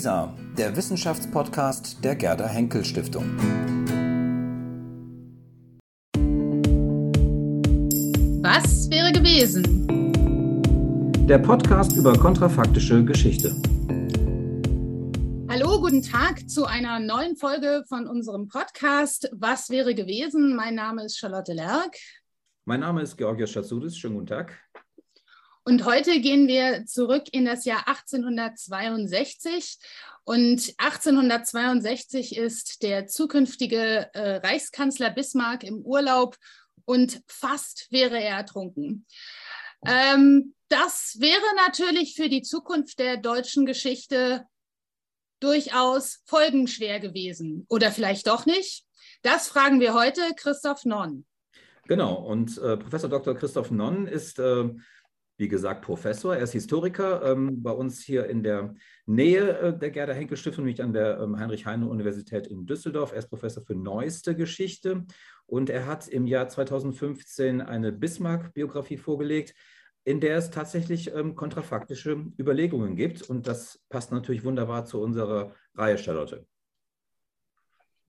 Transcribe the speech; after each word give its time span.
WISA, 0.00 0.34
der 0.56 0.74
Wissenschaftspodcast 0.74 2.02
der 2.02 2.16
Gerda 2.16 2.46
Henkel 2.46 2.82
Stiftung. 2.86 3.36
Was 8.40 8.88
wäre 8.88 9.12
gewesen? 9.12 9.62
Der 11.28 11.38
Podcast 11.38 11.92
über 11.92 12.14
kontrafaktische 12.14 13.04
Geschichte. 13.04 13.54
Hallo, 15.50 15.78
guten 15.82 16.00
Tag 16.00 16.48
zu 16.48 16.64
einer 16.64 16.98
neuen 16.98 17.36
Folge 17.36 17.84
von 17.86 18.06
unserem 18.06 18.48
Podcast 18.48 19.28
Was 19.34 19.68
wäre 19.68 19.94
gewesen? 19.94 20.56
Mein 20.56 20.76
Name 20.76 21.04
ist 21.04 21.18
Charlotte 21.18 21.52
Lerck. 21.52 21.94
Mein 22.64 22.80
Name 22.80 23.02
ist 23.02 23.18
Georgios 23.18 23.50
Schatzoudis. 23.50 23.98
Schönen 23.98 24.14
guten 24.14 24.28
Tag. 24.28 24.58
Und 25.64 25.84
heute 25.84 26.20
gehen 26.20 26.48
wir 26.48 26.86
zurück 26.86 27.24
in 27.32 27.44
das 27.44 27.64
Jahr 27.64 27.86
1862. 27.86 29.78
Und 30.24 30.74
1862 30.78 32.36
ist 32.36 32.82
der 32.82 33.06
zukünftige 33.06 34.10
äh, 34.14 34.36
Reichskanzler 34.36 35.10
Bismarck 35.10 35.64
im 35.64 35.80
Urlaub 35.80 36.36
und 36.84 37.22
fast 37.26 37.88
wäre 37.90 38.20
er 38.20 38.38
ertrunken. 38.38 39.06
Ähm, 39.86 40.54
das 40.68 41.16
wäre 41.18 41.42
natürlich 41.56 42.14
für 42.14 42.28
die 42.28 42.42
Zukunft 42.42 42.98
der 42.98 43.16
deutschen 43.16 43.66
Geschichte 43.66 44.44
durchaus 45.40 46.20
folgenschwer 46.26 47.00
gewesen. 47.00 47.66
Oder 47.68 47.90
vielleicht 47.90 48.26
doch 48.26 48.46
nicht? 48.46 48.84
Das 49.22 49.48
fragen 49.48 49.80
wir 49.80 49.94
heute 49.94 50.22
Christoph 50.36 50.84
Nonn. 50.84 51.26
Genau, 51.86 52.14
und 52.14 52.56
äh, 52.58 52.76
Professor 52.76 53.10
Dr. 53.10 53.34
Christoph 53.34 53.70
Nonn 53.70 54.06
ist 54.06 54.38
äh, 54.38 54.68
wie 55.40 55.48
gesagt, 55.48 55.80
Professor. 55.80 56.36
Er 56.36 56.42
ist 56.42 56.52
Historiker 56.52 57.22
ähm, 57.24 57.62
bei 57.62 57.70
uns 57.70 58.02
hier 58.02 58.26
in 58.26 58.42
der 58.42 58.74
Nähe 59.06 59.58
äh, 59.58 59.76
der 59.78 59.90
Gerda 59.90 60.12
Henkel 60.12 60.36
Stiftung, 60.36 60.66
nämlich 60.66 60.82
an 60.82 60.92
der 60.92 61.18
ähm, 61.18 61.38
Heinrich-Heine-Universität 61.38 62.46
in 62.46 62.66
Düsseldorf. 62.66 63.12
Er 63.12 63.20
ist 63.20 63.30
Professor 63.30 63.62
für 63.62 63.74
neueste 63.74 64.36
Geschichte 64.36 65.06
und 65.46 65.70
er 65.70 65.86
hat 65.86 66.08
im 66.08 66.26
Jahr 66.26 66.48
2015 66.48 67.62
eine 67.62 67.90
Bismarck-Biografie 67.90 68.98
vorgelegt, 68.98 69.54
in 70.04 70.20
der 70.20 70.36
es 70.36 70.50
tatsächlich 70.50 71.12
ähm, 71.14 71.34
kontrafaktische 71.34 72.26
Überlegungen 72.38 72.94
gibt. 72.94 73.22
Und 73.22 73.46
das 73.46 73.80
passt 73.88 74.12
natürlich 74.12 74.44
wunderbar 74.44 74.84
zu 74.84 75.00
unserer 75.00 75.54
Reihe, 75.74 75.96
Charlotte. 75.96 76.46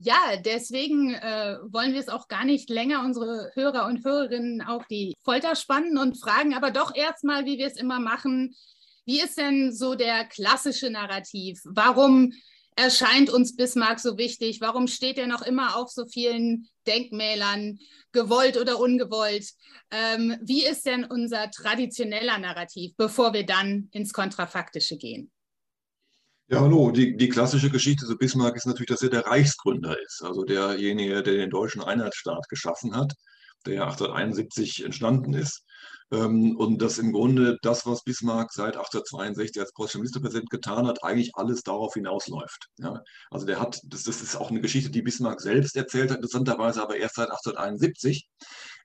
Ja, 0.03 0.35
deswegen 0.43 1.13
äh, 1.13 1.57
wollen 1.69 1.93
wir 1.93 1.99
es 1.99 2.09
auch 2.09 2.27
gar 2.27 2.43
nicht 2.43 2.71
länger 2.71 3.01
unsere 3.05 3.51
Hörer 3.53 3.85
und 3.85 4.03
Hörerinnen 4.03 4.63
auf 4.63 4.87
die 4.87 5.13
Folter 5.23 5.55
spannen 5.55 5.99
und 5.99 6.19
fragen 6.19 6.55
aber 6.55 6.71
doch 6.71 6.95
erstmal, 6.95 7.45
wie 7.45 7.59
wir 7.59 7.67
es 7.67 7.77
immer 7.77 7.99
machen, 7.99 8.55
wie 9.05 9.21
ist 9.21 9.37
denn 9.37 9.71
so 9.71 9.93
der 9.93 10.25
klassische 10.25 10.89
Narrativ? 10.89 11.61
Warum 11.65 12.33
erscheint 12.75 13.29
uns 13.29 13.55
Bismarck 13.55 13.99
so 13.99 14.17
wichtig? 14.17 14.59
Warum 14.59 14.87
steht 14.87 15.19
er 15.19 15.27
noch 15.27 15.43
immer 15.43 15.75
auf 15.75 15.91
so 15.91 16.07
vielen 16.07 16.67
Denkmälern, 16.87 17.77
gewollt 18.11 18.57
oder 18.57 18.79
ungewollt? 18.79 19.51
Ähm, 19.91 20.35
wie 20.41 20.65
ist 20.65 20.87
denn 20.87 21.05
unser 21.05 21.51
traditioneller 21.51 22.39
Narrativ, 22.39 22.93
bevor 22.97 23.33
wir 23.33 23.45
dann 23.45 23.89
ins 23.91 24.13
Kontrafaktische 24.13 24.97
gehen? 24.97 25.31
Ja, 26.51 26.59
hallo. 26.59 26.91
Die, 26.91 27.15
die 27.15 27.29
klassische 27.29 27.69
Geschichte 27.69 28.05
zu 28.05 28.17
Bismarck 28.17 28.57
ist 28.57 28.65
natürlich, 28.65 28.89
dass 28.89 29.01
er 29.01 29.09
der 29.09 29.25
Reichsgründer 29.25 29.97
ist, 30.01 30.21
also 30.21 30.43
derjenige, 30.43 31.23
der 31.23 31.35
den 31.35 31.49
deutschen 31.49 31.81
Einheitsstaat 31.81 32.49
geschaffen 32.49 32.93
hat, 32.93 33.13
der 33.65 33.83
1871 33.83 34.83
entstanden 34.83 35.33
ist. 35.33 35.63
Ähm, 36.11 36.57
und 36.57 36.81
dass 36.81 36.97
im 36.97 37.13
Grunde 37.13 37.57
das, 37.61 37.85
was 37.85 38.03
Bismarck 38.03 38.51
seit 38.51 38.75
1862 38.75 39.61
als 39.61 39.71
preußischer 39.71 39.99
Ministerpräsident 39.99 40.49
getan 40.49 40.87
hat, 40.87 41.05
eigentlich 41.05 41.31
alles 41.35 41.63
darauf 41.63 41.93
hinausläuft. 41.93 42.67
Ja, 42.79 43.01
also 43.29 43.45
der 43.45 43.61
hat, 43.61 43.79
das, 43.85 44.03
das 44.03 44.21
ist 44.21 44.35
auch 44.35 44.49
eine 44.51 44.59
Geschichte, 44.59 44.89
die 44.89 45.01
Bismarck 45.01 45.39
selbst 45.39 45.77
erzählt 45.77 46.11
hat, 46.11 46.17
interessanterweise 46.17 46.81
aber 46.81 46.97
erst 46.97 47.15
seit 47.15 47.29
1871 47.29 48.27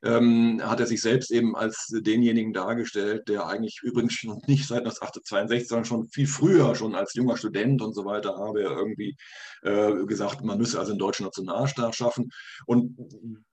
ähm, 0.07 0.61
hat 0.63 0.81
er 0.81 0.87
sich 0.87 1.03
selbst 1.03 1.31
eben 1.31 1.57
als 1.57 1.89
denjenigen 1.91 2.53
dargestellt, 2.53 3.29
der 3.29 3.47
eigentlich 3.47 3.81
übrigens 3.83 4.15
schon 4.15 4.41
nicht 4.47 4.67
seit 4.67 4.85
1862, 4.85 5.69
sondern 5.69 5.85
schon 5.85 6.09
viel 6.09 6.27
früher, 6.27 6.75
schon 6.75 6.95
als 6.95 7.15
junger 7.15 7.37
Student 7.37 7.83
und 7.83 7.95
so 7.95 8.05
weiter, 8.05 8.37
habe 8.39 8.63
er 8.63 8.71
irgendwie 8.71 9.17
äh, 9.63 10.07
gesagt, 10.07 10.43
man 10.43 10.59
müsse 10.59 10.79
also 10.79 10.93
einen 10.93 10.99
deutschen 10.99 11.25
Nationalstaat 11.25 11.95
schaffen. 11.97 12.31
Und 12.67 12.97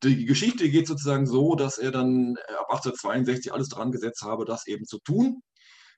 die 0.04 0.26
Geschichte 0.26 0.70
geht 0.70 0.88
sozusagen 0.88 1.26
so, 1.26 1.56
dass 1.56 1.78
er 1.78 1.92
dann 1.92 2.36
ab 2.60 2.68
1862 2.70 3.54
alles 3.54 3.70
dran 3.70 3.92
gesetzt 3.92 4.22
habe, 4.22 4.46
das 4.46 4.68
eben 4.68 4.86
zu 4.86 5.00
tun. 5.00 5.42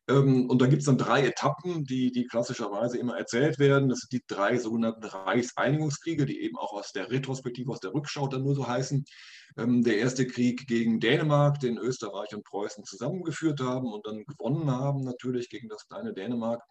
Ähm, 0.08 0.50
und 0.50 0.62
da 0.62 0.68
gibt 0.68 0.82
es 0.82 0.86
dann 0.86 0.98
drei 0.98 1.26
Etappen, 1.26 1.84
die, 1.84 2.12
die 2.12 2.26
klassischerweise 2.26 2.98
immer 2.98 3.18
erzählt 3.18 3.58
werden. 3.60 3.90
Das 3.90 4.00
sind 4.02 4.14
die 4.14 4.24
drei 4.28 4.58
sogenannten 4.58 5.04
Reichseinigungskriege, 5.04 6.26
die 6.26 6.42
eben 6.42 6.58
auch 6.58 6.74
aus 6.74 6.92
der 6.92 7.10
Retrospektive, 7.10 7.72
aus 7.72 7.80
der 7.80 7.94
Rückschau 7.94 8.28
dann 8.28 8.44
nur 8.44 8.56
so 8.56 8.68
heißen. 8.68 9.04
Ähm, 9.58 9.84
der 9.84 9.98
erste 9.98 10.28
Krieg 10.28 10.68
gegen 10.68 11.00
Dänemark, 11.00 11.60
den 11.60 11.78
Österreich 11.78 12.36
und 12.36 12.44
Preußen 12.44 12.84
zusammengeführt 12.84 13.62
haben 13.62 13.92
und 13.92 14.06
dann 14.06 14.26
gewonnen 14.26 14.70
haben, 14.70 15.04
natürlich 15.04 15.50
gegen 15.50 15.70
das 15.70 15.88
kleine 15.88 16.14
Dänemark. 16.14 16.62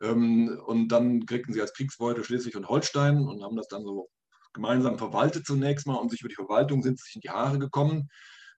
Ähm, 0.00 0.60
und 0.66 0.88
dann 0.88 1.26
kriegten 1.26 1.52
sie 1.54 1.60
als 1.60 1.72
Kriegsbeute 1.74 2.22
Schleswig 2.22 2.56
und 2.56 2.68
Holstein 2.68 3.26
und 3.26 3.42
haben 3.42 3.56
das 3.56 3.68
dann 3.68 3.82
so 3.82 4.08
gemeinsam 4.52 4.98
verwaltet 4.98 5.46
zunächst 5.46 5.86
mal 5.86 5.96
und 5.96 6.10
sich 6.10 6.20
über 6.20 6.28
die 6.28 6.34
Verwaltung 6.34 6.82
sind 6.82 6.98
sich 6.98 7.16
in 7.16 7.20
die 7.20 7.30
Haare 7.30 7.58
gekommen. 7.58 8.08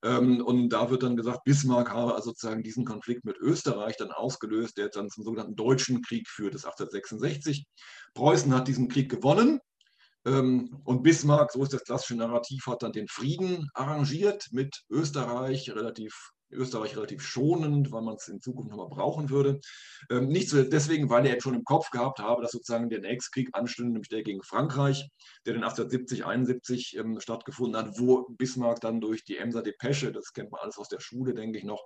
Ähm, 0.03 0.41
und 0.45 0.71
da 0.71 0.91
wird 0.91 1.03
dann 1.03 1.17
gesagt, 1.17 1.45
Bismarck 1.45 1.91
habe 1.93 2.15
also 2.15 2.31
sozusagen 2.31 2.63
diesen 2.63 2.85
Konflikt 2.85 3.25
mit 3.25 3.37
Österreich 3.39 3.97
dann 3.97 4.11
ausgelöst, 4.11 4.79
der 4.79 4.89
dann 4.89 5.11
zum 5.11 5.25
sogenannten 5.25 5.57
Deutschen 5.57 6.03
Krieg 6.03 6.29
führt, 6.29 6.55
das 6.55 6.65
1866. 6.65 7.67
Preußen 8.15 8.55
hat 8.55 8.69
diesen 8.69 8.89
Krieg 8.89 9.11
gewonnen. 9.11 9.61
Ähm, 10.27 10.81
und 10.85 11.03
Bismarck, 11.03 11.53
so 11.53 11.63
ist 11.63 11.73
das 11.73 11.85
klassische 11.85 12.17
Narrativ, 12.17 12.67
hat 12.67 12.83
dann 12.83 12.93
den 12.93 13.09
Frieden 13.09 13.69
arrangiert 13.75 14.49
mit 14.53 14.83
Österreich, 14.91 15.71
relativ 15.71 16.31
Österreich 16.53 16.97
relativ 16.97 17.23
schonend, 17.23 17.93
weil 17.93 18.03
man 18.03 18.17
es 18.17 18.29
in 18.29 18.41
Zukunft 18.41 18.71
nochmal 18.71 18.89
brauchen 18.89 19.31
würde. 19.31 19.61
Ähm, 20.11 20.29
nicht 20.29 20.49
so 20.49 20.63
deswegen, 20.63 21.11
weil 21.11 21.27
er 21.27 21.33
jetzt 21.33 21.43
schon 21.43 21.55
im 21.55 21.65
Kopf 21.65 21.91
gehabt 21.91 22.19
habe, 22.19 22.43
dass 22.43 22.53
sozusagen 22.53 22.89
der 22.91 23.01
nächste 23.01 23.31
Krieg 23.31 23.51
anstünde, 23.53 23.93
nämlich 23.93 24.09
der 24.09 24.23
gegen 24.23 24.43
Frankreich, 24.43 25.09
der 25.47 25.55
dann 25.55 25.63
1870, 25.63 26.27
71 26.27 26.97
ähm, 26.97 27.21
stattgefunden 27.21 27.81
hat, 27.81 27.99
wo 27.99 28.27
Bismarck 28.29 28.81
dann 28.81 29.01
durch 29.01 29.25
die 29.25 29.37
Emser 29.37 29.63
Depesche, 29.63 30.13
das 30.13 30.33
kennt 30.33 30.51
man 30.51 30.61
alles 30.61 30.79
aus 30.79 30.89
der 30.89 31.01
Schule, 31.01 31.35
denke 31.35 31.59
ich 31.59 31.65
noch, 31.65 31.85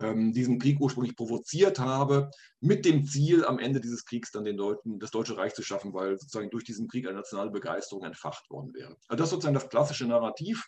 ähm, 0.00 0.32
diesen 0.32 0.58
Krieg 0.58 0.80
ursprünglich 0.80 1.16
provoziert 1.16 1.78
habe, 1.78 2.30
mit 2.60 2.84
dem 2.84 3.04
Ziel, 3.04 3.44
am 3.44 3.58
Ende 3.58 3.80
dieses 3.80 4.04
Kriegs 4.04 4.30
dann 4.30 4.44
den 4.44 4.56
Deuten, 4.56 4.98
das 4.98 5.10
Deutsche 5.10 5.36
Reich 5.36 5.54
zu 5.54 5.62
schaffen, 5.62 5.92
weil 5.92 6.18
sozusagen 6.18 6.50
durch 6.50 6.64
diesen 6.64 6.88
Krieg 6.88 7.06
eine 7.06 7.16
nationale 7.16 7.50
Begeisterung 7.50 8.04
entfacht 8.04 8.48
worden 8.50 8.72
wäre. 8.74 8.96
Also 9.08 9.16
das 9.16 9.26
ist 9.26 9.30
sozusagen 9.30 9.54
das 9.54 9.68
klassische 9.68 10.06
Narrativ. 10.06 10.66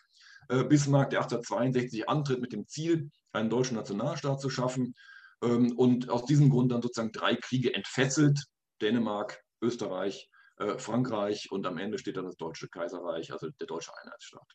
Äh, 0.49 0.63
Bismarck, 0.63 1.09
der 1.09 1.19
1862 1.19 2.09
antritt 2.09 2.41
mit 2.41 2.53
dem 2.53 2.67
Ziel, 2.67 3.09
einen 3.31 3.49
deutschen 3.49 3.75
Nationalstaat 3.75 4.39
zu 4.39 4.49
schaffen 4.49 4.95
ähm, 5.43 5.77
und 5.77 6.09
aus 6.09 6.25
diesem 6.25 6.49
Grund 6.49 6.71
dann 6.71 6.81
sozusagen 6.81 7.11
drei 7.11 7.35
Kriege 7.35 7.73
entfesselt, 7.73 8.45
Dänemark, 8.81 9.41
Österreich, 9.61 10.29
äh, 10.57 10.77
Frankreich 10.77 11.51
und 11.51 11.65
am 11.65 11.77
Ende 11.77 11.97
steht 11.97 12.17
dann 12.17 12.25
das 12.25 12.37
Deutsche 12.37 12.67
Kaiserreich, 12.69 13.31
also 13.31 13.49
der 13.49 13.67
deutsche 13.67 13.91
Einheitsstaat. 14.01 14.47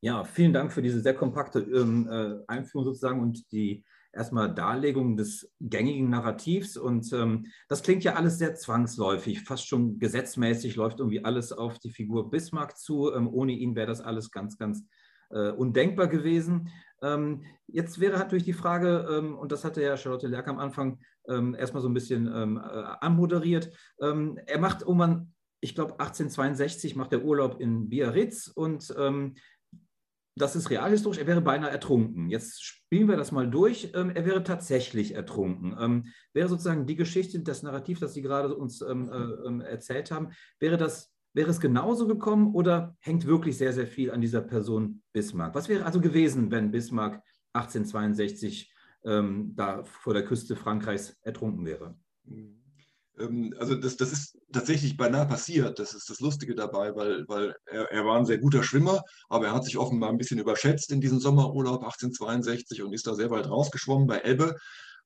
Ja, 0.00 0.24
vielen 0.24 0.52
Dank 0.52 0.72
für 0.72 0.82
diese 0.82 1.00
sehr 1.00 1.14
kompakte 1.14 1.60
ähm, 1.60 2.08
äh, 2.08 2.44
Einführung 2.46 2.84
sozusagen 2.84 3.20
und 3.20 3.50
die 3.50 3.84
erstmal 4.16 4.52
Darlegung 4.52 5.16
des 5.16 5.52
gängigen 5.60 6.10
Narrativs. 6.10 6.76
Und 6.76 7.12
ähm, 7.12 7.46
das 7.68 7.82
klingt 7.82 8.02
ja 8.04 8.14
alles 8.14 8.38
sehr 8.38 8.54
zwangsläufig, 8.54 9.42
fast 9.42 9.68
schon 9.68 9.98
gesetzmäßig 9.98 10.76
läuft 10.76 10.98
irgendwie 10.98 11.24
alles 11.24 11.52
auf 11.52 11.78
die 11.78 11.90
Figur 11.90 12.30
Bismarck 12.30 12.76
zu. 12.76 13.12
Ähm, 13.12 13.28
ohne 13.28 13.52
ihn 13.52 13.76
wäre 13.76 13.86
das 13.86 14.00
alles 14.00 14.30
ganz, 14.30 14.58
ganz 14.58 14.84
äh, 15.30 15.50
undenkbar 15.50 16.08
gewesen. 16.08 16.70
Ähm, 17.02 17.44
jetzt 17.66 18.00
wäre 18.00 18.18
natürlich 18.18 18.44
die 18.44 18.52
Frage, 18.52 19.06
ähm, 19.10 19.36
und 19.36 19.52
das 19.52 19.64
hatte 19.64 19.82
ja 19.82 19.96
Charlotte 19.96 20.28
Lerck 20.28 20.48
am 20.48 20.58
Anfang 20.58 20.98
ähm, 21.28 21.54
erstmal 21.54 21.82
so 21.82 21.88
ein 21.88 21.94
bisschen 21.94 22.26
ähm, 22.32 22.56
äh, 22.56 22.60
anmoderiert, 23.00 23.70
er 23.98 24.58
macht 24.58 24.82
irgendwann, 24.82 25.32
ich 25.60 25.74
glaube 25.74 25.92
1862 25.92 26.96
macht 26.96 27.12
er 27.12 27.24
Urlaub 27.24 27.60
in 27.60 27.88
Biarritz 27.88 28.46
und 28.46 28.94
ähm, 28.98 29.34
das 30.36 30.54
ist 30.54 30.70
realhistorisch, 30.70 31.18
er 31.18 31.26
wäre 31.26 31.40
beinahe 31.40 31.70
ertrunken. 31.70 32.28
Jetzt 32.28 32.62
spielen 32.62 33.08
wir 33.08 33.16
das 33.16 33.32
mal 33.32 33.50
durch. 33.50 33.92
er 33.94 34.26
wäre 34.26 34.42
tatsächlich 34.44 35.14
ertrunken. 35.14 36.12
wäre 36.34 36.48
sozusagen 36.48 36.86
die 36.86 36.96
Geschichte, 36.96 37.40
das 37.40 37.62
Narrativ, 37.62 38.00
das 38.00 38.12
Sie 38.12 38.22
gerade 38.22 38.54
uns 38.54 38.82
äh, 38.82 38.92
erzählt 39.64 40.10
haben, 40.10 40.32
wäre 40.60 40.76
das 40.76 41.16
Wäre 41.36 41.50
es 41.50 41.60
genauso 41.60 42.06
gekommen 42.06 42.54
oder 42.54 42.96
hängt 42.98 43.26
wirklich 43.26 43.58
sehr, 43.58 43.74
sehr 43.74 43.86
viel 43.86 44.10
an 44.10 44.22
dieser 44.22 44.40
Person 44.40 45.02
Bismarck? 45.12 45.54
Was 45.54 45.68
wäre 45.68 45.84
also 45.84 46.00
gewesen, 46.00 46.50
wenn 46.50 46.70
Bismarck 46.70 47.22
1862 47.52 48.72
ähm, 49.04 49.52
da 49.54 49.84
vor 49.84 50.14
der 50.14 50.24
Küste 50.24 50.56
Frankreichs 50.56 51.18
ertrunken 51.20 51.66
wäre? 51.66 51.94
Ähm, 53.18 53.54
also 53.58 53.74
das, 53.74 53.96
das 53.96 54.12
ist 54.12 54.38
tatsächlich 54.52 54.96
beinahe 54.96 55.26
passiert. 55.26 55.78
Das 55.78 55.94
ist 55.94 56.08
das 56.10 56.20
Lustige 56.20 56.54
dabei, 56.54 56.94
weil, 56.94 57.24
weil 57.28 57.54
er, 57.66 57.90
er 57.90 58.04
war 58.04 58.18
ein 58.18 58.26
sehr 58.26 58.38
guter 58.38 58.62
Schwimmer, 58.62 59.02
aber 59.28 59.46
er 59.46 59.54
hat 59.54 59.64
sich 59.64 59.78
offenbar 59.78 60.10
ein 60.10 60.18
bisschen 60.18 60.38
überschätzt 60.38 60.90
in 60.92 61.00
diesem 61.00 61.20
Sommerurlaub 61.20 61.82
1862 61.82 62.82
und 62.82 62.92
ist 62.92 63.06
da 63.06 63.14
sehr 63.14 63.30
weit 63.30 63.48
rausgeschwommen 63.48 64.06
bei 64.06 64.22
Ebbe 64.22 64.56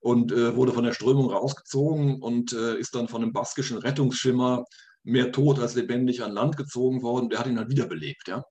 und 0.01 0.33
äh, 0.33 0.57
wurde 0.57 0.73
von 0.73 0.85
der 0.85 0.93
Strömung 0.93 1.31
rausgezogen 1.31 2.21
und 2.21 2.53
äh, 2.53 2.79
ist 2.79 2.95
dann 2.95 3.09
von 3.09 3.23
einem 3.23 3.33
baskischen 3.33 3.79
Rettungsschimmer 3.79 4.65
mehr 5.03 5.33
tot 5.33 5.59
als 5.59 5.75
lebendig 5.75 6.23
an 6.23 6.33
Land 6.33 6.57
gezogen 6.57 7.03
worden. 7.03 7.31
Der 7.31 7.39
hat 7.39 7.47
ihn 7.47 7.57
dann 7.57 7.71
wiederbelebt. 7.71 8.29
Ja? 8.29 8.45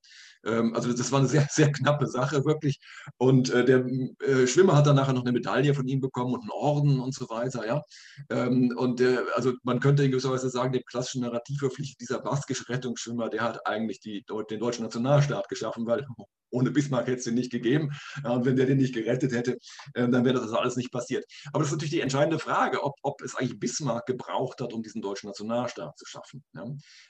Ähm, 0.44 0.74
also 0.74 0.92
das 0.92 1.12
war 1.12 1.20
eine 1.20 1.28
sehr, 1.28 1.46
sehr 1.50 1.72
knappe 1.72 2.06
Sache, 2.06 2.44
wirklich. 2.44 2.78
Und 3.18 3.50
äh, 3.50 3.64
der 3.64 3.86
äh, 4.20 4.46
Schwimmer 4.46 4.76
hat 4.76 4.86
dann 4.86 4.96
nachher 4.96 5.12
noch 5.12 5.22
eine 5.22 5.32
Medaille 5.32 5.74
von 5.74 5.86
ihm 5.86 6.00
bekommen 6.00 6.34
und 6.34 6.42
einen 6.42 6.50
Orden 6.50 7.00
und 7.00 7.14
so 7.14 7.28
weiter. 7.28 7.66
Ja? 7.66 7.82
Ähm, 8.30 8.74
und 8.76 9.00
der, 9.00 9.24
also 9.34 9.52
man 9.62 9.80
könnte 9.80 10.04
in 10.04 10.10
gewisser 10.10 10.30
Weise 10.30 10.50
sagen, 10.50 10.72
dem 10.72 10.84
klassischen 10.84 11.22
Narrativ 11.22 11.58
verpflichtet 11.60 12.00
dieser 12.00 12.20
baskische 12.20 12.68
Rettungsschwimmer, 12.68 13.28
der 13.28 13.42
hat 13.42 13.66
eigentlich 13.66 14.00
die, 14.00 14.24
den 14.50 14.60
deutschen 14.60 14.84
Nationalstaat 14.84 15.48
geschaffen, 15.48 15.86
weil 15.86 16.06
ohne 16.50 16.70
Bismarck 16.70 17.06
hätte 17.06 17.18
es 17.18 17.24
den 17.24 17.34
nicht 17.34 17.50
gegeben. 17.50 17.90
und 18.24 18.44
wenn 18.44 18.56
der 18.56 18.66
den 18.66 18.78
nicht 18.78 18.94
gerettet 18.94 19.32
hätte, 19.32 19.58
äh, 19.94 20.08
dann 20.08 20.24
wäre 20.24 20.40
das 20.40 20.52
alles 20.52 20.76
nicht 20.76 20.92
passiert. 20.92 21.24
Aber 21.52 21.60
das 21.60 21.68
ist 21.68 21.72
natürlich 21.72 21.94
die 21.94 22.00
entscheidende 22.00 22.38
Frage, 22.38 22.82
ob, 22.82 22.94
ob 23.02 23.22
es 23.22 23.34
eigentlich 23.34 23.58
Bismarck 23.58 24.06
gebraucht 24.06 24.60
hat, 24.60 24.72
um 24.72 24.82
diesen 24.82 25.02
deutschen 25.02 25.28
Nationalstaat 25.28 25.96
zu 25.98 26.06
schaffen. 26.06 26.44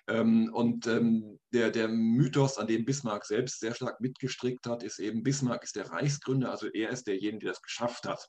Ähm, 0.09 0.51
und 0.53 0.87
ähm, 0.87 1.39
der, 1.53 1.71
der 1.71 1.89
Mythos, 1.89 2.59
an 2.59 2.67
dem 2.67 2.85
Bismarck 2.85 3.20
selbst 3.25 3.61
sehr 3.61 3.75
stark 3.75 4.01
mitgestrickt 4.01 4.67
hat, 4.67 4.83
ist 4.83 4.99
eben, 4.99 5.23
Bismarck 5.23 5.65
ist 5.65 5.77
der 5.77 5.91
Reichsgründer, 5.91 6.51
also 6.51 6.69
er 6.69 6.91
ist 6.91 7.07
derjenige, 7.07 7.47
der 7.47 7.53
das 7.53 7.63
geschafft 7.63 8.07
hat. 8.07 8.29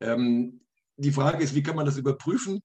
Ähm, 0.00 0.60
die 0.96 1.12
Frage 1.12 1.42
ist, 1.42 1.54
wie 1.54 1.62
kann 1.62 1.76
man 1.76 1.86
das 1.86 1.96
überprüfen? 1.96 2.62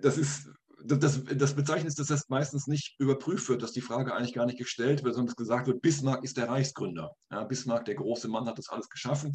das 0.00 0.16
ist 0.16 0.48
das, 0.84 1.24
das 1.24 1.54
bezeichnet, 1.54 1.98
dass 1.98 2.06
das 2.06 2.28
meistens 2.28 2.66
nicht 2.66 2.94
überprüft 2.98 3.48
wird, 3.48 3.62
dass 3.62 3.72
die 3.72 3.80
Frage 3.80 4.14
eigentlich 4.14 4.34
gar 4.34 4.46
nicht 4.46 4.58
gestellt 4.58 5.04
wird, 5.04 5.14
sondern 5.14 5.28
dass 5.28 5.36
gesagt 5.36 5.66
wird, 5.66 5.82
Bismarck 5.82 6.24
ist 6.24 6.36
der 6.36 6.48
Reichsgründer. 6.48 7.12
Ja, 7.30 7.44
Bismarck, 7.44 7.84
der 7.84 7.94
große 7.94 8.28
Mann, 8.28 8.46
hat 8.46 8.58
das 8.58 8.68
alles 8.68 8.88
geschaffen. 8.88 9.32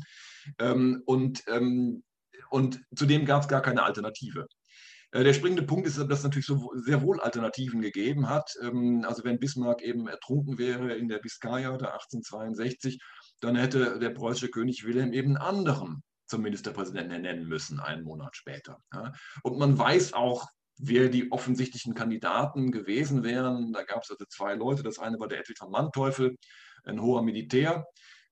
Ähm, 0.59 1.01
und, 1.05 1.43
ähm, 1.47 2.03
und 2.49 2.81
zudem 2.95 3.25
gab 3.25 3.43
es 3.43 3.47
gar 3.47 3.61
keine 3.61 3.83
Alternative. 3.83 4.47
Äh, 5.11 5.23
der 5.23 5.33
springende 5.33 5.63
Punkt 5.63 5.87
ist, 5.87 5.97
dass 5.97 6.19
es 6.19 6.23
natürlich 6.23 6.45
so 6.45 6.71
sehr 6.75 7.01
wohl 7.01 7.19
Alternativen 7.19 7.81
gegeben 7.81 8.29
hat. 8.29 8.53
Ähm, 8.61 9.05
also 9.07 9.23
wenn 9.23 9.39
Bismarck 9.39 9.81
eben 9.81 10.07
ertrunken 10.07 10.57
wäre 10.57 10.95
in 10.95 11.07
der 11.07 11.19
Biskaya 11.19 11.77
da 11.77 11.91
1862, 11.91 12.99
dann 13.39 13.55
hätte 13.55 13.99
der 13.99 14.09
preußische 14.09 14.49
König 14.49 14.85
Wilhelm 14.85 15.13
eben 15.13 15.37
anderen 15.37 16.03
zum 16.25 16.41
Ministerpräsidenten 16.41 17.11
ernennen 17.11 17.47
müssen, 17.47 17.79
einen 17.79 18.03
Monat 18.03 18.35
später. 18.35 18.81
Und 19.43 19.59
man 19.59 19.77
weiß 19.77 20.11
auch 20.11 20.47
wer 20.77 21.09
die 21.09 21.31
offensichtlichen 21.31 21.93
Kandidaten 21.93 22.71
gewesen 22.71 23.23
wären. 23.23 23.73
Da 23.73 23.83
gab 23.83 24.03
es 24.03 24.11
also 24.11 24.25
zwei 24.29 24.55
Leute. 24.55 24.83
Das 24.83 24.99
eine 24.99 25.19
war 25.19 25.27
der 25.27 25.39
Edwin 25.39 25.55
von 25.55 25.71
Manteuffel, 25.71 26.37
ein 26.83 27.01
hoher 27.01 27.23
Militär. 27.23 27.85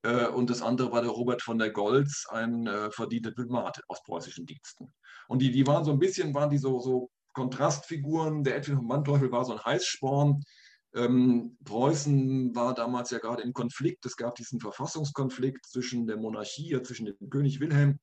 Äh, 0.06 0.28
und 0.28 0.50
das 0.50 0.62
andere 0.62 0.92
war 0.92 1.02
der 1.02 1.12
Robert 1.12 1.42
von 1.42 1.58
der 1.58 1.72
Goltz, 1.72 2.26
ein 2.30 2.68
äh, 2.68 2.92
verdienter 2.92 3.32
Diplomat 3.32 3.82
aus 3.88 4.04
preußischen 4.04 4.46
Diensten. 4.46 4.94
Und 5.28 5.42
die, 5.42 5.52
die 5.52 5.66
waren 5.66 5.84
so 5.84 5.92
ein 5.92 6.00
bisschen, 6.00 6.34
waren 6.34 6.52
die 6.52 6.60
so, 6.60 6.80
so 6.80 7.10
Kontrastfiguren. 7.34 8.44
Der 8.44 8.58
Edwin 8.58 8.78
von 8.78 8.88
Manteuffel 8.88 9.32
war 9.32 9.46
so 9.46 9.54
ein 9.54 9.64
Heißsporn. 9.64 10.44
Ähm, 10.94 11.58
Preußen 11.66 12.56
war 12.56 12.74
damals 12.76 13.10
ja 13.10 13.18
gerade 13.18 13.42
im 13.42 13.54
Konflikt. 13.54 14.06
Es 14.06 14.16
gab 14.16 14.36
diesen 14.36 14.60
Verfassungskonflikt 14.60 15.66
zwischen 15.66 16.06
der 16.06 16.18
Monarchie, 16.18 16.80
zwischen 16.84 17.08
dem 17.08 17.30
König 17.30 17.60
Wilhelm 17.60 18.00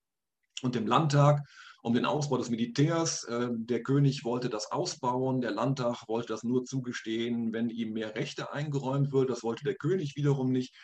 und 0.62 0.74
dem 0.74 0.86
Landtag 0.86 1.40
um 1.82 1.94
den 1.94 2.04
Ausbau 2.04 2.36
des 2.36 2.50
Militärs. 2.50 3.24
Äh, 3.24 3.48
der 3.52 3.82
König 3.84 4.24
wollte 4.24 4.48
das 4.48 4.72
ausbauen, 4.72 5.40
der 5.40 5.52
Landtag 5.52 6.08
wollte 6.08 6.28
das 6.28 6.42
nur 6.42 6.64
zugestehen, 6.64 7.52
wenn 7.52 7.70
ihm 7.70 7.92
mehr 7.92 8.16
Rechte 8.16 8.52
eingeräumt 8.52 9.12
wird. 9.12 9.30
Das 9.30 9.44
wollte 9.44 9.64
der 9.64 9.76
König 9.76 10.16
wiederum 10.16 10.50
nicht. 10.50 10.74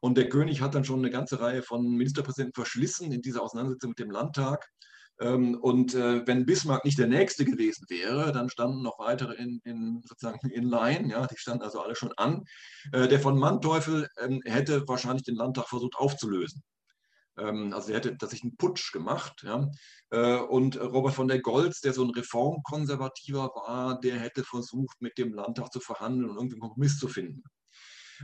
Und 0.00 0.16
der 0.16 0.28
König 0.28 0.60
hat 0.60 0.74
dann 0.74 0.84
schon 0.84 0.98
eine 1.00 1.10
ganze 1.10 1.40
Reihe 1.40 1.62
von 1.62 1.88
Ministerpräsidenten 1.88 2.54
verschlissen 2.54 3.12
in 3.12 3.22
dieser 3.22 3.42
Auseinandersetzung 3.42 3.90
mit 3.90 3.98
dem 3.98 4.10
Landtag. 4.10 4.68
Ähm, 5.20 5.56
und 5.60 5.94
äh, 5.94 6.26
wenn 6.26 6.46
Bismarck 6.46 6.84
nicht 6.84 6.98
der 6.98 7.06
Nächste 7.06 7.44
gewesen 7.44 7.86
wäre, 7.88 8.32
dann 8.32 8.50
standen 8.50 8.82
noch 8.82 8.98
weitere 8.98 9.34
in, 9.34 9.60
in, 9.64 10.02
sozusagen 10.04 10.48
in 10.50 10.64
Line, 10.64 11.10
ja, 11.10 11.26
die 11.26 11.36
standen 11.36 11.62
also 11.62 11.80
alle 11.80 11.94
schon 11.94 12.12
an. 12.16 12.44
Äh, 12.92 13.08
der 13.08 13.20
von 13.20 13.38
Manteuffel 13.38 14.08
ähm, 14.20 14.40
hätte 14.44 14.86
wahrscheinlich 14.88 15.24
den 15.24 15.36
Landtag 15.36 15.68
versucht 15.68 15.96
aufzulösen. 15.96 16.62
Ähm, 17.38 17.72
also 17.72 17.90
er 17.90 17.98
hätte 17.98 18.16
tatsächlich 18.16 18.44
einen 18.44 18.56
Putsch 18.56 18.92
gemacht. 18.92 19.44
Ja. 19.44 19.70
Äh, 20.10 20.38
und 20.38 20.80
Robert 20.80 21.14
von 21.14 21.28
der 21.28 21.40
Goltz, 21.40 21.80
der 21.80 21.92
so 21.92 22.04
ein 22.04 22.10
Reformkonservativer 22.10 23.52
war, 23.54 24.00
der 24.00 24.18
hätte 24.18 24.44
versucht, 24.44 25.00
mit 25.00 25.18
dem 25.18 25.32
Landtag 25.32 25.72
zu 25.72 25.80
verhandeln 25.80 26.30
und 26.30 26.36
irgendwie 26.36 26.54
einen 26.54 26.62
Kompromiss 26.62 26.98
zu 26.98 27.08
finden. 27.08 27.42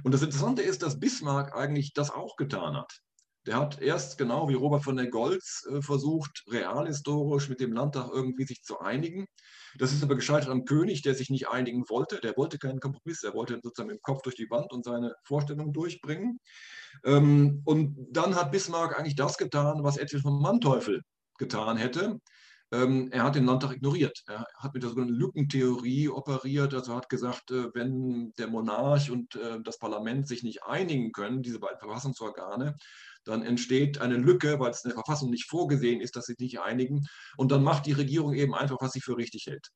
Und 0.05 0.13
das 0.13 0.23
Interessante 0.23 0.63
ist, 0.63 0.83
dass 0.83 1.01
Bismarck 1.01 1.55
eigentlich 1.55 1.93
das 1.93 2.11
auch 2.11 2.37
getan 2.37 2.77
hat. 2.77 3.01
Der 3.47 3.57
hat 3.57 3.81
erst 3.81 4.19
genau 4.19 4.49
wie 4.49 4.55
Robert 4.55 4.85
von 4.85 4.97
der 4.97 5.09
Goltz 5.09 5.67
äh, 5.71 5.81
versucht, 5.81 6.45
realhistorisch 6.51 7.49
mit 7.49 7.61
dem 7.61 7.73
Landtag 7.73 8.11
irgendwie 8.13 8.45
sich 8.45 8.63
zu 8.63 8.81
einigen. 8.81 9.27
Das 9.79 9.93
ist 9.93 10.03
aber 10.03 10.15
gescheitert 10.15 10.51
am 10.51 10.67
König, 10.67 11.03
der 11.03 11.15
sich 11.15 11.31
nicht 11.31 11.49
einigen 11.49 11.89
wollte. 11.89 12.21
Der 12.21 12.37
wollte 12.37 12.59
keinen 12.59 12.81
Kompromiss. 12.81 13.23
Er 13.23 13.33
wollte 13.33 13.59
sozusagen 13.63 13.89
mit 13.89 13.99
dem 13.99 14.03
Kopf 14.03 14.23
durch 14.23 14.37
die 14.37 14.51
Wand 14.51 14.73
und 14.73 14.85
seine 14.85 15.15
Vorstellungen 15.25 15.73
durchbringen. 15.73 16.39
Ähm, 17.05 17.63
und 17.65 17.97
dann 18.11 18.35
hat 18.35 18.53
Bismarck 18.53 18.99
eigentlich 18.99 19.17
das 19.17 19.39
getan, 19.39 19.83
was 19.85 19.97
Edwin 19.97 20.21
von 20.21 20.43
Manteuffel 20.43 21.01
getan 21.39 21.79
hätte. 21.79 22.19
Ähm, 22.72 23.08
er 23.11 23.25
hat 23.25 23.34
den 23.34 23.46
Landtag 23.46 23.72
ignoriert. 23.72 24.22
Er 24.28 24.46
hat 24.56 24.75
mit 24.75 24.82
der 24.82 24.90
sogenannten 24.90 25.14
Lückentheorie 25.14 26.08
operiert, 26.08 26.72
also 26.72 26.94
hat 26.94 27.08
gesagt, 27.08 27.50
äh, 27.50 27.75
wenn 27.75 28.32
der 28.38 28.49
Monarch 28.49 29.11
und 29.11 29.34
äh, 29.34 29.61
das 29.62 29.78
Parlament 29.78 30.28
sich 30.28 30.43
nicht 30.43 30.62
einigen 30.64 31.12
können, 31.12 31.43
diese 31.43 31.58
beiden 31.58 31.78
Verfassungsorgane, 31.78 32.76
dann 33.25 33.43
entsteht 33.43 34.00
eine 34.00 34.17
Lücke, 34.17 34.61
weil 34.61 34.70
es 34.70 34.84
in 34.84 34.90
der 34.90 34.96
Verfassung 34.96 35.31
nicht 35.31 35.49
vorgesehen 35.49 36.00
ist, 36.00 36.17
dass 36.17 36.26
sie 36.26 36.34
sich 36.34 36.52
nicht 36.52 36.61
einigen. 36.61 37.06
Und 37.37 37.52
dann 37.52 37.64
macht 37.64 37.87
die 37.87 37.93
Regierung 37.93 38.34
eben 38.34 38.55
einfach, 38.55 38.78
was 38.81 38.93
sie 38.93 39.00
für 39.00 39.17
richtig 39.17 39.46
hält 39.46 39.70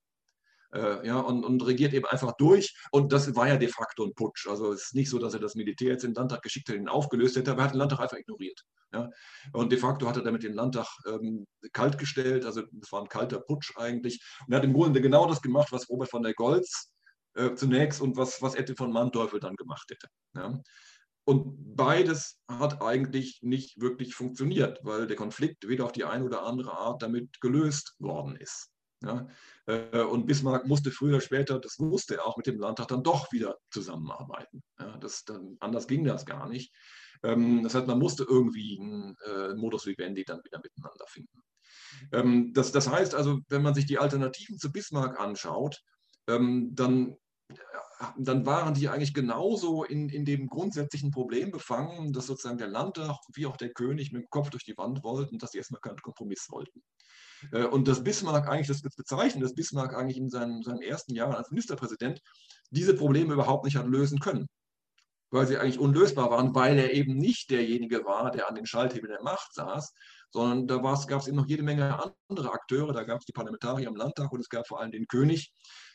äh, 0.75 1.07
ja, 1.07 1.21
und, 1.21 1.45
und, 1.45 1.65
regiert 1.65 1.95
eben 1.95 2.07
einfach 2.07 2.33
durch. 2.37 2.75
Und 2.91 3.13
das 3.13 3.35
war 3.37 3.49
ja 3.49 3.57
de 3.57 3.69
facto 3.69 4.05
ein 4.05 4.15
Putsch. 4.15 4.47
Also 4.49 4.73
es 4.73 4.87
ist 4.87 4.95
nicht 4.95 5.09
so, 5.09 5.19
dass 5.19 5.35
er 5.35 5.41
das 5.41 5.55
Militär 5.55 5.93
jetzt 5.93 6.05
in 6.05 6.11
den 6.11 6.17
Landtag 6.17 6.43
geschickt 6.43 6.69
hätte, 6.69 6.79
ihn 6.79 6.89
aufgelöst 6.89 7.37
hätte, 7.37 7.53
aber 7.53 7.63
er 7.63 7.65
hat 7.67 7.75
den 7.75 7.79
Landtag 7.79 8.01
einfach 8.01 8.19
ignoriert. 8.19 8.61
Ja. 8.93 9.11
Und 9.53 9.71
de 9.71 9.79
facto 9.79 10.07
hat 10.07 10.17
er 10.17 10.23
damit 10.23 10.43
den 10.43 10.55
Landtag 10.55 10.87
ähm, 11.07 11.47
kalt 11.73 11.99
gestellt, 11.99 12.45
also 12.45 12.63
es 12.81 12.93
war 12.93 13.03
ein 13.03 13.09
kalter 13.09 13.41
Putsch 13.41 13.73
eigentlich. 13.77 14.23
Und 14.47 14.53
er 14.53 14.59
hat 14.59 14.65
im 14.65 14.73
Grunde 14.73 15.01
genau 15.01 15.27
das 15.27 15.41
gemacht, 15.41 15.71
was 15.71 15.89
Robert 15.89 16.11
von 16.11 16.23
der 16.23 16.35
Goltz 16.35 16.93
äh, 17.35 17.55
zunächst 17.55 18.01
und 18.01 18.17
was, 18.17 18.43
was 18.43 18.55
Edwin 18.55 18.77
von 18.77 18.93
Manteuffel 18.93 19.41
dann 19.41 19.57
gemacht 19.57 19.89
hätte. 19.91 20.09
Ja. 20.35 20.61
Und 21.27 21.77
beides 21.77 22.39
hat 22.49 22.83
eigentlich 22.83 23.41
nicht 23.43 23.81
wirklich 23.81 24.15
funktioniert, 24.15 24.81
weil 24.83 25.07
der 25.07 25.17
Konflikt 25.17 25.67
weder 25.67 25.87
auf 25.87 25.93
die 25.93 26.05
eine 26.05 26.25
oder 26.25 26.43
andere 26.43 26.73
Art 26.73 27.03
damit 27.03 27.41
gelöst 27.41 27.95
worden 27.99 28.37
ist. 28.37 28.74
Ja? 29.05 29.29
Äh, 29.67 30.03
und 30.03 30.27
Bismarck 30.27 30.67
musste 30.67 30.91
früher 30.91 31.15
oder 31.15 31.21
später, 31.21 31.59
das 31.59 31.79
wusste 31.79 32.17
er 32.17 32.27
auch 32.27 32.37
mit 32.37 32.47
dem 32.47 32.59
Landtag, 32.59 32.89
dann 32.89 33.03
doch 33.03 33.33
wieder 33.33 33.59
zusammenarbeiten. 33.71 34.63
Ja, 34.79 34.97
das, 34.99 35.25
dann, 35.25 35.57
anders 35.61 35.87
ging 35.87 36.05
das 36.05 36.27
gar 36.27 36.49
nicht. 36.49 36.73
Ähm, 37.23 37.63
das 37.63 37.75
heißt, 37.75 37.87
man 37.87 37.99
musste 37.99 38.25
irgendwie 38.25 38.79
einen 38.81 39.17
äh, 39.27 39.55
Modus 39.55 39.87
vivendi 39.87 40.25
dann 40.25 40.43
wieder 40.45 40.61
miteinander 40.63 41.07
finden. 41.09 41.43
Ähm, 42.13 42.53
das, 42.53 42.73
das 42.73 42.89
heißt 42.89 43.15
also, 43.15 43.41
wenn 43.49 43.63
man 43.63 43.75
sich 43.75 43.87
die 43.87 43.99
Alternativen 43.99 44.59
zu 44.59 44.73
Bismarck 44.73 45.21
anschaut, 45.21 45.81
ähm, 46.29 46.71
dann 46.75 47.17
dann 48.19 48.47
waren 48.47 48.75
die 48.75 48.89
eigentlich 48.89 49.15
genauso 49.15 49.85
in, 49.85 50.09
in 50.09 50.25
dem 50.25 50.49
grundsätzlichen 50.49 51.11
Problem 51.11 51.51
befangen, 51.51 52.13
dass 52.13 52.27
sozusagen 52.27 52.59
der 52.59 52.69
Landtag 52.69 53.19
wie 53.33 53.47
auch 53.47 53.57
der 53.57 53.73
König 53.73 54.13
mit 54.13 54.23
dem 54.23 54.31
Kopf 54.31 54.51
durch 54.51 54.65
die 54.65 54.77
Wand 54.77 55.03
wollten, 55.05 55.39
dass 55.39 55.53
sie 55.53 55.59
erstmal 55.59 55.81
keinen 55.81 56.01
Kompromiss 56.01 56.47
wollten. 56.51 56.83
Äh, 57.53 57.65
und 57.65 57.89
dass 57.89 58.05
Bismarck 58.05 58.49
eigentlich, 58.49 58.69
das 58.69 58.83
wird 58.83 58.97
bezeichnen, 58.97 59.43
dass 59.43 59.55
Bismarck 59.55 59.95
eigentlich 59.95 60.17
in 60.17 60.31
seinen, 60.31 60.63
seinen 60.63 60.83
ersten 60.83 61.15
Jahren 61.15 61.35
als 61.35 61.51
Ministerpräsident 61.51 62.21
diese 62.71 62.95
Probleme 62.95 63.35
überhaupt 63.35 63.65
nicht 63.65 63.77
hat 63.77 63.87
lösen 63.87 64.21
können. 64.21 64.47
Weil 65.31 65.47
sie 65.47 65.59
eigentlich 65.59 65.81
unlösbar 65.81 66.31
waren, 66.31 66.55
weil 66.55 66.79
er 66.79 66.93
eben 66.93 67.17
nicht 67.17 67.51
derjenige 67.51 68.05
war, 68.05 68.31
der 68.31 68.49
an 68.49 68.55
den 68.55 68.67
Schalthebeln 68.67 69.13
der 69.13 69.23
Macht 69.23 69.53
saß, 69.55 69.93
sondern 70.31 70.67
da 70.67 70.77
gab 70.79 71.21
es 71.21 71.29
eben 71.29 71.37
noch 71.37 71.47
jede 71.47 71.63
Menge 71.63 72.13
andere 72.29 72.53
Akteure. 72.53 72.93
Da 72.93 73.05
gab 73.05 73.21
es 73.21 73.25
die 73.25 73.33
Parlamentarier 73.33 73.89
im 73.89 73.97
Landtag 73.97 74.33
und 74.33 74.41
es 74.41 74.49
gab 74.49 74.67
vor 74.67 74.81
allem 74.81 74.93
den 74.93 75.07
König, 75.07 75.53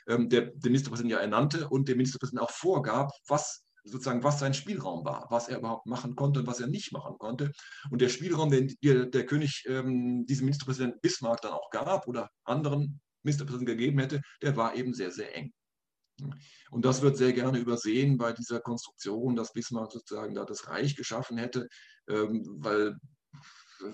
ähm, 0.08 0.30
der 0.30 0.48
den 0.48 0.72
Ministerpräsidenten 0.72 1.18
ja 1.18 1.22
ernannte 1.22 1.70
und 1.70 1.88
dem 1.88 1.98
Ministerpräsidenten 1.98 2.46
auch 2.46 2.52
vorgab, 2.52 3.12
was 3.28 3.64
sozusagen, 3.92 4.24
was 4.24 4.40
sein 4.40 4.54
Spielraum 4.54 5.06
war, 5.06 5.28
was 5.30 5.48
er 5.50 5.60
überhaupt 5.60 5.86
machen 5.86 6.16
konnte 6.16 6.42
und 6.42 6.48
was 6.48 6.60
er 6.60 6.68
nicht 6.68 6.92
machen 6.92 7.18
konnte. 7.18 7.52
Und 7.92 8.02
der 8.02 8.10
Spielraum, 8.10 8.52
den 8.52 8.76
der, 8.84 9.06
der 9.06 9.26
König 9.26 9.66
ähm, 9.68 10.26
diesem 10.26 10.46
Ministerpräsidenten 10.46 11.00
Bismarck 11.02 11.42
dann 11.42 11.54
auch 11.54 11.70
gab 11.70 12.08
oder 12.08 12.30
anderen 12.44 13.02
Ministerpräsidenten 13.24 13.78
gegeben 13.78 14.00
hätte, 14.00 14.22
der 14.42 14.56
war 14.56 14.76
eben 14.76 14.94
sehr, 14.94 15.12
sehr 15.12 15.36
eng. 15.36 15.52
Und 16.72 16.86
das 16.86 17.02
wird 17.02 17.18
sehr 17.18 17.34
gerne 17.34 17.60
übersehen 17.60 18.18
bei 18.18 18.34
dieser 18.34 18.60
Konstruktion, 18.60 19.36
dass 19.36 19.54
Bismarck 19.54 19.92
sozusagen 19.92 20.36
da 20.36 20.46
das 20.46 20.68
Reich 20.68 20.96
geschaffen 20.96 21.38
hätte, 21.38 21.68
ähm, 22.08 22.44
weil 22.60 22.98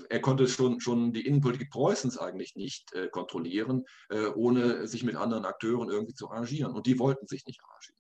er 0.10 0.20
konnte 0.20 0.48
schon, 0.48 0.80
schon 0.80 1.14
die 1.14 1.26
Innenpolitik 1.26 1.70
Preußens 1.70 2.18
eigentlich 2.18 2.56
nicht 2.56 2.92
äh, 2.94 3.08
kontrollieren, 3.08 3.86
äh, 4.10 4.28
ohne 4.28 4.88
sich 4.88 5.04
mit 5.04 5.16
anderen 5.16 5.46
Akteuren 5.46 5.90
irgendwie 5.90 6.16
zu 6.16 6.30
arrangieren. 6.30 6.74
Und 6.74 6.88
die 6.88 6.98
wollten 7.00 7.28
sich 7.28 7.46
nicht 7.46 7.62
arrangieren. 7.64 7.95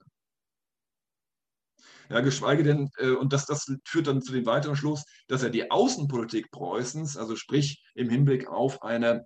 Ja, 2.09 2.21
geschweige 2.21 2.63
denn, 2.63 2.89
äh, 2.97 3.11
und 3.11 3.33
das, 3.33 3.45
das 3.45 3.71
führt 3.85 4.07
dann 4.07 4.21
zu 4.21 4.31
dem 4.31 4.45
weiteren 4.45 4.75
Schluss, 4.75 5.03
dass 5.27 5.43
er 5.43 5.49
die 5.49 5.71
Außenpolitik 5.71 6.51
Preußens, 6.51 7.17
also 7.17 7.35
sprich 7.35 7.83
im 7.95 8.09
Hinblick 8.09 8.47
auf 8.47 8.83
eine 8.83 9.25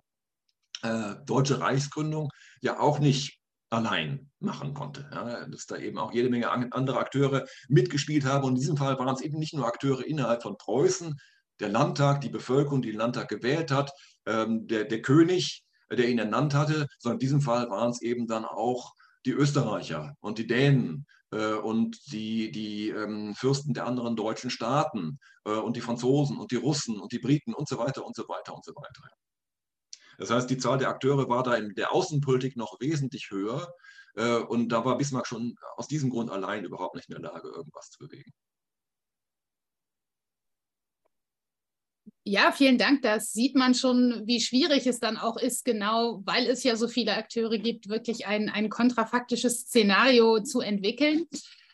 äh, 0.82 1.14
deutsche 1.26 1.60
Reichsgründung, 1.60 2.30
ja 2.62 2.80
auch 2.80 2.98
nicht 2.98 3.38
allein 3.70 4.30
machen 4.40 4.74
konnte. 4.74 5.08
Ja, 5.12 5.46
dass 5.46 5.66
da 5.66 5.76
eben 5.76 5.98
auch 5.98 6.12
jede 6.12 6.28
Menge 6.28 6.50
andere 6.50 6.98
Akteure 6.98 7.46
mitgespielt 7.68 8.24
haben. 8.24 8.44
Und 8.44 8.50
in 8.50 8.60
diesem 8.60 8.76
Fall 8.76 8.98
waren 8.98 9.14
es 9.14 9.20
eben 9.20 9.38
nicht 9.38 9.54
nur 9.54 9.66
Akteure 9.66 10.04
innerhalb 10.04 10.42
von 10.42 10.56
Preußen, 10.56 11.18
der 11.60 11.68
Landtag, 11.68 12.22
die 12.22 12.30
Bevölkerung, 12.30 12.82
die 12.82 12.90
den 12.90 12.98
Landtag 12.98 13.28
gewählt 13.28 13.70
hat, 13.70 13.92
ähm, 14.26 14.66
der, 14.66 14.84
der 14.84 15.02
König, 15.02 15.62
der 15.90 16.08
ihn 16.08 16.18
ernannt 16.18 16.54
hatte, 16.54 16.86
sondern 16.98 17.16
in 17.16 17.20
diesem 17.20 17.40
Fall 17.40 17.68
waren 17.68 17.90
es 17.90 18.02
eben 18.02 18.26
dann 18.26 18.44
auch 18.44 18.94
die 19.26 19.32
Österreicher 19.32 20.16
und 20.20 20.38
die 20.38 20.46
Dänen 20.46 21.06
äh, 21.06 21.19
und 21.36 22.12
die, 22.12 22.50
die 22.50 22.90
ähm, 22.90 23.34
Fürsten 23.34 23.74
der 23.74 23.86
anderen 23.86 24.16
deutschen 24.16 24.50
Staaten 24.50 25.18
äh, 25.44 25.52
und 25.52 25.76
die 25.76 25.80
Franzosen 25.80 26.38
und 26.38 26.50
die 26.50 26.56
Russen 26.56 27.00
und 27.00 27.12
die 27.12 27.18
Briten 27.18 27.54
und 27.54 27.68
so 27.68 27.78
weiter 27.78 28.04
und 28.04 28.16
so 28.16 28.28
weiter 28.28 28.54
und 28.54 28.64
so 28.64 28.72
weiter. 28.74 29.02
Das 30.18 30.30
heißt, 30.30 30.50
die 30.50 30.58
Zahl 30.58 30.76
der 30.76 30.90
Akteure 30.90 31.28
war 31.28 31.42
da 31.42 31.54
in 31.54 31.74
der 31.74 31.92
Außenpolitik 31.92 32.56
noch 32.56 32.78
wesentlich 32.80 33.30
höher 33.30 33.72
äh, 34.16 34.36
und 34.36 34.68
da 34.68 34.84
war 34.84 34.98
Bismarck 34.98 35.26
schon 35.26 35.54
aus 35.76 35.86
diesem 35.86 36.10
Grund 36.10 36.30
allein 36.30 36.64
überhaupt 36.64 36.94
nicht 36.94 37.08
in 37.08 37.14
der 37.14 37.32
Lage, 37.32 37.48
irgendwas 37.48 37.90
zu 37.90 37.98
bewegen. 37.98 38.32
Ja, 42.24 42.52
vielen 42.52 42.76
Dank. 42.76 43.02
Das 43.02 43.32
sieht 43.32 43.56
man 43.56 43.74
schon, 43.74 44.22
wie 44.26 44.40
schwierig 44.40 44.86
es 44.86 45.00
dann 45.00 45.16
auch 45.16 45.38
ist, 45.38 45.64
genau 45.64 46.22
weil 46.26 46.46
es 46.46 46.62
ja 46.62 46.76
so 46.76 46.86
viele 46.86 47.16
Akteure 47.16 47.58
gibt, 47.58 47.88
wirklich 47.88 48.26
ein, 48.26 48.50
ein 48.50 48.68
kontrafaktisches 48.68 49.60
Szenario 49.60 50.40
zu 50.40 50.60
entwickeln. 50.60 51.26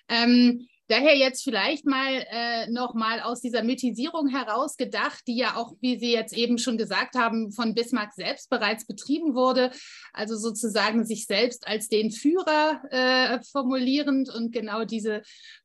Ähm, 0.09 0.69
daher 0.89 1.17
jetzt 1.17 1.43
vielleicht 1.43 1.87
mal 1.87 2.27
äh, 2.31 2.71
nochmal 2.71 3.21
aus 3.21 3.41
dieser 3.41 3.63
Mythisierung 3.63 4.29
heraus 4.29 4.77
gedacht, 4.77 5.23
die 5.27 5.37
ja 5.37 5.57
auch, 5.57 5.75
wie 5.81 5.99
Sie 5.99 6.13
jetzt 6.13 6.37
eben 6.37 6.59
schon 6.59 6.79
gesagt 6.79 7.15
haben, 7.17 7.53
von 7.53 7.75
Bismarck 7.75 8.15
selbst 8.15 8.51
bereits 8.51 8.87
betrieben 8.87 9.35
wurde. 9.35 9.71
Also 10.13 10.37
sozusagen 10.37 11.05
sich 11.05 11.27
selbst 11.27 11.67
als 11.67 11.89
den 11.89 12.11
Führer 12.11 12.83
äh, 12.91 13.41
formulierend 13.51 14.29
und 14.29 14.53
genau 14.53 14.85
diese 14.85 15.23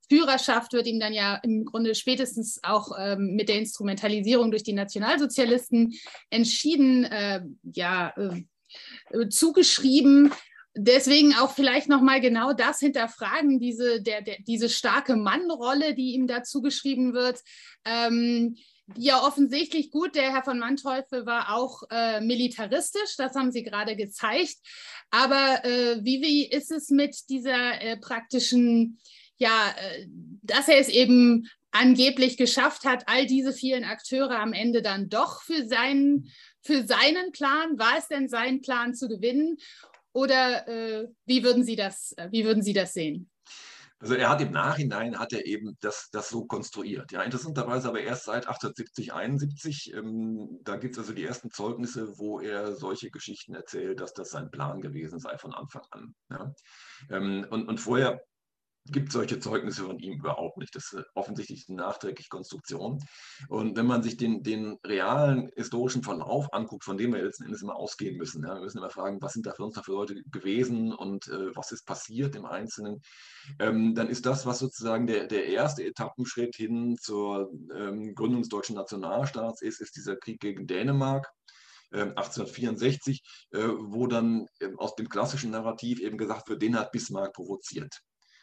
Führerschaft 0.10 0.74
wird 0.74 0.88
ihm 0.88 1.00
dann 1.00 1.14
ja 1.14 1.36
im 1.44 1.64
Grunde 1.64 1.96
spätestens 1.96 2.60
auch 2.64 2.92
ähm, 3.00 3.36
mit 3.36 3.48
der 3.48 3.60
Instrumentalisierung 3.60 4.52
durch 4.52 4.64
die 4.64 4.74
Nationalsozialisten 4.74 5.94
entschieden 6.30 7.06
äh, 7.06 7.42
ja, 7.74 8.14
äh, 8.18 9.30
zugeschrieben. 9.30 10.34
Deswegen 10.76 11.34
auch 11.36 11.52
vielleicht 11.52 11.90
nochmal 11.90 12.22
genau 12.22 12.54
das 12.54 12.80
hinterfragen, 12.80 13.60
diese, 13.60 14.02
der, 14.02 14.22
der, 14.22 14.38
diese 14.48 14.70
starke 14.70 15.16
Mannrolle, 15.16 15.96
die 15.96 16.14
ihm 16.14 16.28
da 16.28 16.44
zugeschrieben 16.44 17.14
wird. 17.14 17.42
Ähm, 17.84 18.56
ja, 18.96 19.22
offensichtlich 19.22 19.92
gut. 19.92 20.16
Der 20.16 20.34
Herr 20.34 20.44
von 20.44 20.60
Manteuffel 20.60 21.26
war 21.26 21.56
auch 21.56 21.84
äh, 21.90 22.22
militaristisch, 22.22 23.16
das 23.18 23.36
haben 23.36 23.52
Sie 23.52 23.64
gerade 23.64 23.96
gezeigt. 23.96 24.58
Aber 25.10 25.64
äh, 25.66 26.00
wie, 26.04 26.22
wie 26.22 26.46
ist 26.48 26.72
es 26.72 26.90
mit 26.90 27.30
dieser 27.30 27.82
äh, 27.82 27.98
praktischen 27.98 28.98
ja, 29.42 29.74
äh, 29.76 30.06
dass 30.44 30.68
er 30.68 30.78
es 30.78 30.88
eben 30.88 31.50
angeblich 31.72 32.38
geschafft 32.38 32.86
hat, 32.86 33.06
all 33.08 33.26
diese 33.26 33.54
vielen 33.54 33.84
Akteure 33.84 34.40
am 34.40 34.54
Ende 34.54 34.84
dann 34.84 35.10
doch 35.10 35.42
für 35.42 35.66
seinen, 35.68 36.32
für 36.62 36.86
seinen 36.86 37.32
Plan, 37.32 37.80
war 37.80 37.98
es 37.98 38.08
denn 38.08 38.30
sein 38.30 38.62
Plan 38.62 38.94
zu 38.94 39.08
gewinnen? 39.08 39.58
Oder 40.14 40.68
äh, 40.68 41.08
wie, 41.26 41.44
würden 41.44 41.64
Sie 41.64 41.76
das, 41.76 42.14
äh, 42.18 42.28
wie 42.32 42.44
würden 42.44 42.64
Sie 42.64 42.74
das 42.74 42.94
sehen? 42.94 43.30
Also 44.02 44.16
er 44.16 44.30
hat 44.30 44.42
im 44.42 44.52
Nachhinein 44.52 45.20
hat 45.20 45.32
er 45.32 45.46
eben 45.46 45.78
das, 45.80 46.10
das 46.12 46.30
so 46.30 46.46
konstruiert. 46.46 47.12
Ja, 47.12 47.22
interessanterweise 47.22 47.88
aber 47.88 48.02
erst 48.02 48.26
seit 48.26 48.48
1870, 48.48 49.14
71. 49.14 49.94
Ähm, 49.94 50.60
da 50.64 50.78
gibt 50.78 50.96
es 50.96 51.00
also 51.00 51.14
die 51.14 51.24
ersten 51.24 51.52
Zeugnisse, 51.52 52.18
wo 52.18 52.40
er 52.40 52.74
solche 52.76 53.12
Geschichten 53.12 53.54
erzählt, 53.54 54.00
dass 54.00 54.14
das 54.14 54.32
sein 54.32 54.50
Plan 54.50 54.82
gewesen 54.82 55.20
sei 55.20 55.38
von 55.38 55.54
Anfang 55.54 55.84
an. 55.92 56.16
Ja. 56.32 56.52
Ähm, 57.12 57.46
und, 57.52 57.68
und 57.68 57.80
vorher 57.80 58.24
gibt 58.86 59.12
solche 59.12 59.40
Zeugnisse 59.40 59.84
von 59.84 60.00
ihm 60.00 60.20
überhaupt 60.20 60.58
nicht. 60.58 60.76
Das 60.76 60.92
ist 60.92 61.06
offensichtlich 61.14 61.66
eine 61.70 61.78
nachträgliche 61.78 62.30
Konstruktion. 62.30 63.00
Und 63.48 63.78
wenn 63.78 63.86
man 63.86 64.02
sich 64.02 64.18
den, 64.18 64.44
den 64.44 64.78
realen 64.86 65.52
historischen 65.56 66.04
Verlauf 66.04 66.52
anguckt, 66.52 66.84
von 66.84 66.98
dem 66.98 67.14
wir 67.14 67.22
letzten 67.22 67.46
Endes 67.46 67.62
immer 67.62 67.76
ausgehen 67.76 68.18
müssen, 68.18 68.44
ja, 68.44 68.56
wir 68.56 68.62
müssen 68.62 68.80
immer 68.80 68.90
fragen, 68.90 69.22
was 69.22 69.34
sind 69.34 69.46
da 69.46 69.54
für 69.54 69.64
uns 69.64 69.76
da 69.76 69.84
für 69.84 69.92
Leute 69.92 70.16
gewesen 70.32 70.94
und 70.94 71.28
äh, 71.28 71.56
was 71.56 71.72
ist 71.72 71.86
passiert 71.86 72.36
im 72.36 72.46
Einzelnen, 72.46 73.02
ähm, 73.60 73.94
dann 73.94 74.10
ist 74.10 74.26
das, 74.26 74.46
was 74.46 74.60
sozusagen 74.60 75.06
der, 75.08 75.28
der 75.28 75.46
erste 75.46 75.84
Etappenschritt 75.84 76.56
hin 76.56 76.98
zur 77.00 77.52
ähm, 77.76 78.16
Gründung 78.16 78.42
des 78.42 78.50
deutschen 78.50 78.76
Nationalstaats 78.76 79.62
ist, 79.62 79.80
ist 79.82 79.96
dieser 79.96 80.16
Krieg 80.16 80.40
gegen 80.40 80.68
Dänemark. 80.68 81.32
1864, 81.94 83.22
ähm, 83.52 83.60
äh, 83.60 83.68
wo 83.94 84.08
dann 84.08 84.48
ähm, 84.62 84.80
aus 84.80 84.96
dem 84.96 85.10
klassischen 85.10 85.52
Narrativ 85.52 86.00
eben 86.00 86.18
gesagt 86.18 86.48
wird, 86.48 86.62
den 86.62 86.80
hat 86.80 86.94
Bismarck 86.94 87.34
provoziert. 87.34 88.02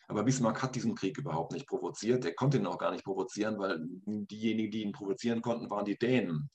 Aber 0.09 0.23
Bismarck 0.25 0.63
hat 0.63 0.75
diesen 0.75 0.95
Krieg 0.95 1.19
überhaupt 1.19 1.53
nicht 1.53 1.67
provoziert. 1.67 2.25
Er 2.25 2.35
konnte 2.35 2.57
ihn 2.57 2.67
auch 2.67 2.79
gar 2.79 2.93
nicht 2.93 3.05
provozieren, 3.05 3.59
weil 3.59 3.79
diejenigen, 3.81 4.71
die 4.71 4.83
ihn 4.83 4.93
provozieren 4.93 5.43
konnten, 5.43 5.71
waren 5.71 5.85
die 5.85 5.99
Dänen. 5.99 6.51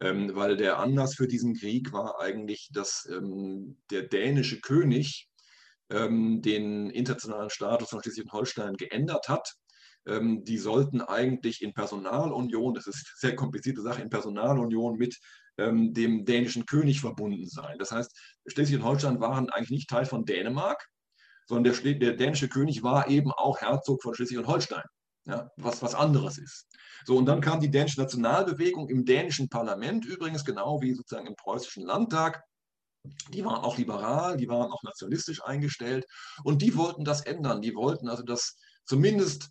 Ähm, 0.00 0.34
weil 0.34 0.58
der 0.58 0.78
Anlass 0.78 1.14
für 1.14 1.26
diesen 1.26 1.54
Krieg 1.54 1.92
war 1.92 2.20
eigentlich, 2.20 2.68
dass 2.72 3.08
ähm, 3.10 3.78
der 3.90 4.02
dänische 4.02 4.60
König 4.60 5.28
ähm, 5.90 6.42
den 6.42 6.90
internationalen 6.90 7.48
Status 7.48 7.88
von 7.88 8.02
Schleswig-Holstein 8.02 8.74
geändert 8.74 9.28
hat. 9.30 9.54
Ähm, 10.06 10.44
die 10.44 10.58
sollten 10.58 11.00
eigentlich 11.00 11.62
in 11.62 11.72
Personalunion, 11.72 12.74
das 12.74 12.86
ist 12.86 13.06
eine 13.06 13.30
sehr 13.30 13.36
komplizierte 13.36 13.80
Sache, 13.80 14.02
in 14.02 14.10
Personalunion 14.10 14.98
mit 14.98 15.18
ähm, 15.56 15.94
dem 15.94 16.26
dänischen 16.26 16.66
König 16.66 17.00
verbunden 17.00 17.46
sein. 17.46 17.78
Das 17.78 17.90
heißt, 17.90 18.14
Schleswig-Holstein 18.46 19.18
waren 19.20 19.48
eigentlich 19.48 19.70
nicht 19.70 19.90
Teil 19.90 20.04
von 20.04 20.26
Dänemark, 20.26 20.86
sondern 21.48 21.74
der, 21.82 21.94
der, 21.94 22.12
dänische 22.14 22.48
König 22.48 22.82
war 22.82 23.08
eben 23.08 23.32
auch 23.32 23.60
Herzog 23.60 24.02
von 24.02 24.14
Schleswig 24.14 24.38
und 24.38 24.46
Holstein, 24.46 24.84
ja, 25.26 25.50
was 25.56 25.82
was 25.82 25.94
anderes 25.94 26.38
ist. 26.38 26.66
So, 27.04 27.16
und 27.16 27.26
dann 27.26 27.40
kam 27.40 27.60
die 27.60 27.70
dänische 27.70 28.00
Nationalbewegung 28.00 28.88
im 28.88 29.04
dänischen 29.04 29.48
Parlament, 29.48 30.04
übrigens 30.04 30.44
genau 30.44 30.80
wie 30.82 30.92
sozusagen 30.92 31.26
im 31.26 31.36
preußischen 31.36 31.84
Landtag. 31.84 32.42
Die 33.32 33.44
waren 33.44 33.64
auch 33.64 33.78
liberal, 33.78 34.36
die 34.36 34.48
waren 34.48 34.70
auch 34.70 34.82
nationalistisch 34.82 35.42
eingestellt 35.42 36.04
und 36.44 36.60
die 36.60 36.76
wollten 36.76 37.04
das 37.04 37.22
ändern. 37.22 37.62
Die 37.62 37.74
wollten 37.74 38.08
also, 38.08 38.22
dass 38.22 38.56
zumindest 38.84 39.48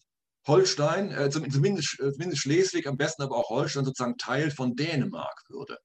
Holstein, 0.47 1.11
äh, 1.11 1.29
zumindest, 1.29 1.99
äh, 1.99 2.11
zumindest 2.11 2.41
Schleswig, 2.41 2.87
am 2.87 2.97
besten 2.97 3.23
aber 3.23 3.35
auch 3.35 3.49
Holstein 3.49 3.85
sozusagen 3.85 4.17
Teil 4.17 4.49
von 4.51 4.75
Dänemark 4.75 5.43
würde. 5.49 5.77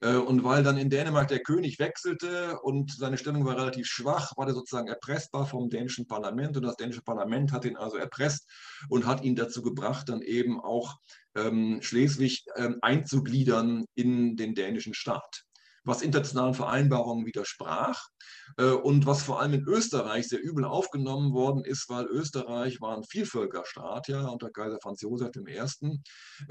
Äh, 0.00 0.16
und 0.16 0.44
weil 0.44 0.62
dann 0.62 0.78
in 0.78 0.90
Dänemark 0.90 1.28
der 1.28 1.40
König 1.40 1.78
wechselte 1.78 2.58
und 2.60 2.92
seine 2.92 3.18
Stellung 3.18 3.44
war 3.44 3.56
relativ 3.56 3.86
schwach, 3.86 4.32
war 4.36 4.46
er 4.46 4.54
sozusagen 4.54 4.88
erpressbar 4.88 5.46
vom 5.46 5.70
dänischen 5.70 6.06
Parlament. 6.06 6.56
Und 6.56 6.64
das 6.64 6.76
dänische 6.76 7.02
Parlament 7.02 7.52
hat 7.52 7.64
ihn 7.64 7.76
also 7.76 7.96
erpresst 7.96 8.48
und 8.88 9.06
hat 9.06 9.24
ihn 9.24 9.36
dazu 9.36 9.62
gebracht, 9.62 10.08
dann 10.08 10.22
eben 10.22 10.60
auch 10.60 10.96
ähm, 11.34 11.80
Schleswig 11.82 12.44
ähm, 12.56 12.78
einzugliedern 12.82 13.84
in 13.94 14.36
den 14.36 14.54
dänischen 14.54 14.94
Staat 14.94 15.44
was 15.84 16.02
internationalen 16.02 16.54
Vereinbarungen 16.54 17.26
widersprach 17.26 18.08
äh, 18.56 18.70
und 18.70 19.06
was 19.06 19.22
vor 19.22 19.40
allem 19.40 19.54
in 19.54 19.66
Österreich 19.66 20.28
sehr 20.28 20.42
übel 20.42 20.64
aufgenommen 20.64 21.32
worden 21.32 21.64
ist, 21.64 21.88
weil 21.88 22.06
Österreich 22.06 22.80
war 22.80 22.96
ein 22.96 23.04
Vielvölkerstaat, 23.04 24.08
ja, 24.08 24.26
unter 24.28 24.50
Kaiser 24.50 24.78
Franz 24.80 25.00
Josef 25.02 25.30
I. 25.36 26.00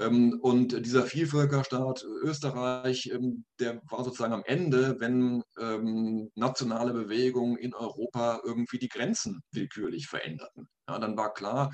Ähm, 0.00 0.38
und 0.42 0.84
dieser 0.84 1.04
Vielvölkerstaat 1.04 2.04
Österreich, 2.22 3.10
ähm, 3.12 3.44
der 3.58 3.80
war 3.90 4.04
sozusagen 4.04 4.34
am 4.34 4.44
Ende, 4.44 4.96
wenn 4.98 5.42
ähm, 5.58 6.30
nationale 6.34 6.92
Bewegungen 6.92 7.56
in 7.56 7.74
Europa 7.74 8.40
irgendwie 8.44 8.78
die 8.78 8.88
Grenzen 8.88 9.42
willkürlich 9.50 10.06
veränderten. 10.08 10.68
Ja, 10.88 10.98
dann 10.98 11.16
war 11.16 11.32
klar, 11.32 11.70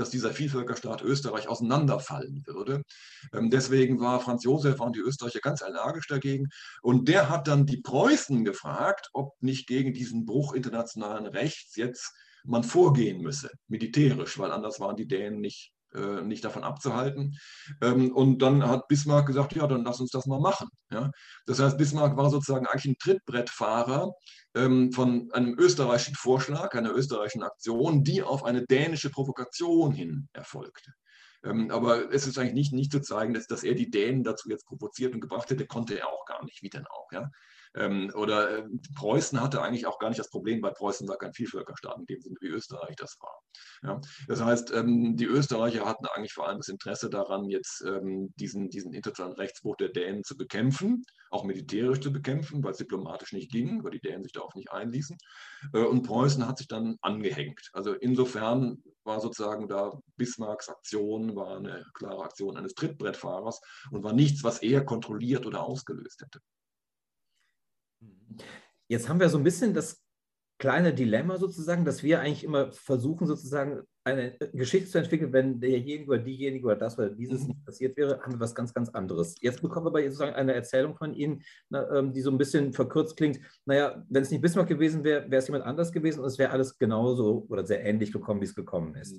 dass 0.00 0.10
dieser 0.10 0.32
Vielvölkerstaat 0.32 1.02
Österreich 1.02 1.48
auseinanderfallen 1.48 2.42
würde. 2.46 2.82
Ähm, 3.32 3.50
deswegen 3.50 4.00
war 4.00 4.20
Franz 4.20 4.44
Josef 4.44 4.80
und 4.80 4.96
die 4.96 5.00
Österreicher 5.00 5.40
ganz 5.40 5.62
allergisch 5.62 6.06
dagegen. 6.08 6.48
Und 6.82 7.08
der 7.08 7.28
hat 7.28 7.46
dann 7.46 7.66
die 7.66 7.80
Preußen 7.80 8.44
gefragt, 8.44 9.10
ob 9.12 9.40
nicht 9.42 9.66
gegen 9.66 9.92
diesen 9.92 10.24
Bruch 10.24 10.54
internationalen 10.54 11.26
Rechts 11.26 11.76
jetzt 11.76 12.12
man 12.44 12.64
vorgehen 12.64 13.20
müsse, 13.20 13.50
militärisch, 13.68 14.38
weil 14.38 14.50
anders 14.50 14.80
waren 14.80 14.96
die 14.96 15.06
Dänen 15.06 15.40
nicht 15.40 15.72
äh, 15.94 16.22
nicht 16.22 16.44
davon 16.44 16.64
abzuhalten. 16.64 17.36
Ähm, 17.80 18.12
und 18.12 18.40
dann 18.42 18.66
hat 18.66 18.88
Bismarck 18.88 19.26
gesagt, 19.26 19.54
ja, 19.54 19.66
dann 19.66 19.84
lass 19.84 20.00
uns 20.00 20.10
das 20.10 20.26
mal 20.26 20.40
machen. 20.40 20.68
Das 21.46 21.60
heißt, 21.60 21.78
Bismarck 21.78 22.16
war 22.16 22.30
sozusagen 22.30 22.66
eigentlich 22.66 22.92
ein 22.92 22.98
Trittbrettfahrer 22.98 24.12
ähm, 24.54 24.92
von 24.92 25.30
einem 25.32 25.58
österreichischen 25.58 26.16
Vorschlag, 26.16 26.74
einer 26.74 26.94
österreichischen 26.94 27.42
Aktion, 27.42 28.02
die 28.02 28.22
auf 28.22 28.44
eine 28.44 28.66
dänische 28.66 29.10
Provokation 29.10 29.92
hin 29.92 30.28
erfolgte. 30.32 30.92
Ähm, 31.42 31.70
aber 31.70 32.12
es 32.12 32.26
ist 32.26 32.38
eigentlich 32.38 32.54
nicht, 32.54 32.72
nicht 32.72 32.92
zu 32.92 33.00
zeigen, 33.00 33.34
dass, 33.34 33.46
dass 33.46 33.62
er 33.62 33.74
die 33.74 33.90
Dänen 33.90 34.24
dazu 34.24 34.50
jetzt 34.50 34.66
provoziert 34.66 35.14
und 35.14 35.20
gebracht 35.20 35.48
hätte, 35.50 35.66
konnte 35.66 35.98
er 35.98 36.08
auch 36.08 36.26
gar 36.26 36.44
nicht. 36.44 36.62
Wie 36.62 36.68
denn 36.68 36.86
auch? 36.86 37.10
Ja? 37.12 37.30
Ähm, 37.74 38.10
oder 38.14 38.58
äh, 38.58 38.64
Preußen 38.96 39.40
hatte 39.40 39.62
eigentlich 39.62 39.86
auch 39.86 39.98
gar 39.98 40.08
nicht 40.08 40.18
das 40.18 40.30
Problem, 40.30 40.62
weil 40.62 40.72
Preußen 40.72 41.06
war 41.08 41.18
kein 41.18 41.32
Vielvölkerstaat 41.32 41.98
in 41.98 42.06
dem 42.06 42.20
Sinne, 42.20 42.36
wie 42.40 42.48
Österreich 42.48 42.96
das 42.96 43.16
war. 43.20 43.40
Ja? 43.82 44.00
Das 44.26 44.42
heißt, 44.42 44.72
ähm, 44.72 45.16
die 45.16 45.26
Österreicher 45.26 45.86
hatten 45.86 46.06
eigentlich 46.06 46.32
vor 46.32 46.48
allem 46.48 46.58
das 46.58 46.68
Interesse 46.68 47.10
daran, 47.10 47.48
jetzt 47.48 47.82
ähm, 47.86 48.32
diesen, 48.36 48.70
diesen 48.70 48.92
internationalen 48.92 49.36
Rechtsbruch 49.36 49.76
der 49.76 49.90
Dänen 49.90 50.24
zu 50.24 50.36
bekämpfen, 50.36 51.04
auch 51.30 51.44
militärisch 51.44 52.00
zu 52.00 52.12
bekämpfen, 52.12 52.62
weil 52.64 52.72
es 52.72 52.78
diplomatisch 52.78 53.32
nicht 53.32 53.52
ging, 53.52 53.84
weil 53.84 53.92
die 53.92 54.00
Dänen 54.00 54.24
sich 54.24 54.32
darauf 54.32 54.54
nicht 54.54 54.72
einließen. 54.72 55.16
Äh, 55.72 55.84
und 55.84 56.02
Preußen 56.02 56.46
hat 56.46 56.58
sich 56.58 56.68
dann 56.68 56.96
angehängt. 57.02 57.70
Also 57.72 57.94
insofern 57.94 58.82
war 59.04 59.20
sozusagen 59.20 59.68
da 59.68 59.98
Bismarcks 60.16 60.68
Aktion, 60.68 61.36
war 61.36 61.56
eine 61.56 61.84
klare 61.94 62.24
Aktion 62.24 62.56
eines 62.56 62.74
Trittbrettfahrers 62.74 63.60
und 63.90 64.02
war 64.02 64.12
nichts, 64.12 64.44
was 64.44 64.58
er 64.58 64.84
kontrolliert 64.84 65.46
oder 65.46 65.62
ausgelöst 65.62 66.22
hätte. 66.22 66.40
Jetzt 68.88 69.08
haben 69.08 69.20
wir 69.20 69.28
so 69.28 69.38
ein 69.38 69.44
bisschen 69.44 69.74
das 69.74 70.02
kleine 70.60 70.92
Dilemma 70.92 71.38
sozusagen, 71.38 71.84
dass 71.84 72.02
wir 72.02 72.20
eigentlich 72.20 72.44
immer 72.44 72.70
versuchen, 72.70 73.26
sozusagen 73.26 73.82
eine 74.04 74.36
Geschichte 74.52 74.90
zu 74.90 74.98
entwickeln, 74.98 75.32
wenn 75.32 75.60
derjenige 75.60 76.10
oder 76.10 76.18
diejenige 76.18 76.66
oder 76.66 76.76
das 76.76 76.98
oder 76.98 77.10
dieses 77.10 77.42
mhm. 77.42 77.48
nicht 77.48 77.64
passiert 77.64 77.96
wäre, 77.96 78.20
haben 78.20 78.34
wir 78.34 78.40
was 78.40 78.54
ganz, 78.54 78.72
ganz 78.72 78.90
anderes. 78.90 79.36
Jetzt 79.40 79.62
bekommen 79.62 79.86
wir 79.86 79.90
aber 79.90 80.02
sozusagen 80.02 80.34
eine 80.34 80.54
Erzählung 80.54 80.96
von 80.96 81.14
Ihnen, 81.14 81.42
ähm, 81.72 82.12
die 82.12 82.20
so 82.20 82.30
ein 82.30 82.38
bisschen 82.38 82.72
verkürzt 82.72 83.16
klingt. 83.16 83.40
Naja, 83.64 84.04
wenn 84.08 84.22
es 84.22 84.30
nicht 84.30 84.42
Bismarck 84.42 84.68
gewesen 84.68 85.02
wäre, 85.02 85.30
wäre 85.30 85.40
es 85.40 85.48
jemand 85.48 85.64
anders 85.64 85.92
gewesen 85.92 86.20
und 86.20 86.26
es 86.26 86.38
wäre 86.38 86.50
alles 86.50 86.78
genauso 86.78 87.46
oder 87.48 87.66
sehr 87.66 87.84
ähnlich 87.84 88.12
gekommen, 88.12 88.40
wie 88.40 88.46
es 88.46 88.54
gekommen 88.54 88.94
ist. 88.96 89.16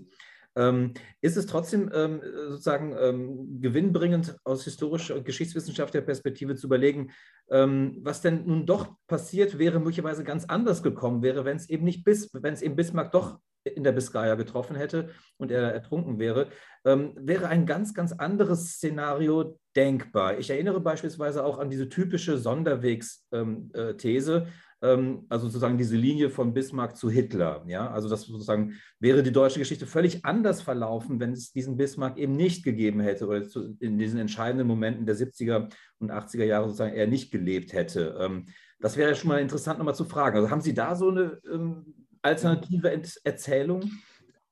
Ähm, 0.56 0.94
ist 1.22 1.38
es 1.38 1.46
trotzdem 1.46 1.90
ähm, 1.94 2.22
sozusagen 2.50 2.96
ähm, 3.00 3.62
gewinnbringend 3.62 4.36
aus 4.44 4.64
historischer 4.64 5.16
und 5.16 5.26
geschichtswissenschaftlicher 5.26 6.06
Perspektive 6.06 6.56
zu 6.56 6.68
überlegen, 6.68 7.12
ähm, 7.50 8.00
was 8.02 8.22
denn 8.22 8.46
nun 8.46 8.66
doch 8.66 8.96
passiert 9.08 9.58
wäre, 9.58 9.80
möglicherweise 9.80 10.24
ganz 10.24 10.46
anders 10.46 10.84
gekommen 10.84 11.22
wäre, 11.22 11.46
wenn 11.46 11.58
es 11.58 11.70
eben 11.70 11.86
nicht 11.86 12.04
bis, 12.04 12.30
wenn 12.34 12.54
es 12.54 12.62
eben 12.62 12.76
Bismarck 12.76 13.12
doch 13.12 13.40
in 13.64 13.84
der 13.84 13.92
Biskaya 13.92 14.36
getroffen 14.36 14.76
hätte 14.76 15.10
und 15.38 15.52
er 15.52 15.72
ertrunken 15.72 16.20
wäre, 16.20 16.48
ähm, 16.84 17.14
wäre 17.16 17.48
ein 17.48 17.66
ganz, 17.66 17.94
ganz 17.94 18.12
anderes 18.12 18.74
Szenario 18.74 19.60
denkbar. 19.76 20.40
Ich 20.40 20.50
erinnere 20.50 20.80
beispielsweise 20.80 21.46
auch 21.46 21.60
an 21.60 21.70
diese 21.70 21.88
typische 21.88 22.38
Sonderwegsthese, 22.38 23.32
ähm, 23.34 23.72
äh, 23.74 24.46
also 24.82 25.46
sozusagen 25.46 25.78
diese 25.78 25.96
Linie 25.96 26.32
von 26.32 26.54
Bismarck 26.54 26.98
zu 26.98 27.10
Hitler. 27.10 27.64
Ja? 27.68 27.92
Also 27.92 28.10
das 28.10 28.24
sozusagen 28.24 28.74
wäre 29.00 29.22
die 29.22 29.32
deutsche 29.32 29.60
Geschichte 29.60 29.86
völlig 29.86 30.26
anders 30.26 30.62
verlaufen, 30.62 31.20
wenn 31.20 31.34
es 31.34 31.52
diesen 31.52 31.78
Bismarck 31.78 32.18
eben 32.18 32.36
nicht 32.36 32.64
gegeben 32.64 33.00
hätte 33.00 33.28
oder 33.28 33.44
in 33.80 34.00
diesen 34.00 34.20
entscheidenden 34.20 34.68
Momenten 34.68 35.06
der 35.06 35.16
70er 35.16 35.72
und 36.00 36.12
80er 36.12 36.46
Jahre 36.46 36.66
sozusagen 36.66 36.96
er 36.96 37.06
nicht 37.06 37.32
gelebt 37.32 37.74
hätte. 37.74 38.18
Ähm, 38.20 38.48
das 38.80 38.98
wäre 38.98 39.14
schon 39.14 39.30
mal 39.30 39.40
interessant 39.40 39.78
nochmal 39.78 39.96
zu 39.96 40.06
fragen. 40.06 40.38
Also 40.38 40.50
haben 40.50 40.62
Sie 40.62 40.74
da 40.74 40.96
so 40.96 41.10
eine 41.10 41.40
ähm, 41.52 41.94
alternative 42.24 42.92
Erzählung? 43.24 43.84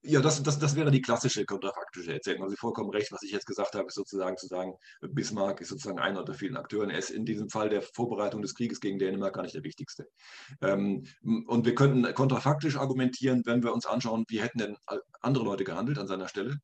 Ja, 0.02 0.22
das, 0.22 0.42
das, 0.44 0.58
das 0.60 0.78
wäre 0.78 0.92
die 0.92 1.02
klassische 1.02 1.44
kontrafaktische 1.44 2.14
Erzählung. 2.14 2.44
Also 2.44 2.56
vollkommen 2.56 2.90
recht, 2.90 3.12
was 3.12 3.22
ich 3.22 3.32
jetzt 3.32 3.46
gesagt 3.46 3.76
habe, 3.76 3.88
ist 3.88 3.96
sozusagen 3.96 4.38
zu 4.38 4.48
sagen, 4.48 4.74
Bismarck 5.02 5.60
ist 5.60 5.70
sozusagen 5.70 6.00
einer 6.00 6.20
unter 6.20 6.34
vielen 6.34 6.56
Akteuren. 6.56 6.90
Er 6.90 7.00
ist 7.00 7.10
in 7.10 7.26
diesem 7.26 7.50
Fall 7.50 7.68
der 7.68 7.82
Vorbereitung 7.82 8.42
des 8.42 8.56
Krieges 8.56 8.80
gegen 8.80 8.98
Dänemark 8.98 9.36
gar 9.36 9.42
nicht 9.42 9.56
der 9.56 9.64
wichtigste. 9.64 10.08
Ähm, 10.62 11.06
und 11.48 11.66
wir 11.66 11.76
könnten 11.76 12.14
kontrafaktisch 12.14 12.78
argumentieren, 12.78 13.42
wenn 13.46 13.62
wir 13.62 13.74
uns 13.74 13.86
anschauen, 13.86 14.24
wie 14.30 14.42
hätten 14.42 14.60
denn 14.60 14.78
andere 15.20 15.44
Leute 15.44 15.66
gehandelt 15.66 16.00
an 16.00 16.08
seiner 16.08 16.30
Stelle. 16.30 16.56